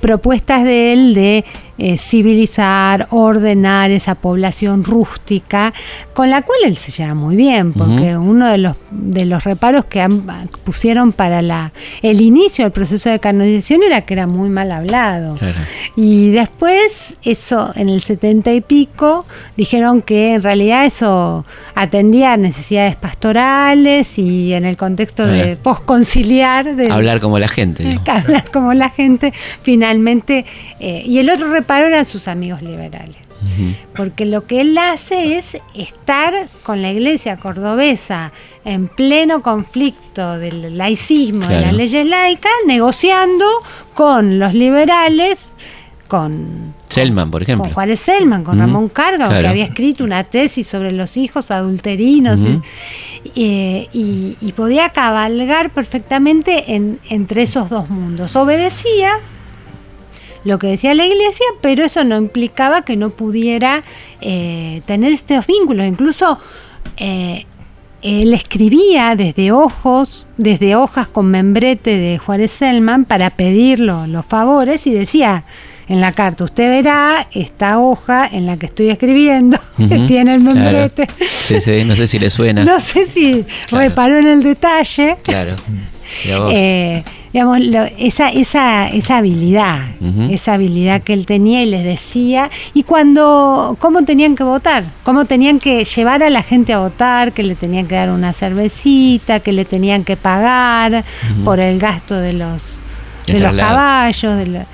propuestas 0.00 0.64
de 0.64 0.92
él 0.92 1.14
de 1.14 1.44
eh, 1.82 1.96
civilizar, 1.96 3.06
ordenar 3.08 3.90
esa 3.90 4.14
población 4.14 4.84
rústica, 4.84 5.72
con 6.12 6.28
la 6.28 6.42
cual 6.42 6.58
él 6.66 6.76
se 6.76 6.92
lleva 6.92 7.14
muy 7.14 7.36
bien, 7.36 7.72
porque 7.72 8.18
uno 8.18 8.48
de 8.48 8.58
los, 8.58 8.76
de 8.90 9.24
los 9.24 9.44
reparos 9.44 9.86
que 9.86 10.06
pusieron 10.62 11.12
para 11.12 11.40
la, 11.40 11.72
el 12.02 12.20
inicio 12.20 12.66
del 12.66 12.72
proceso 12.72 13.08
de 13.08 13.18
canonización 13.18 13.82
era 13.82 14.02
que 14.02 14.12
era 14.12 14.26
muy 14.26 14.50
mal 14.50 14.70
hablado. 14.72 15.38
Y 15.96 16.28
después, 16.32 17.14
eso 17.24 17.70
en 17.74 17.88
el 17.88 18.02
setenta 18.02 18.52
y 18.52 18.60
pico, 18.60 19.24
dijeron 19.56 20.02
que 20.02 20.34
en 20.34 20.42
realidad 20.42 20.84
eso 20.84 21.46
atendía 21.74 22.34
a 22.34 22.36
necesidades 22.36 22.96
pastorales 22.96 24.18
y 24.18 24.52
en 24.52 24.66
el 24.66 24.76
contexto 24.76 25.26
de 25.26 25.56
posconciliar. 25.56 26.76
De, 26.76 26.90
hablar 26.90 27.20
como 27.20 27.38
la 27.38 27.48
gente. 27.48 27.98
Hablar 28.06 28.50
como 28.52 28.74
la 28.74 28.90
gente, 28.90 29.32
finalmente. 29.62 30.44
Eh, 30.78 31.04
y 31.06 31.20
el 31.20 31.30
otro 31.30 31.50
reparo 31.50 31.69
eran 31.78 32.06
sus 32.06 32.28
amigos 32.28 32.62
liberales. 32.62 33.16
Porque 33.96 34.26
lo 34.26 34.46
que 34.46 34.60
él 34.60 34.76
hace 34.76 35.38
es 35.38 35.56
estar 35.74 36.34
con 36.62 36.82
la 36.82 36.90
iglesia 36.90 37.36
cordobesa 37.38 38.32
en 38.64 38.88
pleno 38.88 39.40
conflicto 39.42 40.36
del 40.38 40.76
laicismo 40.76 41.46
y 41.46 41.48
las 41.48 41.72
leyes 41.72 42.06
laicas, 42.06 42.52
negociando 42.66 43.46
con 43.94 44.38
los 44.38 44.52
liberales, 44.52 45.46
con 46.06 46.74
Selman, 46.88 47.30
por 47.30 47.42
ejemplo. 47.42 47.64
Con 47.64 47.72
Juárez 47.72 48.00
Selman, 48.00 48.44
con 48.44 48.58
Ramón 48.58 48.88
Carga, 48.88 49.28
que 49.28 49.34
claro. 49.34 49.48
había 49.48 49.64
escrito 49.64 50.04
una 50.04 50.24
tesis 50.24 50.66
sobre 50.66 50.92
los 50.92 51.16
hijos 51.16 51.50
adulterinos. 51.50 52.38
Eh, 53.36 53.88
y, 53.92 54.36
y 54.40 54.52
podía 54.52 54.88
cabalgar 54.90 55.70
perfectamente 55.70 56.74
en- 56.74 56.98
entre 57.10 57.42
esos 57.42 57.68
dos 57.68 57.88
mundos. 57.90 58.34
Obedecía 58.34 59.18
lo 60.44 60.58
que 60.58 60.68
decía 60.68 60.94
la 60.94 61.04
iglesia, 61.06 61.46
pero 61.60 61.84
eso 61.84 62.02
no 62.04 62.16
implicaba 62.16 62.82
que 62.82 62.96
no 62.96 63.10
pudiera 63.10 63.82
eh, 64.20 64.80
tener 64.86 65.12
estos 65.12 65.46
vínculos. 65.46 65.86
Incluso 65.86 66.38
eh, 66.96 67.44
él 68.02 68.32
escribía 68.32 69.14
desde 69.16 69.52
ojos, 69.52 70.26
desde 70.38 70.74
hojas 70.76 71.08
con 71.08 71.26
membrete 71.30 71.96
de 71.98 72.18
Juárez 72.18 72.50
Selman 72.52 73.04
para 73.04 73.30
pedir 73.30 73.80
lo- 73.80 74.06
los 74.06 74.24
favores 74.24 74.86
y 74.86 74.92
decía 74.92 75.44
en 75.88 76.00
la 76.00 76.12
carta, 76.12 76.44
usted 76.44 76.68
verá 76.70 77.26
esta 77.32 77.78
hoja 77.80 78.24
en 78.30 78.46
la 78.46 78.56
que 78.56 78.66
estoy 78.66 78.90
escribiendo, 78.90 79.58
que 79.76 79.98
tiene 80.06 80.36
el 80.36 80.42
claro. 80.42 80.54
membrete. 80.54 81.08
Sí, 81.28 81.60
sí, 81.60 81.84
no 81.84 81.96
sé 81.96 82.06
si 82.06 82.18
le 82.18 82.30
suena. 82.30 82.64
No 82.70 82.78
sé 82.80 83.06
si 83.08 83.44
Claro. 83.66 83.88
reparó 83.88 84.16
en 84.18 84.28
el 84.28 84.42
detalle. 84.42 85.16
Claro. 85.22 85.56
Eh, 86.52 87.02
digamos, 87.32 87.60
lo- 87.60 87.84
esa, 87.98 88.28
esa, 88.30 88.88
esa 88.88 89.18
habilidad, 89.18 89.78
esa 90.30 90.54
habilidad 90.54 91.02
que 91.02 91.12
él 91.12 91.26
tenía 91.26 91.62
y 91.62 91.66
les 91.66 91.84
decía, 91.84 92.50
y 92.74 92.82
cuando, 92.82 93.76
cómo 93.78 94.02
tenían 94.02 94.34
que 94.34 94.42
votar, 94.42 94.84
cómo 95.04 95.24
tenían 95.26 95.58
que 95.60 95.84
llevar 95.84 96.22
a 96.24 96.30
la 96.30 96.42
gente 96.42 96.72
a 96.72 96.78
votar, 96.80 97.32
que 97.32 97.42
le 97.44 97.54
tenían 97.54 97.86
que 97.86 97.94
dar 97.94 98.10
una 98.10 98.32
cervecita, 98.32 99.40
que 99.40 99.52
le 99.52 99.64
tenían 99.64 100.02
que 100.04 100.16
pagar 100.16 101.04
por 101.44 101.60
el 101.60 101.78
gasto 101.78 102.14
de 102.16 102.32
los 102.32 102.80
de 103.26 103.34
los 103.34 103.42
traslado. 103.54 103.68
caballos. 103.76 104.36
de 104.38 104.46
lo- 104.46 104.66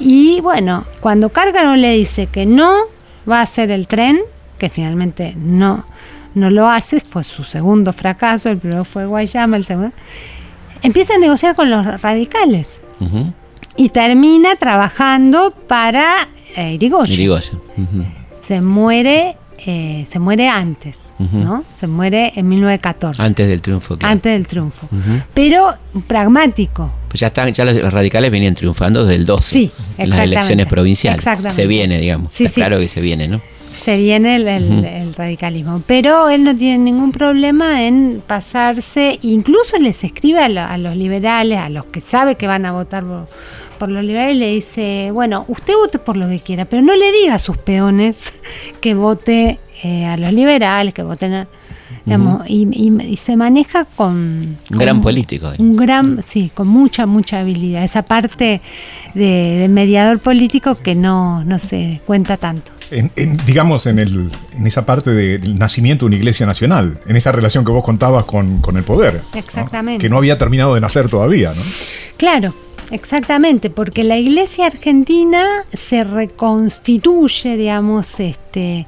y 0.00 0.40
bueno, 0.40 0.84
cuando 1.00 1.28
Cárcano 1.28 1.76
le 1.76 1.92
dice 1.92 2.26
que 2.26 2.44
no 2.44 2.72
va 3.30 3.38
a 3.38 3.42
hacer 3.42 3.70
el 3.70 3.86
tren, 3.86 4.18
que 4.58 4.68
finalmente 4.68 5.34
no, 5.38 5.84
no 6.34 6.50
lo 6.50 6.68
hace, 6.68 6.98
fue 6.98 7.22
su 7.22 7.44
segundo 7.44 7.92
fracaso, 7.92 8.48
el 8.50 8.58
primero 8.58 8.84
fue 8.84 9.06
Guayama, 9.06 9.56
el 9.56 9.64
segundo 9.64 9.92
empieza 10.82 11.14
a 11.14 11.18
negociar 11.18 11.54
con 11.54 11.70
los 11.70 11.84
radicales 12.00 12.66
y 13.76 13.88
termina 13.90 14.56
trabajando 14.56 15.50
para 15.66 16.28
eh, 16.56 16.74
Irigoyen. 16.74 17.14
Irigoyen. 17.14 17.60
Se 18.46 18.60
muere, 18.60 19.36
eh, 19.66 20.06
se 20.10 20.18
muere 20.18 20.48
antes. 20.48 20.98
¿no? 21.32 21.62
Se 21.78 21.86
muere 21.86 22.32
en 22.36 22.48
1914, 22.48 23.22
Antes 23.22 23.46
del 23.46 23.60
triunfo. 23.60 23.96
claro. 23.98 24.12
antes 24.12 24.32
del 24.32 24.46
triunfo. 24.46 24.88
Pero 25.34 25.74
pragmático. 26.06 26.90
Pues 27.08 27.20
ya 27.20 27.26
están, 27.26 27.52
ya 27.52 27.64
los, 27.64 27.92
radicales 27.92 28.30
venían 28.30 28.54
triunfando 28.54 29.04
desde 29.04 29.20
el 29.20 29.26
12. 29.26 29.50
Sí, 29.50 29.70
en 29.98 30.10
las 30.10 30.20
elecciones 30.20 30.66
provinciales. 30.66 31.18
Exactamente. 31.18 31.54
Se 31.54 31.66
viene, 31.66 32.00
digamos. 32.00 32.32
Sí, 32.32 32.44
Está 32.44 32.54
sí. 32.54 32.60
claro 32.60 32.78
que 32.78 32.88
se 32.88 33.00
viene, 33.00 33.28
¿no? 33.28 33.40
Se 33.82 33.96
viene 33.96 34.36
el, 34.36 34.46
el- 34.46 34.64
Ujú. 34.78 34.84
el 34.86 35.14
radicalismo. 35.14 35.82
Pero 35.86 36.28
él 36.28 36.44
no 36.44 36.54
tiene 36.54 36.78
ningún 36.78 37.12
problema 37.12 37.82
en 37.84 38.22
pasarse, 38.26 39.18
incluso 39.22 39.78
les 39.78 40.04
escribe 40.04 40.40
a, 40.40 40.48
lo- 40.48 40.60
a 40.60 40.76
los 40.76 40.96
liberales, 40.96 41.58
a 41.58 41.68
los 41.70 41.86
que 41.86 42.00
sabe 42.00 42.34
que 42.34 42.46
van 42.46 42.66
a 42.66 42.72
votar 42.72 43.04
por, 43.04 43.28
por 43.78 43.88
los 43.88 44.04
liberales, 44.04 44.36
le 44.36 44.52
dice, 44.52 45.10
bueno, 45.12 45.44
usted 45.48 45.74
vote 45.74 45.98
por 45.98 46.16
lo 46.16 46.28
que 46.28 46.38
quiera, 46.40 46.66
pero 46.66 46.82
no 46.82 46.94
le 46.94 47.10
diga 47.12 47.36
a 47.36 47.38
sus 47.38 47.56
peones 47.56 48.34
que 48.80 48.94
vote 48.94 49.58
eh, 49.82 50.04
a 50.04 50.16
los 50.18 50.32
liberales, 50.32 50.92
que 50.92 51.02
voten 51.02 51.32
a... 51.32 51.48
digamos, 52.04 52.42
y, 52.48 52.68
y- 52.72 53.02
y 53.02 53.16
se 53.16 53.36
maneja 53.36 53.84
con... 53.84 54.58
Un 54.70 54.78
gran 54.78 55.00
político. 55.00 55.52
Un 55.58 55.74
gran, 55.76 56.22
sí, 56.22 56.50
con 56.52 56.68
mucha, 56.68 57.06
mucha 57.06 57.40
habilidad. 57.40 57.82
Esa 57.82 58.02
parte 58.02 58.60
de, 59.14 59.22
de 59.60 59.68
mediador 59.68 60.18
político 60.18 60.74
que 60.74 60.94
no, 60.94 61.42
no 61.44 61.58
se 61.58 62.00
cuenta 62.06 62.36
tanto. 62.36 62.72
En, 62.90 63.12
en, 63.16 63.36
digamos, 63.46 63.86
en, 63.86 63.98
el, 63.98 64.30
en 64.56 64.66
esa 64.66 64.84
parte 64.84 65.10
del 65.10 65.58
nacimiento 65.58 66.04
de 66.04 66.08
una 66.08 66.16
iglesia 66.16 66.46
nacional, 66.46 67.00
en 67.06 67.16
esa 67.16 67.30
relación 67.30 67.64
que 67.64 67.70
vos 67.70 67.84
contabas 67.84 68.24
con, 68.24 68.60
con 68.60 68.76
el 68.76 68.82
poder. 68.82 69.22
¿no? 69.32 69.38
Exactamente. 69.38 70.02
Que 70.02 70.08
no 70.08 70.16
había 70.16 70.38
terminado 70.38 70.74
de 70.74 70.80
nacer 70.80 71.08
todavía, 71.08 71.52
¿no? 71.54 71.62
Claro, 72.16 72.54
exactamente, 72.90 73.70
porque 73.70 74.04
la 74.04 74.18
iglesia 74.18 74.66
argentina 74.66 75.64
se 75.72 76.04
reconstituye, 76.04 77.56
digamos, 77.56 78.18
este, 78.18 78.86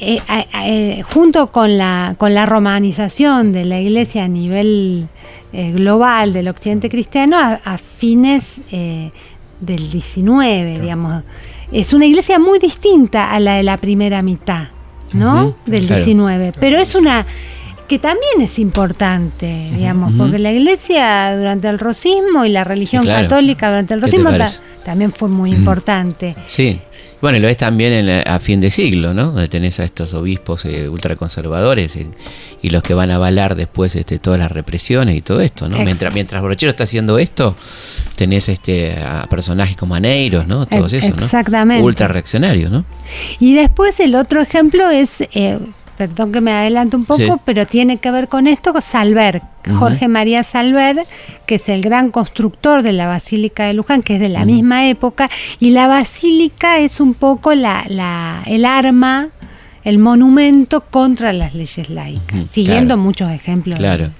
eh, 0.00 0.20
eh, 0.64 1.02
junto 1.12 1.50
con 1.50 1.76
la, 1.76 2.14
con 2.18 2.32
la 2.32 2.46
romanización 2.46 3.50
de 3.52 3.64
la 3.64 3.80
iglesia 3.80 4.24
a 4.24 4.28
nivel 4.28 5.08
eh, 5.52 5.72
global 5.72 6.32
del 6.32 6.46
occidente 6.46 6.88
cristiano 6.88 7.36
a, 7.36 7.54
a 7.64 7.78
fines 7.78 8.44
del 8.70 9.90
19, 9.90 10.80
digamos. 10.80 11.24
Es 11.72 11.92
una 11.92 12.06
iglesia 12.06 12.38
muy 12.38 12.58
distinta 12.58 13.30
a 13.30 13.40
la 13.40 13.56
de 13.56 13.62
la 13.62 13.76
primera 13.76 14.22
mitad, 14.22 14.68
¿no? 15.12 15.54
Del 15.66 15.86
claro. 15.86 16.04
19, 16.04 16.54
pero 16.58 16.78
es 16.78 16.94
una 16.94 17.26
que 17.88 17.98
también 17.98 18.40
es 18.40 18.58
importante, 18.58 19.70
digamos, 19.74 20.12
porque 20.18 20.38
la 20.38 20.52
iglesia 20.52 21.34
durante 21.36 21.68
el 21.68 21.78
rosismo 21.78 22.44
y 22.44 22.50
la 22.50 22.62
religión 22.64 23.02
claro. 23.02 23.22
católica 23.28 23.68
durante 23.70 23.94
el 23.94 24.00
¿Qué 24.02 24.10
te 24.10 24.16
rosismo 24.18 24.36
ta- 24.38 24.84
también 24.84 25.10
fue 25.10 25.28
muy 25.28 25.50
importante. 25.52 26.36
Sí. 26.46 26.80
Bueno, 27.20 27.38
y 27.38 27.40
lo 27.40 27.48
es 27.48 27.56
también 27.56 27.92
en 28.08 28.28
a 28.28 28.38
fin 28.38 28.60
de 28.60 28.70
siglo, 28.70 29.12
¿no? 29.12 29.32
Donde 29.32 29.48
tenés 29.48 29.80
a 29.80 29.84
estos 29.84 30.14
obispos 30.14 30.64
eh, 30.66 30.88
ultraconservadores 30.88 31.96
eh, 31.96 32.06
y 32.62 32.70
los 32.70 32.80
que 32.84 32.94
van 32.94 33.10
a 33.10 33.16
avalar 33.16 33.56
después 33.56 33.96
este, 33.96 34.20
todas 34.20 34.38
las 34.38 34.52
represiones 34.52 35.16
y 35.16 35.20
todo 35.20 35.40
esto, 35.40 35.68
¿no? 35.68 35.78
Mientras, 35.78 36.14
mientras 36.14 36.40
Brochero 36.42 36.70
está 36.70 36.84
haciendo 36.84 37.18
esto, 37.18 37.56
tenés 38.14 38.48
este 38.48 39.00
a 39.02 39.26
personajes 39.28 39.76
como 39.76 39.96
Aneiros, 39.96 40.46
¿no? 40.46 40.66
Todos 40.66 40.92
Ex- 40.92 41.04
esos, 41.06 41.16
¿no? 41.18 41.24
exactamente. 41.24 41.82
Ultra 41.82 42.06
reaccionarios, 42.06 42.70
¿no? 42.70 42.84
Y 43.40 43.54
después 43.54 43.98
el 43.98 44.14
otro 44.14 44.40
ejemplo 44.40 44.88
es, 44.88 45.20
eh, 45.32 45.58
perdón 45.98 46.32
que 46.32 46.40
me 46.40 46.52
adelanto 46.52 46.96
un 46.96 47.04
poco, 47.04 47.20
Sí. 47.20 47.30
pero 47.44 47.66
tiene 47.66 47.98
que 47.98 48.10
ver 48.10 48.28
con 48.28 48.46
esto, 48.46 48.72
con 48.72 48.80
Salver. 48.80 49.42
Jorge 49.78 50.08
María 50.08 50.44
Salver, 50.44 51.04
que 51.44 51.56
es 51.56 51.68
el 51.68 51.82
gran 51.82 52.10
constructor 52.10 52.82
de 52.82 52.94
la 52.94 53.06
Basílica 53.06 53.66
de 53.66 53.74
Luján, 53.74 54.02
que 54.02 54.14
es 54.14 54.20
de 54.20 54.30
la 54.30 54.46
misma 54.46 54.86
época, 54.88 55.28
y 55.60 55.70
la 55.70 55.88
Basílica 55.88 56.78
es 56.78 57.00
un 57.00 57.12
poco 57.14 57.54
la, 57.54 57.84
la, 57.88 58.42
el 58.46 58.64
arma, 58.64 59.28
el 59.84 59.98
monumento 59.98 60.80
contra 60.82 61.32
las 61.32 61.52
leyes 61.54 61.90
laicas, 61.90 62.46
siguiendo 62.50 62.94
claro. 62.94 63.02
muchos 63.02 63.30
ejemplos 63.30 63.74
de- 63.74 63.80
Claro. 63.80 64.10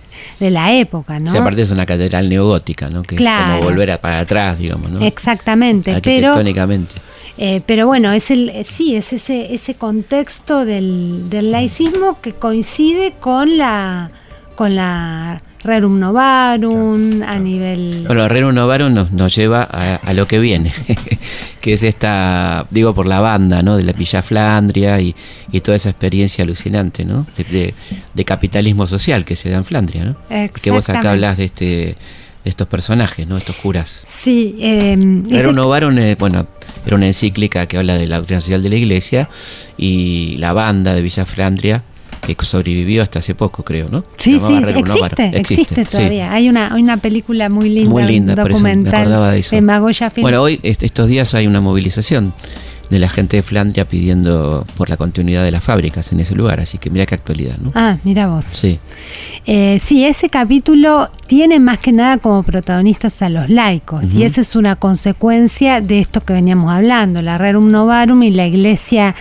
de, 0.40 0.50
la 0.50 0.72
época, 0.74 1.18
¿no? 1.18 1.30
Aparte 1.30 1.62
es 1.62 1.70
una 1.70 1.86
catedral 1.86 2.28
neogótica, 2.28 2.88
¿no? 2.90 3.02
Que 3.02 3.16
Claro. 3.16 3.54
es 3.54 3.58
como 3.60 3.70
volver 3.70 3.92
a- 3.92 4.00
para 4.00 4.18
atrás, 4.20 4.58
digamos, 4.58 4.90
¿no? 4.90 5.00
Exactamente, 5.06 5.92
pero 6.02 6.28
Arquitectónicamente. 6.28 6.94
Eh, 7.38 7.62
pero 7.66 7.86
bueno, 7.86 8.10
es 8.12 8.30
el, 8.30 8.48
eh, 8.48 8.64
sí, 8.68 8.96
es 8.96 9.12
ese, 9.12 9.54
ese 9.54 9.74
contexto 9.74 10.64
del, 10.64 11.30
del 11.30 11.52
laicismo 11.52 12.20
que 12.20 12.32
coincide 12.32 13.12
con 13.20 13.56
la 13.58 14.10
con 14.56 14.74
la 14.74 15.40
Rerum 15.62 16.00
Novarum 16.00 17.22
a 17.22 17.38
nivel 17.38 18.04
Bueno, 18.08 18.24
Herrero 18.24 18.50
Novaro 18.52 18.90
nos, 18.90 19.12
nos 19.12 19.32
lleva 19.34 19.62
a, 19.70 19.96
a 19.96 20.14
lo 20.14 20.26
que 20.26 20.40
viene, 20.40 20.72
que 21.60 21.72
es 21.74 21.82
esta, 21.84 22.66
digo, 22.70 22.92
por 22.94 23.06
la 23.06 23.20
banda, 23.20 23.62
¿no? 23.62 23.76
De 23.76 23.82
la 23.84 23.92
Villa 23.92 24.20
Flandria 24.22 25.00
y, 25.00 25.14
y 25.52 25.60
toda 25.60 25.76
esa 25.76 25.90
experiencia 25.90 26.42
alucinante, 26.42 27.04
¿no? 27.04 27.24
De, 27.36 27.44
de- 27.44 27.74
de 28.14 28.24
capitalismo 28.24 28.86
social 28.88 29.24
que 29.24 29.36
se 29.36 29.48
da 29.50 29.58
en 29.58 29.64
Flandria, 29.64 30.04
¿no? 30.04 30.16
Que 30.60 30.70
vos 30.72 30.88
acá 30.88 31.12
hablas 31.12 31.36
de 31.36 31.44
este 31.44 31.94
de 32.44 32.50
estos 32.50 32.66
personajes, 32.68 33.26
¿no? 33.28 33.36
Estos 33.36 33.56
curas. 33.56 34.02
Sí, 34.06 34.56
eh, 34.60 34.92
Herrero 35.30 35.50
ese- 35.50 35.52
Novarum, 35.56 35.98
eh, 35.98 36.16
bueno, 36.18 36.46
era 36.88 36.96
una 36.96 37.06
encíclica 37.06 37.66
que 37.66 37.78
habla 37.78 37.96
de 37.96 38.06
la 38.06 38.16
doctrina 38.18 38.40
social 38.40 38.62
de 38.62 38.68
la 38.70 38.76
Iglesia 38.76 39.28
y 39.76 40.36
la 40.38 40.52
banda 40.52 40.94
de 40.94 41.02
Villa 41.02 41.24
Flandria 41.24 41.82
que 42.20 42.36
sobrevivió 42.44 43.02
hasta 43.02 43.20
hace 43.20 43.34
poco, 43.34 43.62
creo, 43.64 43.88
¿no? 43.90 44.04
Sí, 44.18 44.38
sí, 44.38 44.54
existe, 44.58 45.30
existe, 45.38 45.84
sí. 45.86 45.90
todavía. 45.96 46.30
Hay 46.32 46.48
una, 46.50 46.74
hay 46.74 46.82
una 46.82 46.98
película 46.98 47.48
muy 47.48 47.70
linda, 47.70 47.90
Muy 47.90 48.04
linda, 48.04 48.34
un 48.34 48.42
por 48.42 48.50
eso 48.50 48.60
me 48.60 48.70
documental 48.70 49.00
acordaba 49.00 49.32
de 49.32 49.38
eso. 49.38 49.62
Magoya 49.62 50.10
Film. 50.10 50.22
Bueno, 50.22 50.42
hoy, 50.42 50.60
est- 50.62 50.82
estos 50.82 51.08
días 51.08 51.32
hay 51.34 51.46
una 51.46 51.60
movilización 51.62 52.34
de 52.90 52.98
la 52.98 53.08
gente 53.08 53.36
de 53.36 53.42
Flandria 53.42 53.84
pidiendo 53.86 54.64
por 54.76 54.88
la 54.88 54.96
continuidad 54.96 55.44
de 55.44 55.50
las 55.50 55.62
fábricas 55.62 56.10
en 56.12 56.20
ese 56.20 56.34
lugar, 56.34 56.60
así 56.60 56.78
que 56.78 56.88
mira 56.90 57.04
qué 57.06 57.14
actualidad, 57.14 57.58
¿no? 57.58 57.72
ah, 57.74 57.98
mira 58.04 58.26
vos. 58.28 58.46
Sí, 58.52 58.78
Eh, 59.46 59.80
sí, 59.82 60.04
ese 60.04 60.28
capítulo 60.28 61.10
tiene 61.26 61.58
más 61.60 61.78
que 61.78 61.92
nada 61.92 62.18
como 62.18 62.42
protagonistas 62.42 63.20
a 63.22 63.28
los 63.28 63.48
laicos 63.48 64.04
y 64.14 64.22
eso 64.24 64.40
es 64.40 64.56
una 64.56 64.76
consecuencia 64.76 65.80
de 65.80 66.00
esto 66.00 66.20
que 66.20 66.32
veníamos 66.32 66.70
hablando, 66.72 67.22
la 67.22 67.38
Rerum 67.38 67.70
Novarum 67.70 68.22
y 68.22 68.30
la 68.30 68.46
iglesia 68.46 69.14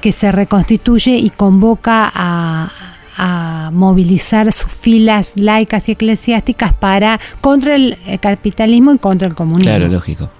que 0.00 0.12
se 0.12 0.32
reconstituye 0.32 1.16
y 1.16 1.28
convoca 1.30 2.10
a, 2.14 2.70
a 3.18 3.70
movilizar 3.72 4.50
sus 4.52 4.72
filas 4.72 5.32
laicas 5.36 5.88
y 5.88 5.92
eclesiásticas 5.92 6.72
para 6.72 7.20
contra 7.42 7.74
el, 7.74 7.98
el 8.06 8.18
capitalismo 8.18 8.92
y 8.94 8.98
contra 8.98 9.28
el 9.28 9.34
comunismo. 9.34 9.70
claro, 9.70 9.88
lógico. 9.88 10.30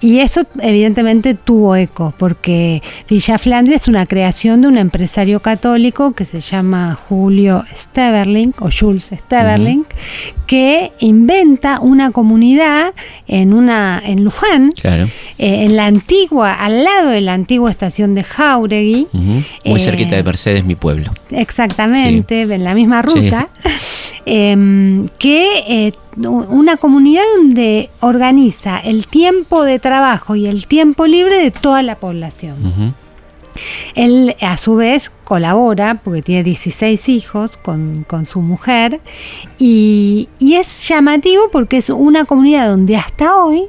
Y 0.00 0.18
eso 0.20 0.42
evidentemente 0.60 1.34
tuvo 1.34 1.74
eco, 1.76 2.12
porque 2.18 2.82
Villa 3.08 3.38
Flandria 3.38 3.76
es 3.76 3.88
una 3.88 4.04
creación 4.06 4.60
de 4.60 4.68
un 4.68 4.76
empresario 4.78 5.40
católico 5.40 6.12
que 6.12 6.24
se 6.24 6.40
llama 6.40 6.94
Julio 7.08 7.64
Steverling, 7.74 8.52
o 8.60 8.68
Jules 8.70 9.08
Steverling, 9.12 9.84
que 10.46 10.92
inventa 11.00 11.80
una 11.80 12.10
comunidad 12.10 12.92
en, 13.26 13.52
una, 13.54 14.02
en 14.04 14.22
Luján, 14.24 14.70
Claro. 14.72 15.04
eh, 15.38 15.64
en 15.64 15.76
la 15.76 15.86
antigua, 15.86 16.52
al 16.54 16.84
lado 16.84 17.10
de 17.10 17.20
la 17.20 17.32
antigua 17.34 17.70
estación 17.70 18.14
de 18.14 18.22
Jauregui. 18.24 19.06
Muy 19.12 19.44
Eh, 19.64 19.80
cerquita 19.80 20.16
de 20.16 20.22
Mercedes, 20.22 20.64
mi 20.64 20.74
pueblo. 20.74 21.12
Exactamente, 21.30 22.42
en 22.42 22.64
la 22.64 22.74
misma 22.74 23.02
ruta. 23.02 23.48
em, 24.26 25.08
que 25.18 25.46
eh, 25.68 25.92
u- 26.05 26.05
una 26.16 26.76
comunidad 26.76 27.22
donde 27.36 27.90
organiza 28.00 28.78
el 28.78 29.06
tiempo 29.06 29.64
de 29.64 29.78
trabajo 29.78 30.36
y 30.36 30.46
el 30.46 30.66
tiempo 30.66 31.06
libre 31.06 31.38
de 31.38 31.50
toda 31.50 31.82
la 31.82 31.96
población. 31.96 32.94
Él 33.94 34.36
a 34.40 34.58
su 34.58 34.76
vez 34.76 35.10
colabora, 35.24 36.00
porque 36.02 36.22
tiene 36.22 36.42
16 36.42 37.08
hijos 37.08 37.56
con, 37.56 38.04
con 38.04 38.26
su 38.26 38.42
mujer, 38.42 39.00
y, 39.58 40.28
y 40.38 40.54
es 40.54 40.86
llamativo 40.88 41.48
porque 41.50 41.78
es 41.78 41.90
una 41.90 42.24
comunidad 42.24 42.68
donde 42.68 42.96
hasta 42.96 43.36
hoy 43.36 43.64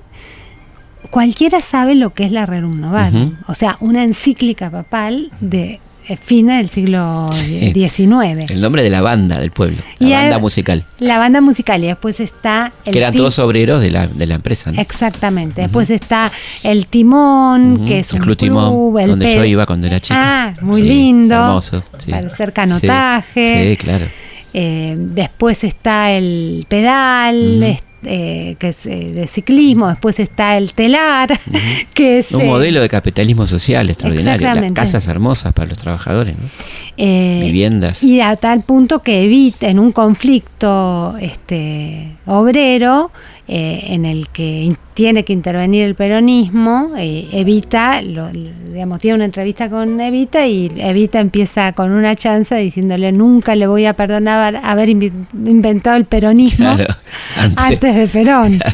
cualquiera 1.09 1.61
sabe 1.61 1.95
lo 1.95 2.13
que 2.13 2.25
es 2.25 2.31
la 2.31 2.45
Rerum 2.45 2.79
Novarum, 2.79 3.37
o 3.47 3.53
sea, 3.53 3.77
una 3.79 4.03
encíclica 4.03 4.69
papal 4.69 5.31
de 5.39 5.79
fines 6.15 6.57
del 6.57 6.69
siglo. 6.69 7.25
XIX. 7.31 8.49
El 8.49 8.61
nombre 8.61 8.83
de 8.83 8.89
la 8.89 9.01
banda 9.01 9.39
del 9.39 9.51
pueblo, 9.51 9.77
la 9.99 10.07
Y 10.07 10.11
banda 10.11 10.35
hay- 10.35 10.41
musical. 10.41 10.85
La 10.99 11.17
banda 11.19 11.41
musical 11.41 11.83
y 11.83 11.87
después 11.87 12.19
está 12.19 12.71
el 12.85 12.93
Que 12.93 12.99
eran 12.99 13.13
todos 13.13 13.37
obreros 13.39 13.81
de 13.81 13.91
la, 13.91 14.07
de 14.07 14.25
la 14.25 14.35
empresa, 14.35 14.71
¿no? 14.71 14.81
Exactamente. 14.81 15.61
Después 15.61 15.89
está 15.89 16.31
el 16.63 16.87
timón, 16.87 17.73
Ujú. 17.77 17.85
que 17.85 17.99
es 17.99 18.09
el 18.11 18.17
un 18.17 18.21
Club 18.21 18.37
Timón, 18.37 18.99
el 18.99 19.09
donde 19.09 19.33
yo 19.35 19.43
iba 19.43 19.65
cuando 19.65 19.87
era 19.87 19.99
chica. 19.99 20.15
Ah, 20.17 20.53
muy 20.61 20.81
Sí, 20.81 20.87
lindo. 20.87 21.35
Hermoso. 21.35 21.83
sí. 21.97 22.11
Para 22.11 22.27
hacer 22.27 22.53
canotaje. 22.53 23.69
Sí, 23.71 23.77
claro. 23.77 24.05
Eh, 24.53 24.95
después 24.97 25.63
está 25.63 26.11
el 26.11 26.65
pedal, 26.69 27.77
eh, 28.03 28.55
que 28.59 28.69
es 28.69 28.85
eh, 28.85 29.11
de 29.13 29.27
ciclismo. 29.27 29.89
Después 29.89 30.19
está 30.19 30.57
el 30.57 30.73
telar, 30.73 31.39
que 31.93 32.19
es 32.19 32.31
Un 32.31 32.41
eh, 32.41 32.45
modelo 32.45 32.81
de 32.81 32.89
capitalismo 32.89 33.47
social 33.47 33.89
extraordinario. 33.89 34.53
Las 34.53 34.71
casas 34.73 35.07
hermosas 35.07 35.53
para 35.53 35.69
los 35.69 35.77
trabajadores, 35.77 36.35
¿no? 36.37 36.49
eh, 36.97 37.39
Viviendas. 37.43 38.03
Y 38.03 38.21
a 38.21 38.35
tal 38.35 38.61
punto 38.61 38.99
que 39.01 39.23
evita 39.23 39.67
en 39.67 39.79
un 39.79 39.91
conflicto 39.91 41.15
este, 41.19 42.11
obrero 42.25 43.11
eh, 43.47 43.79
en 43.93 44.05
el 44.05 44.27
que 44.29 44.73
tiene 44.93 45.23
que 45.23 45.31
intervenir 45.33 45.83
el 45.83 45.95
peronismo, 45.95 46.91
eh, 46.97 47.27
Evita, 47.31 48.01
lo- 48.01 48.29
digamos, 48.31 48.99
tiene 48.99 49.15
una 49.15 49.25
entrevista 49.25 49.69
con 49.69 49.99
Evita 50.01 50.45
y 50.47 50.69
Evita 50.75 51.19
empieza 51.19 51.71
con 51.73 51.91
una 51.93 52.15
chanza 52.15 52.55
diciéndole 52.57 53.11
nunca 53.11 53.55
le 53.55 53.67
voy 53.67 53.85
a 53.85 53.93
perdonar 53.93 54.59
haber 54.63 54.89
inventado 54.89 55.95
el 55.97 56.05
peronismo 56.05 56.75
Claro, 56.75 56.93
antes. 57.37 57.57
antes 57.63 57.95
de 57.95 58.07
Perón. 58.07 58.59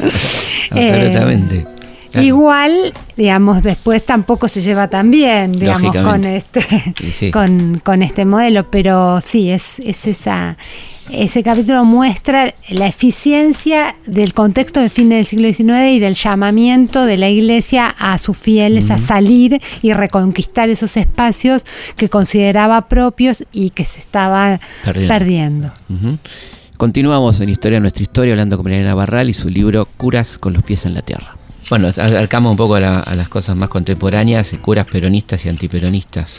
Eh, 0.74 0.88
Absolutamente. 0.90 1.66
Claro. 2.14 2.28
Igual, 2.28 2.92
digamos, 3.16 3.64
después 3.64 4.06
tampoco 4.06 4.46
se 4.46 4.62
lleva 4.62 4.86
tan 4.86 5.10
bien, 5.10 5.50
digamos, 5.50 5.96
con 5.96 6.22
este, 6.22 6.64
sí. 7.10 7.32
con, 7.32 7.80
con 7.82 8.02
este 8.02 8.24
modelo, 8.24 8.70
pero 8.70 9.20
sí, 9.20 9.50
es, 9.50 9.80
es 9.80 10.06
esa, 10.06 10.56
ese 11.10 11.42
capítulo 11.42 11.84
muestra 11.84 12.54
la 12.68 12.86
eficiencia 12.86 13.96
del 14.06 14.32
contexto 14.32 14.78
de 14.78 14.90
fines 14.90 15.18
del 15.18 15.26
siglo 15.26 15.48
XIX 15.52 15.90
y 15.90 15.98
del 15.98 16.14
llamamiento 16.14 17.04
de 17.04 17.16
la 17.16 17.28
iglesia 17.28 17.92
a 17.98 18.16
sus 18.20 18.38
fieles 18.38 18.92
a 18.92 18.98
salir 18.98 19.60
y 19.82 19.92
reconquistar 19.92 20.68
esos 20.68 20.96
espacios 20.96 21.64
que 21.96 22.08
consideraba 22.08 22.88
propios 22.88 23.44
y 23.52 23.70
que 23.70 23.84
se 23.84 23.98
estaba 23.98 24.60
Perdiendo. 24.84 25.72
Continuamos 26.76 27.40
en 27.40 27.48
Historia 27.48 27.80
Nuestra 27.80 28.04
Historia 28.04 28.32
hablando 28.34 28.56
con 28.56 28.64
Mariana 28.64 28.94
Barral 28.94 29.28
y 29.28 29.34
su 29.34 29.48
libro 29.48 29.88
Curas 29.96 30.38
con 30.38 30.52
los 30.52 30.62
pies 30.62 30.86
en 30.86 30.94
la 30.94 31.02
tierra. 31.02 31.36
Bueno, 31.70 31.88
acercamos 31.88 32.50
un 32.50 32.56
poco 32.56 32.74
a, 32.74 32.80
la- 32.80 33.00
a 33.00 33.14
las 33.14 33.28
cosas 33.28 33.56
más 33.56 33.68
contemporáneas, 33.68 34.52
eh, 34.52 34.58
curas 34.58 34.86
peronistas 34.86 35.44
y 35.46 35.48
antiperonistas. 35.48 36.38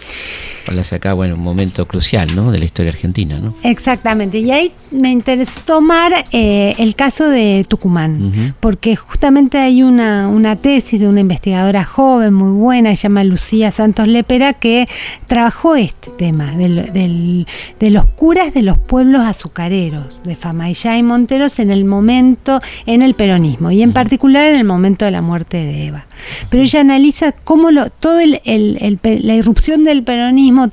Hablas 0.67 0.93
acá, 0.93 1.13
bueno, 1.13 1.35
un 1.35 1.41
momento 1.43 1.87
crucial, 1.87 2.35
¿no? 2.35 2.51
De 2.51 2.57
la 2.57 2.65
historia 2.65 2.91
argentina, 2.91 3.37
¿no? 3.39 3.53
Exactamente, 3.61 4.39
y 4.39 4.49
ahí 4.49 4.71
me 4.89 5.11
interesó 5.11 5.59
tomar 5.63 6.25
eh, 6.31 6.73
el 6.79 6.95
caso 6.95 7.29
de 7.29 7.63
Tucumán, 7.69 8.55
porque 8.59 8.95
justamente 8.95 9.59
hay 9.59 9.83
una, 9.83 10.27
una 10.27 10.55
tesis 10.55 10.99
de 10.99 11.07
una 11.07 11.19
investigadora 11.19 11.85
joven 11.85 12.33
muy 12.33 12.51
buena, 12.59 12.95
se 12.95 13.03
llama 13.03 13.23
Lucía 13.23 13.71
Santos 13.71 14.07
Lepera, 14.07 14.53
que 14.53 14.87
trabajó 15.27 15.75
este 15.75 16.09
tema 16.17 16.51
del- 16.53 16.91
del- 16.91 17.45
de 17.79 17.89
los 17.91 18.05
curas 18.07 18.51
de 18.51 18.63
los 18.63 18.79
pueblos 18.79 19.21
azucareros, 19.23 20.21
de 20.23 20.35
Famayá 20.35 20.97
y 20.97 21.03
Monteros 21.03 21.59
en 21.59 21.69
el 21.69 21.85
momento, 21.85 22.59
en 22.87 23.03
el 23.03 23.13
peronismo, 23.13 23.69
y 23.69 23.83
en 23.83 23.93
particular 23.93 24.45
en 24.47 24.55
el 24.55 24.63
momento 24.63 25.05
de 25.05 25.11
la 25.15 25.21
muerte 25.21 25.57
de 25.57 25.85
Eva. 25.87 26.05
Pero 26.49 26.63
ella 26.63 26.81
analiza 26.81 27.31
cómo 27.31 27.71
lo, 27.71 27.89
todo 27.89 28.19
el- 28.19 28.41
el- 28.45 28.77
el 28.81 28.97
pe- 28.97 29.19
la 29.21 29.33
irrupción 29.35 29.83
del 29.83 30.03
peronismo 30.03 30.67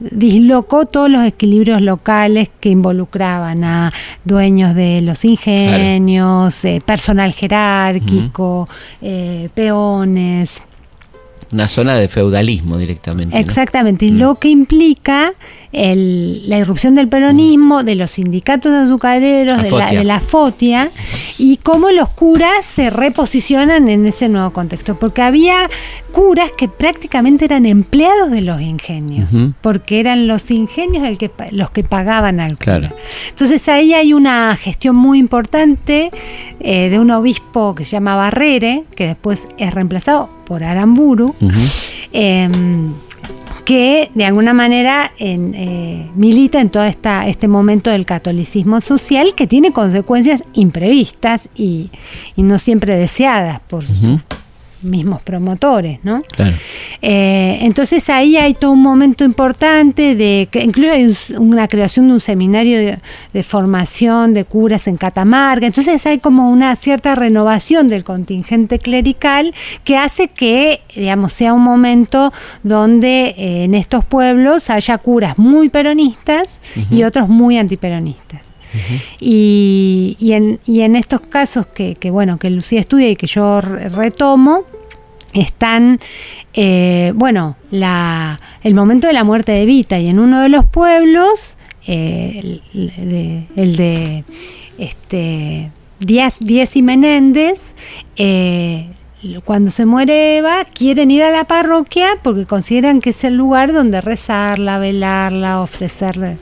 dislocó 0.00 0.86
todos 0.86 1.08
los 1.10 1.24
equilibrios 1.24 1.80
locales 1.80 2.48
que 2.60 2.68
involucraban 2.68 3.64
a 3.64 3.90
dueños 4.24 4.74
de 4.74 5.00
los 5.02 5.24
ingenios, 5.24 6.64
eh, 6.64 6.82
personal 6.84 7.32
jerárquico, 7.32 8.68
eh, 9.00 9.48
peones, 9.54 10.62
Una 11.52 11.68
zona 11.68 11.94
de 11.94 12.08
feudalismo 12.08 12.78
directamente. 12.78 13.34
¿no? 13.36 13.40
Exactamente, 13.40 14.06
y 14.06 14.10
Mm. 14.10 14.18
lo 14.18 14.34
que 14.36 14.48
implica 14.48 15.32
el- 15.74 16.48
la 16.48 16.58
irrupción 16.58 16.94
del 16.94 17.08
peronismo, 17.08 17.82
de 17.84 17.94
los 17.96 18.12
sindicatos 18.12 18.72
azucareros, 18.72 19.58
de 19.62 19.70
la, 19.70 19.86
de 19.98 20.04
la 20.04 20.20
FOTIA, 20.20 20.90
y 21.38 21.56
cómo 21.58 21.90
los 21.90 22.08
curas 22.10 22.64
se 22.64 22.90
reposicionan 22.90 23.88
en 23.88 24.06
ese 24.06 24.28
nuevo 24.28 24.50
contexto, 24.50 24.98
porque 24.98 25.22
había 25.22 25.68
curas 26.12 26.50
que 26.56 26.68
prácticamente 26.68 27.44
eran 27.44 27.66
empleados 27.66 28.30
de 28.30 28.40
los 28.40 28.60
ingenios, 28.60 29.28
porque 29.60 29.98
eran 30.00 30.26
los 30.28 30.50
ingenios 30.52 31.06
el 31.08 31.18
que, 31.18 31.30
los 31.50 31.70
que 31.70 31.82
pagaban 31.82 32.38
al 32.38 32.52
cura. 32.56 32.78
Claro. 32.78 32.88
Entonces 33.30 33.68
ahí 33.68 33.94
hay 33.94 34.12
una 34.12 34.56
gestión 34.56 34.94
muy 34.96 35.18
importante 35.18 36.10
eh, 36.60 36.88
de 36.88 36.98
un 37.00 37.10
obispo 37.10 37.74
que 37.74 37.84
se 37.84 37.92
llama 37.92 38.14
Barrere, 38.14 38.84
que 38.94 39.08
después 39.08 39.48
es 39.58 39.74
reemplazado 39.74 40.30
por 40.46 40.62
Aramburu, 40.62 41.34
que 43.64 44.10
de 44.14 44.24
alguna 44.24 44.52
manera 44.52 45.12
eh, 45.18 46.10
milita 46.14 46.60
en 46.60 46.70
todo 46.70 46.84
esta, 46.84 47.26
este 47.26 47.48
momento 47.48 47.90
del 47.90 48.04
catolicismo 48.04 48.80
social 48.80 49.34
que 49.34 49.46
tiene 49.46 49.72
consecuencias 49.72 50.42
imprevistas 50.52 51.48
y, 51.56 51.90
no 52.36 52.58
siempre 52.58 52.96
deseadas 52.96 53.60
por. 53.62 53.84
Mismos 54.84 55.22
promotores, 55.22 55.98
¿no? 56.04 56.22
Claro. 56.22 56.54
Eh, 57.02 57.58
entonces 57.62 58.08
ahí 58.10 58.36
hay 58.36 58.54
todo 58.54 58.70
un 58.72 58.82
momento 58.82 59.24
importante 59.24 60.14
de 60.14 60.48
que 60.50 60.62
incluso 60.62 60.92
hay 60.92 61.04
un- 61.04 61.48
una 61.52 61.68
creación 61.68 62.06
de 62.08 62.12
un 62.14 62.20
seminario 62.20 62.78
de, 62.78 62.98
de 63.32 63.42
formación 63.42 64.34
de 64.34 64.44
curas 64.44 64.86
en 64.86 64.96
Catamarca. 64.96 65.66
Entonces 65.66 66.04
hay 66.06 66.18
como 66.18 66.50
una 66.50 66.74
cierta 66.76 67.14
renovación 67.14 67.88
del 67.88 68.04
contingente 68.04 68.78
clerical 68.78 69.54
que 69.84 69.96
hace 69.96 70.28
que, 70.28 70.80
digamos, 70.94 71.32
sea 71.32 71.54
un 71.54 71.62
momento 71.62 72.32
donde 72.62 73.34
eh, 73.36 73.64
en 73.64 73.74
estos 73.74 74.04
pueblos 74.04 74.70
haya 74.70 74.98
curas 74.98 75.38
muy 75.38 75.68
peronistas 75.68 76.48
y 76.90 77.02
otros 77.02 77.28
muy 77.28 77.58
antiperonistas. 77.58 78.40
Y, 79.20 80.16
y 80.18 80.32
en, 80.32 80.58
y 80.66 80.80
en 80.80 80.96
estos 80.96 81.20
casos 81.20 81.66
que, 81.66 81.94
que, 81.94 82.10
bueno 82.10 82.38
que 82.38 82.50
Lucía 82.50 82.80
estudia 82.80 83.08
y 83.08 83.16
que 83.16 83.26
yo 83.26 83.60
re- 83.60 83.88
retomo 83.88 84.62
están 85.34 86.00
eh, 86.54 87.12
bueno 87.14 87.56
la, 87.70 88.40
el 88.62 88.74
momento 88.74 89.06
de 89.06 89.12
la 89.12 89.24
muerte 89.24 89.52
de 89.52 89.62
Evita 89.62 89.98
y 89.98 90.08
en 90.08 90.18
uno 90.18 90.40
de 90.40 90.48
los 90.48 90.64
pueblos 90.64 91.56
eh, 91.86 92.60
el, 92.72 93.08
de, 93.08 93.46
el 93.56 93.76
de 93.76 94.24
este 94.78 95.70
Díaz, 96.00 96.36
Díaz 96.40 96.76
y 96.76 96.82
Menéndez 96.82 97.74
cuando 99.44 99.70
se 99.70 99.86
muere 99.86 100.36
Eva, 100.36 100.64
quieren 100.64 101.10
ir 101.10 101.22
a 101.22 101.30
la 101.30 101.44
parroquia 101.44 102.08
porque 102.22 102.46
consideran 102.46 103.00
que 103.00 103.10
es 103.10 103.24
el 103.24 103.36
lugar 103.36 103.72
donde 103.72 104.00
rezarla, 104.00 104.78
velarla, 104.78 105.60
ofrecerle, 105.60 106.38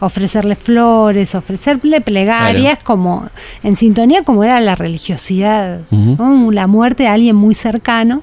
ofrecerle 0.00 0.54
flores, 0.54 1.34
ofrecerle 1.34 2.00
plegarias, 2.00 2.78
como 2.82 3.28
en 3.62 3.76
sintonía 3.76 4.22
como 4.22 4.44
era 4.44 4.60
la 4.60 4.74
religiosidad, 4.74 5.80
la 5.90 6.66
muerte 6.66 7.04
de 7.04 7.08
alguien 7.08 7.36
muy 7.36 7.54
cercano, 7.54 8.22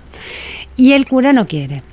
y 0.76 0.94
el 0.94 1.08
cura 1.08 1.34
no 1.34 1.46
quiere. 1.46 1.84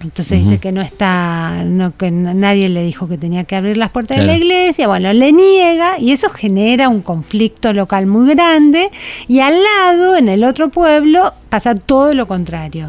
Entonces 0.00 0.44
dice 0.44 0.58
que 0.58 0.70
no 0.70 0.80
está, 0.80 1.64
no, 1.66 1.96
que 1.96 2.10
nadie 2.12 2.68
le 2.68 2.84
dijo 2.84 3.08
que 3.08 3.18
tenía 3.18 3.42
que 3.44 3.56
abrir 3.56 3.76
las 3.76 3.90
puertas 3.90 4.16
Claro. 4.18 4.32
de 4.32 4.38
la 4.38 4.44
iglesia. 4.44 4.86
Bueno, 4.86 5.12
le 5.12 5.32
niega 5.32 5.98
y 5.98 6.12
eso 6.12 6.30
genera 6.30 6.88
un 6.88 7.02
conflicto 7.02 7.72
local 7.72 8.06
muy 8.06 8.28
grande. 8.34 8.90
Y 9.26 9.40
al 9.40 9.54
lado, 9.60 10.16
en 10.16 10.28
el 10.28 10.44
otro 10.44 10.68
pueblo, 10.68 11.34
pasa 11.48 11.74
todo 11.74 12.14
lo 12.14 12.26
contrario. 12.26 12.88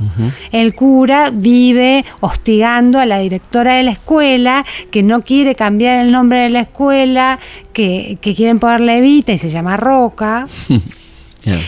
El 0.51 0.75
cura 0.75 1.31
vive 1.33 2.05
hostigando 2.19 2.99
a 2.99 3.05
la 3.07 3.17
directora 3.19 3.73
de 3.75 3.83
la 3.83 3.91
escuela, 3.91 4.63
que 4.91 5.01
no 5.01 5.21
quiere 5.21 5.55
cambiar 5.55 6.05
el 6.05 6.11
nombre 6.11 6.39
de 6.39 6.49
la 6.49 6.59
escuela, 6.61 7.39
que, 7.73 8.19
que 8.21 8.35
quieren 8.35 8.59
ponerle 8.59 8.97
Evita 8.99 9.31
y 9.31 9.39
se 9.39 9.49
llama 9.49 9.77
Roca. 9.77 10.47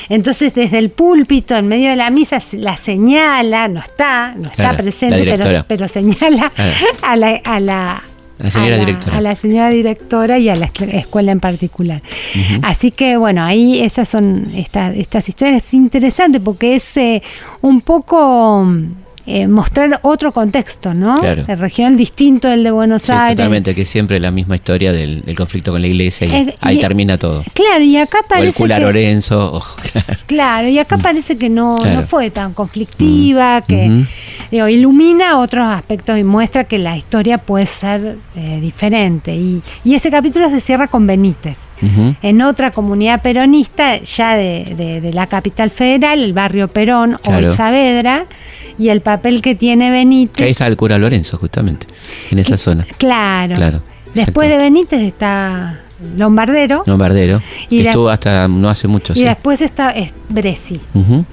Entonces, 0.09 0.53
desde 0.53 0.77
el 0.77 0.89
púlpito, 0.89 1.55
en 1.55 1.67
medio 1.67 1.89
de 1.89 1.95
la 1.95 2.09
misa, 2.09 2.41
la 2.53 2.77
señala, 2.77 3.67
no 3.67 3.79
está, 3.79 4.33
no 4.35 4.43
está 4.49 4.55
Claro, 4.55 4.77
presente, 4.77 5.17
pero, 5.19 5.31
directora. 5.31 5.65
pero 5.67 5.87
señala 5.87 6.49
Claro. 6.55 6.73
a 7.01 7.15
la, 7.15 7.35
a 7.43 7.59
la 7.59 8.03
señora 8.49 8.75
a 8.75 8.79
directora. 8.79 9.17
a 9.17 9.21
la 9.21 9.35
señora 9.35 9.69
directora 9.69 10.39
y 10.39 10.49
a 10.49 10.55
la 10.55 10.65
escuela 10.65 11.31
en 11.31 11.39
particular. 11.39 12.01
Así 12.63 12.91
que 12.91 13.17
bueno, 13.17 13.43
ahí 13.43 13.79
esas 13.81 14.09
son 14.09 14.51
estas, 14.55 14.95
estas 14.95 15.29
historias 15.29 15.63
es 15.65 15.73
interesante 15.73 16.39
porque 16.39 16.75
es 16.75 16.97
eh, 16.97 17.21
un 17.61 17.81
poco 17.81 18.67
eh, 19.25 19.47
mostrar 19.47 19.99
otro 20.03 20.31
contexto, 20.31 20.93
¿no? 20.93 21.19
Claro. 21.19 21.43
El 21.47 21.57
regional 21.59 21.95
distinto 21.97 22.47
del 22.47 22.63
de 22.63 22.71
Buenos 22.71 23.03
Sí, 23.03 23.11
Aires. 23.11 23.37
totalmente, 23.37 23.75
que 23.75 23.85
siempre 23.85 24.19
la 24.19 24.31
misma 24.31 24.55
historia 24.55 24.91
del, 24.91 25.21
del 25.23 25.35
conflicto 25.35 25.71
con 25.71 25.81
la 25.81 25.87
iglesia 25.87 26.27
y 26.27 26.31
Eh, 26.31 26.55
ahí 26.61 26.77
y- 26.77 26.81
termina 26.81 27.17
todo. 27.17 27.43
Claro, 27.53 27.83
y 27.83 27.97
acá 27.97 28.19
O 28.19 28.21
el 28.21 28.27
parece 28.53 28.63
que, 28.63 28.79
Lorenzo, 28.79 29.53
o- 29.57 29.63
claro. 29.91 30.19
Claro, 30.25 30.67
y 30.69 30.79
acá 30.79 30.97
parece 30.97 31.37
que 31.37 31.49
no, 31.49 31.77
Claro. 31.81 32.01
no 32.01 32.05
fue 32.07 32.31
tan 32.31 32.53
conflictiva, 32.53 33.61
que 33.61 33.87
Ujú. 33.87 34.05
digo, 34.51 34.67
ilumina 34.67 35.37
otros 35.39 35.67
aspectos 35.69 36.17
y 36.17 36.23
muestra 36.23 36.63
que 36.65 36.77
la 36.77 36.97
historia 36.97 37.37
puede 37.37 37.65
ser 37.65 38.17
eh, 38.35 38.59
diferente. 38.61 39.35
Y, 39.35 39.61
y 39.83 39.95
ese 39.95 40.09
capítulo 40.11 40.49
se 40.49 40.61
cierra 40.61 40.87
con 40.87 41.05
Benítez. 41.07 41.57
En 42.21 42.41
otra 42.41 42.71
comunidad 42.71 43.21
peronista, 43.21 43.97
ya 44.01 44.35
de, 44.35 44.73
de- 44.77 45.01
de 45.01 45.13
la 45.13 45.27
capital 45.27 45.71
federal, 45.71 46.23
el 46.23 46.33
barrio 46.33 46.67
Perón 46.67 47.17
Claro. 47.21 47.47
o 47.47 47.49
el 47.51 47.55
Saavedra, 47.55 48.25
y 48.77 48.89
el 48.89 49.01
papel 49.01 49.41
que 49.41 49.55
tiene 49.55 49.85
Que 49.85 49.91
ahí 49.91 49.99
Benítez. 50.05 50.47
está 50.49 50.67
el 50.67 50.77
cura 50.77 50.97
Lorenzo, 50.97 51.37
justamente, 51.37 51.87
en 52.31 52.39
esa 52.39 52.57
zona. 52.57 52.85
Claro. 52.97 53.55
Claro, 53.55 53.81
Después 54.13 54.49
de 54.49 54.57
Benítez 54.57 55.01
está 55.01 55.79
Lombardero. 56.17 56.83
Bombardero, 56.85 57.41
Y 57.69 57.81
que 57.83 57.89
estuvo 57.89 58.09
hasta 58.09 58.47
no 58.47 58.69
hace 58.69 58.87
mucho. 58.87 59.13
y 59.13 59.17
sí. 59.17 59.23
después 59.23 59.61
está 59.61 59.91
es 59.91 60.11
Bresi. 60.29 60.79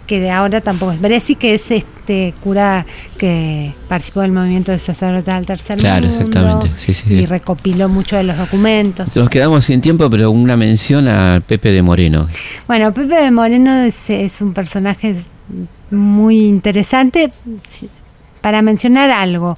Que 0.07 0.21
de 0.21 0.31
ahora 0.31 0.61
tampoco 0.61 0.93
es 0.93 1.01
Bresi, 1.01 1.35
que 1.37 1.55
es 1.55 1.71
este 1.71 2.35
cura 2.43 2.85
que 3.19 3.73
participó 3.89 4.21
del 4.23 4.33
movimiento 4.33 4.73
de 4.73 4.79
sacerdotes 4.79 5.35
del 5.35 5.47
tercer 5.47 5.79
Claro, 5.79 6.07
mundo 6.07 6.19
exactamente. 6.19 6.71
Sí, 6.79 6.95
sí, 6.95 7.05
sí. 7.09 7.15
y 7.15 7.27
recopiló 7.27 7.89
muchos 7.89 8.19
de 8.19 8.25
los 8.25 8.37
documentos. 8.39 9.15
Nos 9.17 9.29
quedamos 9.31 9.65
sin 9.65 9.81
tiempo, 9.81 10.09
pero 10.11 10.31
una 10.31 10.57
mención 10.57 11.09
a 11.09 11.43
Pepe 11.47 11.71
de 11.73 11.83
Moreno. 11.83 12.29
Bueno, 12.67 12.93
Pepe 12.93 13.15
de 13.23 13.31
Moreno 13.31 13.75
es, 13.83 14.09
es 14.09 14.41
un 14.41 14.53
personaje 14.55 15.17
muy 15.91 16.47
interesante. 16.47 17.33
Para 18.41 18.63
mencionar 18.63 19.11
algo, 19.11 19.57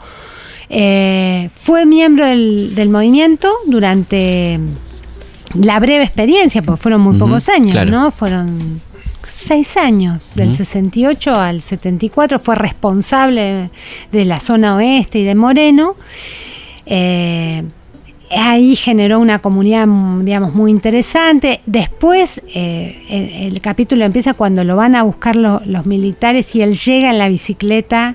eh, 0.69 1.51
fue 1.53 1.85
miembro 1.87 2.25
del, 2.25 2.75
del 2.75 2.89
movimiento 2.89 3.49
durante 3.67 4.59
la 5.55 5.81
breve 5.81 6.05
experiencia, 6.05 6.63
porque 6.63 6.81
fueron 6.81 7.01
muy 7.01 7.19
pocos 7.19 7.49
años, 7.49 7.73
claro. 7.73 7.91
¿no? 7.91 8.11
Fueron 8.11 8.81
seis 9.27 9.77
años, 9.77 10.33
del 10.35 10.49
Ujú. 10.49 10.59
68 10.59 11.35
al 11.35 11.63
74, 11.63 12.39
fue 12.39 12.55
responsable 12.57 13.41
de, 13.41 13.71
de 14.13 14.25
la 14.25 14.41
zona 14.41 14.77
oeste 14.77 15.21
y 15.21 15.25
de 15.25 15.35
Moreno. 15.35 15.97
Eh, 16.87 17.65
ahí 18.31 18.77
generó 18.77 19.19
una 19.19 19.39
comunidad, 19.41 19.87
digamos, 20.23 20.55
muy 20.55 20.71
interesante. 20.71 21.61
Después, 21.67 22.41
eh, 22.55 23.03
el, 23.09 23.53
el 23.55 23.61
capítulo 23.61 24.05
empieza 24.05 24.35
cuando 24.35 24.63
lo 24.65 24.77
van 24.77 24.95
a 24.95 25.03
buscar 25.03 25.37
lo- 25.37 25.61
los 25.67 25.87
militares 25.87 26.55
y 26.55 26.63
él 26.63 26.75
llega 26.75 27.11
en 27.11 27.19
la 27.19 27.29
bicicleta 27.29 28.15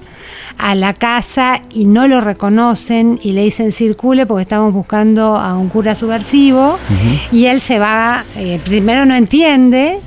a 0.57 0.73
la 0.75 0.93
casa 0.93 1.61
y 1.73 1.85
no 1.85 2.07
lo 2.07 2.21
reconocen 2.21 3.19
y 3.21 3.33
le 3.33 3.43
dicen 3.43 3.71
circule 3.71 4.25
porque 4.25 4.43
estamos 4.43 4.73
buscando 4.73 5.35
a 5.35 5.57
un 5.57 5.67
cura 5.69 5.95
subversivo 5.95 6.77
y 7.31 7.45
él 7.45 7.59
se 7.59 7.77
va, 7.79 8.23
eh, 8.37 8.59
primero 8.63 9.05
no 9.05 9.15
entiende. 9.15 9.99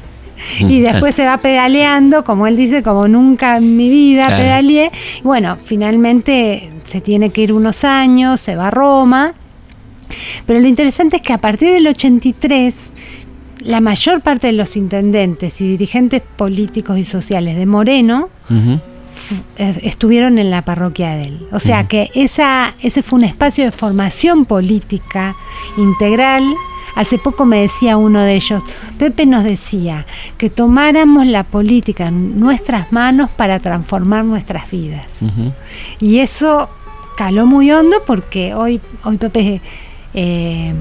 Y 0.60 0.80
después 0.82 1.16
se 1.16 1.26
va 1.26 1.38
pedaleando, 1.38 2.22
como 2.22 2.46
él 2.46 2.56
dice, 2.56 2.84
como 2.84 3.08
nunca 3.08 3.56
en 3.56 3.76
mi 3.76 3.90
vida 3.90 4.28
Claro. 4.28 4.42
pedaleé. 4.44 4.90
Bueno, 5.24 5.56
finalmente 5.56 6.70
se 6.84 7.00
tiene 7.00 7.30
que 7.30 7.42
ir 7.42 7.52
unos 7.52 7.82
años, 7.82 8.38
se 8.40 8.54
va 8.54 8.68
a 8.68 8.70
Roma. 8.70 9.34
Pero 10.46 10.60
lo 10.60 10.68
interesante 10.68 11.16
es 11.16 11.22
que 11.22 11.32
a 11.32 11.38
partir 11.38 11.72
del 11.72 11.86
83, 11.86 12.90
la 13.60 13.80
mayor 13.80 14.20
parte 14.20 14.48
de 14.48 14.52
los 14.52 14.76
intendentes 14.76 15.60
y 15.60 15.68
dirigentes 15.68 16.22
políticos 16.36 16.98
y 16.98 17.04
sociales 17.04 17.56
de 17.56 17.66
Moreno 17.66 18.30
eh, 19.58 19.78
estuvieron 19.82 20.38
en 20.38 20.50
la 20.50 20.62
parroquia 20.62 21.10
de 21.10 21.24
él. 21.24 21.48
O 21.52 21.58
sea 21.58 21.86
que 21.88 22.10
esa, 22.14 22.74
ese 22.82 23.02
fue 23.02 23.18
un 23.18 23.24
espacio 23.24 23.64
de 23.64 23.72
formación 23.72 24.44
política 24.44 25.34
integral. 25.76 26.44
Hace 26.94 27.18
poco 27.18 27.44
me 27.44 27.60
decía 27.60 27.96
uno 27.96 28.20
de 28.22 28.34
ellos, 28.34 28.62
Pepe 28.98 29.26
nos 29.26 29.44
decía 29.44 30.06
que 30.36 30.50
tomáramos 30.50 31.26
la 31.26 31.44
política 31.44 32.08
en 32.08 32.40
nuestras 32.40 32.92
manos 32.92 33.30
para 33.30 33.60
transformar 33.60 34.24
nuestras 34.24 34.70
vidas. 34.70 35.20
Y 36.00 36.18
eso 36.18 36.68
caló 37.16 37.46
muy 37.46 37.70
hondo 37.70 37.98
porque 38.06 38.54
hoy, 38.54 38.80
hoy 39.04 39.16
Pepe 39.16 39.60
eh, 40.14 40.72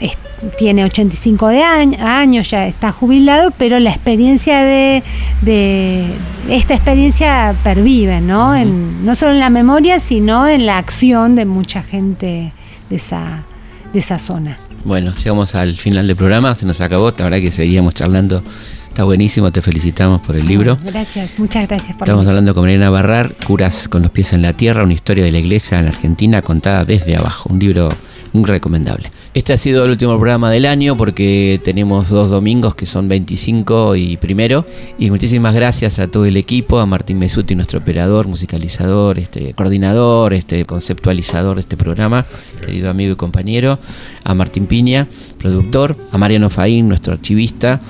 es- 0.00 0.18
tiene 0.58 0.84
85 0.84 1.48
de 1.48 1.62
año- 1.62 1.98
años, 2.00 2.50
ya 2.50 2.66
está 2.66 2.92
jubilado, 2.92 3.50
pero 3.56 3.78
la 3.78 3.90
experiencia 3.90 4.60
de, 4.62 5.02
de 5.42 6.04
esta 6.50 6.74
experiencia 6.74 7.54
pervive, 7.64 8.20
¿no? 8.20 8.54
En- 8.54 9.04
no 9.04 9.14
solo 9.14 9.32
en 9.32 9.40
la 9.40 9.50
memoria, 9.50 9.98
sino 10.00 10.46
en 10.46 10.66
la 10.66 10.78
acción 10.78 11.34
de 11.34 11.46
mucha 11.46 11.82
gente 11.82 12.52
de 12.90 12.96
esa, 12.96 13.44
de 13.92 13.98
esa 13.98 14.18
zona. 14.18 14.58
Bueno, 14.84 15.12
llegamos 15.14 15.54
al 15.54 15.74
final 15.74 16.06
del 16.06 16.14
programa, 16.16 16.54
se 16.54 16.66
nos 16.66 16.80
acabó, 16.80 17.10
la 17.16 17.24
verdad 17.24 17.38
que 17.40 17.50
seguíamos 17.50 17.94
charlando, 17.94 18.42
está 18.88 19.02
buenísimo, 19.02 19.50
te 19.50 19.60
felicitamos 19.60 20.20
por 20.20 20.36
el 20.36 20.46
libro. 20.46 20.78
Gracias, 20.84 21.30
muchas 21.38 21.66
gracias 21.66 21.96
por 21.96 22.06
Estamos 22.06 22.26
hablando 22.28 22.54
con 22.54 22.62
Mariana 22.64 22.90
Barrar, 22.90 23.34
Curas 23.46 23.88
con 23.88 24.02
los 24.02 24.10
pies 24.12 24.32
en 24.32 24.42
la 24.42 24.52
tierra, 24.52 24.84
una 24.84 24.92
historia 24.92 25.24
de 25.24 25.32
la 25.32 25.38
iglesia 25.38 25.80
en 25.80 25.88
Argentina 25.88 26.40
contada 26.42 26.84
desde 26.84 27.16
abajo, 27.16 27.48
un 27.52 27.58
libro 27.58 27.88
muy 28.36 28.48
recomendable. 28.48 29.10
Este 29.34 29.52
ha 29.52 29.56
sido 29.56 29.84
el 29.84 29.90
último 29.90 30.16
programa 30.16 30.50
del 30.50 30.66
año 30.66 30.96
porque 30.96 31.60
tenemos 31.64 32.08
dos 32.08 32.30
domingos 32.30 32.74
que 32.74 32.86
son 32.86 33.08
25 33.08 33.96
y 33.96 34.16
primero. 34.16 34.64
Y 34.98 35.10
muchísimas 35.10 35.54
gracias 35.54 35.98
a 35.98 36.08
todo 36.08 36.26
el 36.26 36.36
equipo, 36.36 36.78
a 36.78 36.86
Martín 36.86 37.18
Mesuti, 37.18 37.54
nuestro 37.54 37.80
operador, 37.80 38.28
musicalizador, 38.28 39.18
este, 39.18 39.54
coordinador, 39.54 40.34
este, 40.34 40.64
conceptualizador 40.64 41.56
de 41.56 41.62
este 41.62 41.76
programa, 41.76 42.24
querido 42.64 42.90
amigo 42.90 43.12
y 43.12 43.16
compañero, 43.16 43.78
a 44.24 44.34
Martín 44.34 44.66
Piña, 44.66 45.08
productor, 45.38 45.96
a 46.12 46.18
Mariano 46.18 46.50
Faín, 46.50 46.88
nuestro 46.88 47.14
archivista, 47.14 47.80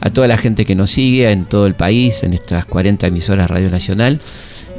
a 0.00 0.10
toda 0.10 0.28
la 0.28 0.36
gente 0.36 0.64
que 0.64 0.74
nos 0.74 0.90
sigue 0.90 1.30
en 1.30 1.44
todo 1.44 1.66
el 1.66 1.74
país, 1.74 2.22
en 2.22 2.32
estas 2.32 2.64
40 2.64 3.06
emisoras 3.06 3.50
Radio 3.50 3.70
Nacional. 3.70 4.20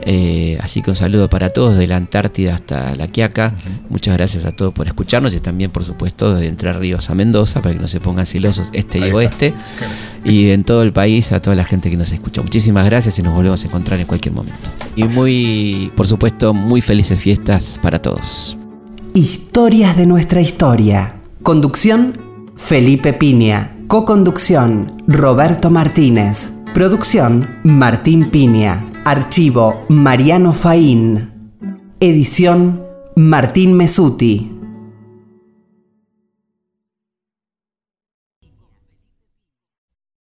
Eh, 0.05 0.57
así 0.61 0.81
que 0.81 0.89
un 0.89 0.95
saludo 0.95 1.29
para 1.29 1.49
todos, 1.49 1.77
de 1.77 1.87
la 1.87 1.97
Antártida 1.97 2.55
hasta 2.55 2.95
la 2.95 3.07
Quiaca. 3.07 3.55
Muchas 3.89 4.15
gracias 4.15 4.45
a 4.45 4.51
todos 4.51 4.73
por 4.73 4.87
escucharnos 4.87 5.33
y 5.33 5.39
también, 5.39 5.71
por 5.71 5.83
supuesto, 5.83 6.33
desde 6.33 6.47
Entre 6.47 6.73
Ríos 6.73 7.09
a 7.09 7.15
Mendoza, 7.15 7.61
para 7.61 7.75
que 7.75 7.81
no 7.81 7.87
se 7.87 7.99
pongan 7.99 8.25
celosos 8.25 8.69
este 8.73 8.99
y 8.99 9.11
oeste. 9.11 9.53
Y 10.25 10.49
en 10.49 10.63
todo 10.63 10.83
el 10.83 10.93
país, 10.93 11.31
a 11.31 11.41
toda 11.41 11.55
la 11.55 11.65
gente 11.65 11.89
que 11.89 11.97
nos 11.97 12.11
escucha. 12.11 12.41
Muchísimas 12.41 12.85
gracias 12.85 13.17
y 13.19 13.23
nos 13.23 13.33
volvemos 13.33 13.63
a 13.63 13.67
encontrar 13.67 13.99
en 13.99 14.05
cualquier 14.05 14.33
momento. 14.33 14.69
Y 14.95 15.05
muy, 15.05 15.91
por 15.95 16.07
supuesto, 16.07 16.53
muy 16.53 16.81
felices 16.81 17.19
fiestas 17.19 17.79
para 17.81 18.01
todos. 18.01 18.57
Historias 19.13 19.95
de 19.95 20.05
nuestra 20.05 20.41
historia. 20.41 21.15
Conducción, 21.43 22.17
Felipe 22.55 23.13
Piña. 23.13 23.77
Coconducción, 23.87 25.03
Roberto 25.07 25.69
Martínez. 25.69 26.51
Producción, 26.73 27.47
Martín 27.63 28.31
Piña. 28.31 28.92
Archivo, 29.05 29.83
Mariano 29.89 30.53
Faín. 30.53 31.29
Edición, 31.99 32.81
Martín 33.17 33.73
Mesuti. 33.73 34.62